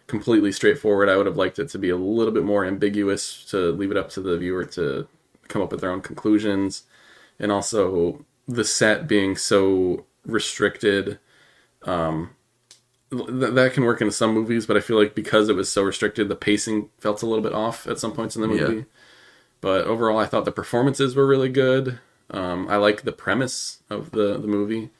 completely 0.06 0.52
straightforward. 0.52 1.08
I 1.08 1.16
would 1.16 1.26
have 1.26 1.36
liked 1.36 1.58
it 1.58 1.68
to 1.70 1.78
be 1.78 1.90
a 1.90 1.96
little 1.96 2.32
bit 2.32 2.44
more 2.44 2.64
ambiguous 2.64 3.44
to 3.46 3.72
leave 3.72 3.90
it 3.90 3.96
up 3.96 4.08
to 4.10 4.20
the 4.20 4.38
viewer 4.38 4.64
to 4.66 5.08
come 5.48 5.62
up 5.62 5.72
with 5.72 5.80
their 5.80 5.90
own 5.90 6.00
conclusions, 6.00 6.84
and 7.40 7.50
also 7.50 8.24
the 8.46 8.64
set 8.64 9.08
being 9.08 9.36
so 9.36 10.06
restricted. 10.24 11.18
Um, 11.82 12.35
th- 13.10 13.54
that 13.54 13.72
can 13.72 13.84
work 13.84 14.00
in 14.00 14.10
some 14.10 14.32
movies, 14.34 14.66
but 14.66 14.76
I 14.76 14.80
feel 14.80 14.98
like 14.98 15.14
because 15.14 15.48
it 15.48 15.56
was 15.56 15.70
so 15.70 15.82
restricted, 15.82 16.28
the 16.28 16.36
pacing 16.36 16.90
felt 16.98 17.22
a 17.22 17.26
little 17.26 17.42
bit 17.42 17.52
off 17.52 17.86
at 17.86 17.98
some 17.98 18.12
points 18.12 18.36
in 18.36 18.42
the 18.42 18.48
Yeah. 18.54 18.60
movie. 18.68 18.84
But 19.60 19.86
overall, 19.86 20.18
I 20.18 20.26
thought 20.26 20.44
the 20.44 20.52
performances 20.52 21.16
were 21.16 21.26
really 21.26 21.48
good. 21.48 21.98
Um, 22.30 22.68
I 22.68 22.76
like 22.76 23.02
the 23.02 23.12
premise 23.12 23.82
of 23.88 24.10
the, 24.10 24.36
the 24.38 24.46
movie, 24.48 24.90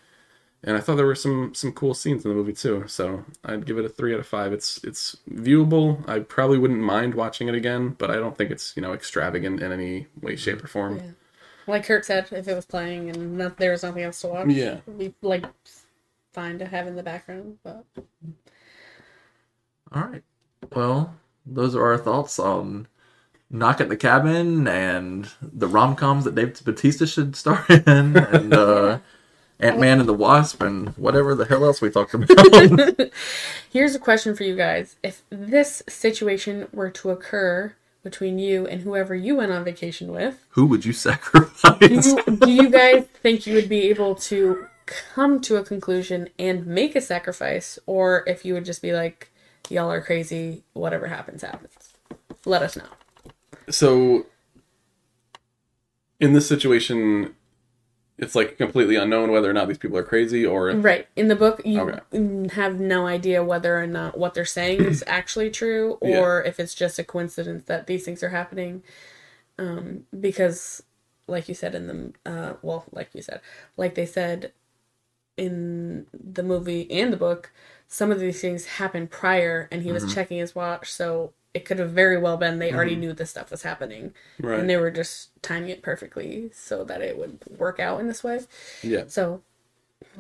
and 0.63 0.77
I 0.77 0.81
thought 0.81 0.97
there 0.97 1.07
were 1.07 1.15
some 1.15 1.55
some 1.55 1.73
cool 1.73 1.93
scenes 1.95 2.25
in 2.25 2.31
the 2.31 2.35
movie 2.37 2.53
too. 2.53 2.85
So 2.87 3.25
I'd 3.45 3.67
give 3.67 3.79
it 3.79 3.85
a 3.85 3.89
three 3.89 4.15
out 4.15 4.21
of 4.21 4.27
five. 4.27 4.53
It's 4.53 4.83
it's 4.85 5.17
viewable. 5.31 6.09
I 6.09 6.21
probably 6.21 6.59
wouldn't 6.59 6.81
mind 6.81 7.15
watching 7.15 7.49
it 7.49 7.55
again, 7.55 7.97
but 7.99 8.11
I 8.11 8.15
don't 8.17 8.37
think 8.39 8.51
it's 8.51 8.75
you 8.77 8.83
know 8.83 8.93
extravagant 8.95 9.61
in 9.61 9.73
any 9.73 10.07
way, 10.21 10.37
shape, 10.37 10.63
or 10.65 10.69
form. 10.69 10.97
Yeah. 10.97 11.03
Like 11.69 11.85
Kurt 11.85 12.05
said, 12.05 12.29
if 12.31 12.47
it 12.47 12.55
was 12.55 12.65
playing 12.65 13.11
and 13.11 13.37
not, 13.39 13.57
there 13.59 13.73
was 13.73 13.83
nothing 13.83 14.05
else 14.05 14.21
to 14.21 14.29
watch, 14.29 14.47
Yeah. 14.49 14.79
it'd 14.87 14.99
be 14.99 15.15
like 15.21 15.45
fine 16.37 16.59
to 16.59 16.67
have 16.67 16.87
in 16.87 16.95
the 16.95 17.03
background. 17.03 17.57
But 17.65 17.85
All 19.91 20.03
right. 20.03 20.23
Well, 20.75 21.15
those 21.47 21.75
are 21.75 21.85
our 21.85 21.99
thoughts 21.99 22.39
on 22.39 22.87
Knock 23.51 23.81
at 23.81 23.89
the 23.89 23.97
Cabin 23.97 24.69
and 24.69 25.29
the 25.41 25.67
rom 25.67 25.97
coms 25.97 26.25
that 26.25 26.35
Dave 26.35 26.63
Bautista 26.63 27.07
should 27.07 27.35
star 27.35 27.65
in, 27.71 28.17
and 28.17 28.53
uh, 28.53 28.99
Ant 29.61 29.81
Man 29.81 29.99
and 29.99 30.09
the 30.09 30.15
Wasp, 30.15 30.63
and 30.63 30.91
whatever 30.91 31.35
the 31.35 31.47
hell 31.47 31.65
else 31.65 31.81
we 31.81 31.89
talked 31.91 32.13
about. 32.13 32.31
here's 33.71 33.95
a 33.95 33.99
question 33.99 34.37
for 34.37 34.45
you 34.45 34.57
guys: 34.57 34.97
If 35.03 35.23
this 35.31 35.83
situation 35.89 36.69
were 36.73 36.91
to 36.91 37.11
occur 37.11 37.75
between 38.03 38.39
you 38.39 38.67
and 38.67 38.83
whoever 38.83 39.15
you 39.15 39.37
went 39.37 39.53
on 39.53 39.65
vacation 39.65 40.13
with, 40.13 40.47
Who 40.51 40.67
would 40.67 40.85
you 40.85 40.93
do 40.93 40.99
sacrifice? 40.99 42.07
you, 42.07 42.23
do 42.37 42.51
you 42.51 42.69
guys 42.69 43.07
think 43.23 43.47
you 43.47 43.55
would 43.55 43.69
be 43.71 43.89
able 43.89 44.15
to 44.17 44.69
come 44.87 45.41
to 45.43 45.57
a 45.57 45.63
conclusion 45.63 46.29
and 46.39 46.67
make 46.67 46.95
a 46.97 47.01
sacrifice, 47.01 47.79
or 47.87 48.25
if 48.27 48.45
you 48.45 48.55
would 48.55 48.65
just 48.65 48.83
be 48.83 48.93
like, 48.93 49.31
"Y'all 49.69 49.91
are 49.91 50.01
crazy. 50.01 50.65
Whatever 50.73 51.07
happens, 51.09 51.43
happens." 51.43 51.73
Let 52.45 52.63
us 52.63 52.77
know. 52.77 52.89
So 53.69 54.27
in 56.21 56.33
this 56.33 56.49
situation, 56.49 57.35
it's 58.19 58.35
like 58.35 58.57
completely 58.57 58.97
unknown 58.97 59.31
whether 59.31 59.51
or 59.51 59.53
not 59.53 59.69
these 59.69 59.77
people 59.79 59.99
are 59.99 60.03
crazy 60.03 60.47
or 60.47 60.71
if, 60.71 60.83
Right. 60.83 61.07
In 61.17 61.29
the 61.29 61.37
book, 61.37 61.61
you 61.65 61.81
Okay. 61.81 62.49
have 62.55 62.81
no 62.81 63.07
idea 63.07 63.45
whether 63.45 63.79
or 63.79 63.87
not 63.87 64.17
what 64.17 64.33
they're 64.33 64.45
saying 64.47 64.81
is 64.81 65.05
actually 65.07 65.51
true 65.51 65.99
Yeah. 66.01 66.21
or 66.21 66.43
if 66.45 66.59
it's 66.59 66.75
just 66.75 66.99
a 66.99 67.05
coincidence 67.05 67.65
that 67.65 67.87
these 67.87 68.05
things 68.05 68.23
are 68.23 68.31
happening. 68.31 68.83
Um, 69.59 70.05
because, 70.19 70.83
like 71.27 71.49
you 71.49 71.55
said 71.55 71.75
in 71.75 71.87
the, 72.25 72.31
uh, 72.31 72.55
well, 72.63 72.85
like 72.93 73.11
you 73.15 73.23
said, 73.23 73.41
like 73.77 73.95
they 73.95 74.07
said 74.07 74.53
in 75.37 76.07
the 76.13 76.43
movie 76.43 76.91
and 76.91 77.13
the 77.13 77.17
book, 77.17 77.53
some 77.89 78.11
of 78.11 78.19
these 78.21 78.41
things 78.41 78.65
happened 78.67 79.11
prior 79.11 79.69
and 79.71 79.83
he 79.83 79.89
Mm-hmm. 79.91 80.05
was 80.05 80.15
checking 80.15 80.39
his 80.39 80.55
watch. 80.55 80.91
So 80.93 81.33
it 81.55 81.65
could 81.65 81.79
have 81.79 81.91
very 81.91 82.19
well 82.19 82.37
been 82.37 82.59
they 82.59 82.73
already 82.73 82.97
knew 82.97 83.13
this 83.13 83.31
stuff 83.31 83.51
was 83.51 83.63
happening. 83.63 84.13
Right. 84.41 84.59
And 84.61 84.69
they 84.69 84.77
were 84.77 84.91
just 84.91 85.31
timing 85.43 85.71
it 85.71 85.83
perfectly 85.83 86.51
so 86.53 86.85
that 86.85 87.01
it 87.01 87.17
would 87.19 87.39
work 87.59 87.81
out 87.81 88.01
in 88.01 88.09
this 88.09 88.23
way. 88.25 88.41
yeah. 88.83 89.05
So 89.09 89.43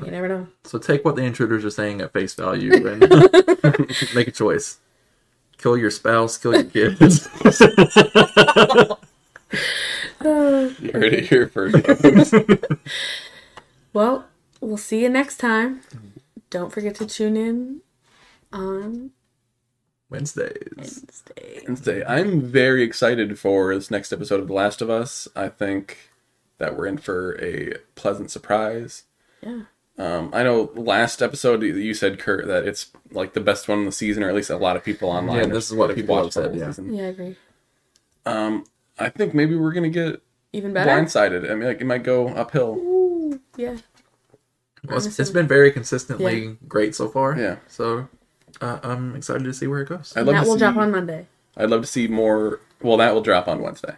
you 0.03 0.11
never 0.11 0.29
know. 0.29 0.49
So 0.65 0.79
take 0.79 1.05
what 1.05 1.17
the 1.17 1.23
intruders 1.23 1.65
are 1.65 1.71
saying 1.71 2.01
at 2.01 2.13
face 2.13 2.35
value 2.35 2.73
and 2.89 3.01
make 4.15 4.29
a 4.29 4.33
choice. 4.33 4.79
Kill 5.59 5.77
your 5.77 5.91
spouse, 5.91 6.37
kill 6.39 6.55
your 6.55 6.65
kids. 6.65 7.29
You 10.23 10.91
heard 10.93 11.15
it 11.15 11.27
here 11.29 11.47
first. 11.49 11.77
folks. 11.87 12.33
Well, 13.93 14.25
we'll 14.67 14.77
see 14.77 15.03
you 15.03 15.09
next 15.09 15.39
time. 15.39 15.81
Don't 16.51 16.73
forget 16.73 16.97
to 16.97 17.07
tune 17.07 17.37
in 17.37 17.81
on 18.53 19.13
Wednesdays. 20.11 20.73
Wednesday. 20.77 21.61
Wednesday. 21.67 22.05
I'm 22.05 22.43
very 22.43 22.83
excited 22.83 23.39
for 23.39 23.75
this 23.75 23.91
next 23.91 24.13
episode 24.13 24.41
of 24.41 24.49
The 24.49 24.53
Last 24.55 24.83
of 24.83 24.91
Us. 24.91 25.29
I 25.37 25.49
think 25.49 26.11
that 26.59 26.77
we're 26.77 26.87
in 26.87 26.99
for 26.99 27.41
a 27.41 27.75
pleasant 27.95 28.31
surprise. 28.31 29.05
Yeah. 29.41 29.63
Um, 29.99 30.31
I 30.35 30.43
know 30.43 30.71
last 30.75 31.23
episode 31.23 31.63
you 31.63 31.95
said, 31.95 32.19
Kurt, 32.19 32.47
that 32.47 32.67
it's 32.67 32.91
like 33.13 33.33
the 33.33 33.41
best 33.41 33.69
one 33.69 33.79
in 33.79 33.85
the 33.87 33.93
season, 33.93 34.23
or 34.23 34.29
at 34.29 34.35
least 34.35 34.51
a 34.51 34.57
lot 34.57 34.77
of 34.77 34.85
people 34.85 35.09
online. 35.09 35.49
Yeah, 35.49 35.55
this 35.55 35.71
is 35.71 35.77
what 35.77 35.95
people 35.95 36.23
have 36.23 36.33
said, 36.33 36.55
yeah. 36.55 36.67
season. 36.67 36.93
Yeah, 36.93 37.05
I 37.05 37.07
agree. 37.07 37.37
Um, 38.27 38.65
I 38.99 39.09
think 39.09 39.33
maybe 39.33 39.57
we're 39.57 39.73
gonna 39.73 39.89
get 39.89 40.21
Even 40.53 40.73
better. 40.75 40.91
blindsided. 40.91 41.51
I 41.51 41.55
mean, 41.55 41.69
like 41.69 41.81
it 41.81 41.87
might 41.87 42.03
go 42.03 42.29
uphill. 42.29 42.77
Ooh, 42.77 43.41
yeah. 43.57 43.77
Well, 44.89 44.97
it's, 44.99 45.07
it's 45.07 45.19
Honestly. 45.19 45.35
been 45.35 45.49
very 45.49 45.71
consistently 45.73 46.45
Yeah. 46.45 46.53
great 46.69 46.95
so 46.95 47.09
far. 47.09 47.37
Yeah. 47.39 47.57
So 47.69 48.09
uh, 48.61 48.79
I'm 48.83 49.15
excited 49.17 49.45
to 49.45 49.53
see 49.55 49.67
where 49.67 49.81
it 49.83 49.89
goes. 49.89 50.13
I'd 50.17 50.27
love 50.27 50.35
that 50.37 50.43
to 50.43 50.47
will 50.49 50.55
see. 50.55 50.59
drop 50.61 50.77
on 50.77 50.91
Monday. 50.91 51.27
I'd 51.57 51.71
love 51.71 51.81
to 51.83 51.87
see 51.87 52.07
more. 52.09 52.61
Well, 52.83 52.97
that 52.99 53.15
will 53.15 53.23
drop 53.23 53.49
on 53.49 53.61
Wednesday. 53.63 53.97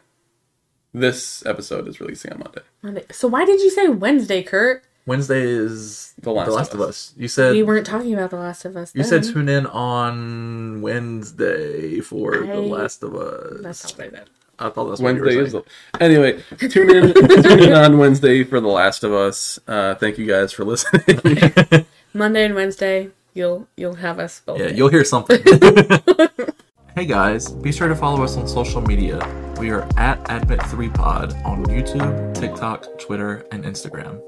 This 0.94 1.44
episode 1.44 1.86
is 1.88 2.00
releasing 2.00 2.32
on 2.32 2.38
Monday. 2.40 2.62
Monday. 2.82 3.04
So 3.10 3.28
why 3.28 3.44
did 3.44 3.60
you 3.60 3.70
say 3.70 3.88
Wednesday, 3.88 4.42
Kurt? 4.42 4.84
Wednesday 5.06 5.40
is 5.42 6.12
The 6.20 6.30
Last 6.30 6.74
of 6.74 6.80
of 6.80 6.88
Us. 6.88 7.14
You 7.16 7.28
said 7.28 7.52
We 7.52 7.62
weren't 7.62 7.86
talking 7.86 8.12
about 8.12 8.30
The 8.30 8.36
Last 8.36 8.64
of 8.66 8.76
Us. 8.76 8.92
you 8.94 9.02
said 9.04 9.24
tune 9.24 9.48
in 9.48 9.64
on 9.66 10.82
Wednesday 10.82 12.00
for 12.00 12.36
The 12.38 12.60
Last 12.60 13.02
of 13.02 13.14
Us. 13.14 13.60
That's 13.62 13.84
not 13.84 13.98
what 13.98 14.14
I 14.14 14.18
said. 14.18 14.30
I 14.58 14.70
thought 14.70 14.86
that's 14.86 15.00
what 15.00 15.14
Wednesday 15.14 15.32
you 15.32 15.38
were 15.38 15.44
is 15.44 15.52
the 15.52 15.62
anyway. 16.00 16.42
Tune 16.58 16.90
in, 16.90 17.14
tune 17.14 17.62
in 17.62 17.72
on 17.72 17.98
Wednesday 17.98 18.42
for 18.44 18.60
The 18.60 18.68
Last 18.68 19.04
of 19.04 19.12
Us. 19.12 19.58
Uh, 19.68 19.94
thank 19.94 20.18
you 20.18 20.26
guys 20.26 20.52
for 20.52 20.64
listening. 20.64 21.86
Monday 22.14 22.44
and 22.44 22.54
Wednesday, 22.54 23.10
you'll 23.34 23.68
you'll 23.76 23.94
have 23.94 24.18
us 24.18 24.40
both. 24.44 24.58
Yeah, 24.58 24.68
day. 24.68 24.76
you'll 24.76 24.88
hear 24.88 25.04
something. 25.04 25.40
hey 26.94 27.06
guys, 27.06 27.50
be 27.50 27.70
sure 27.70 27.88
to 27.88 27.94
follow 27.94 28.24
us 28.24 28.36
on 28.36 28.48
social 28.48 28.80
media. 28.80 29.18
We 29.60 29.70
are 29.70 29.82
at 29.96 30.22
Admit3Pod 30.24 31.44
on 31.44 31.64
YouTube, 31.66 32.34
TikTok, 32.34 32.98
Twitter, 32.98 33.46
and 33.52 33.64
Instagram. 33.64 34.20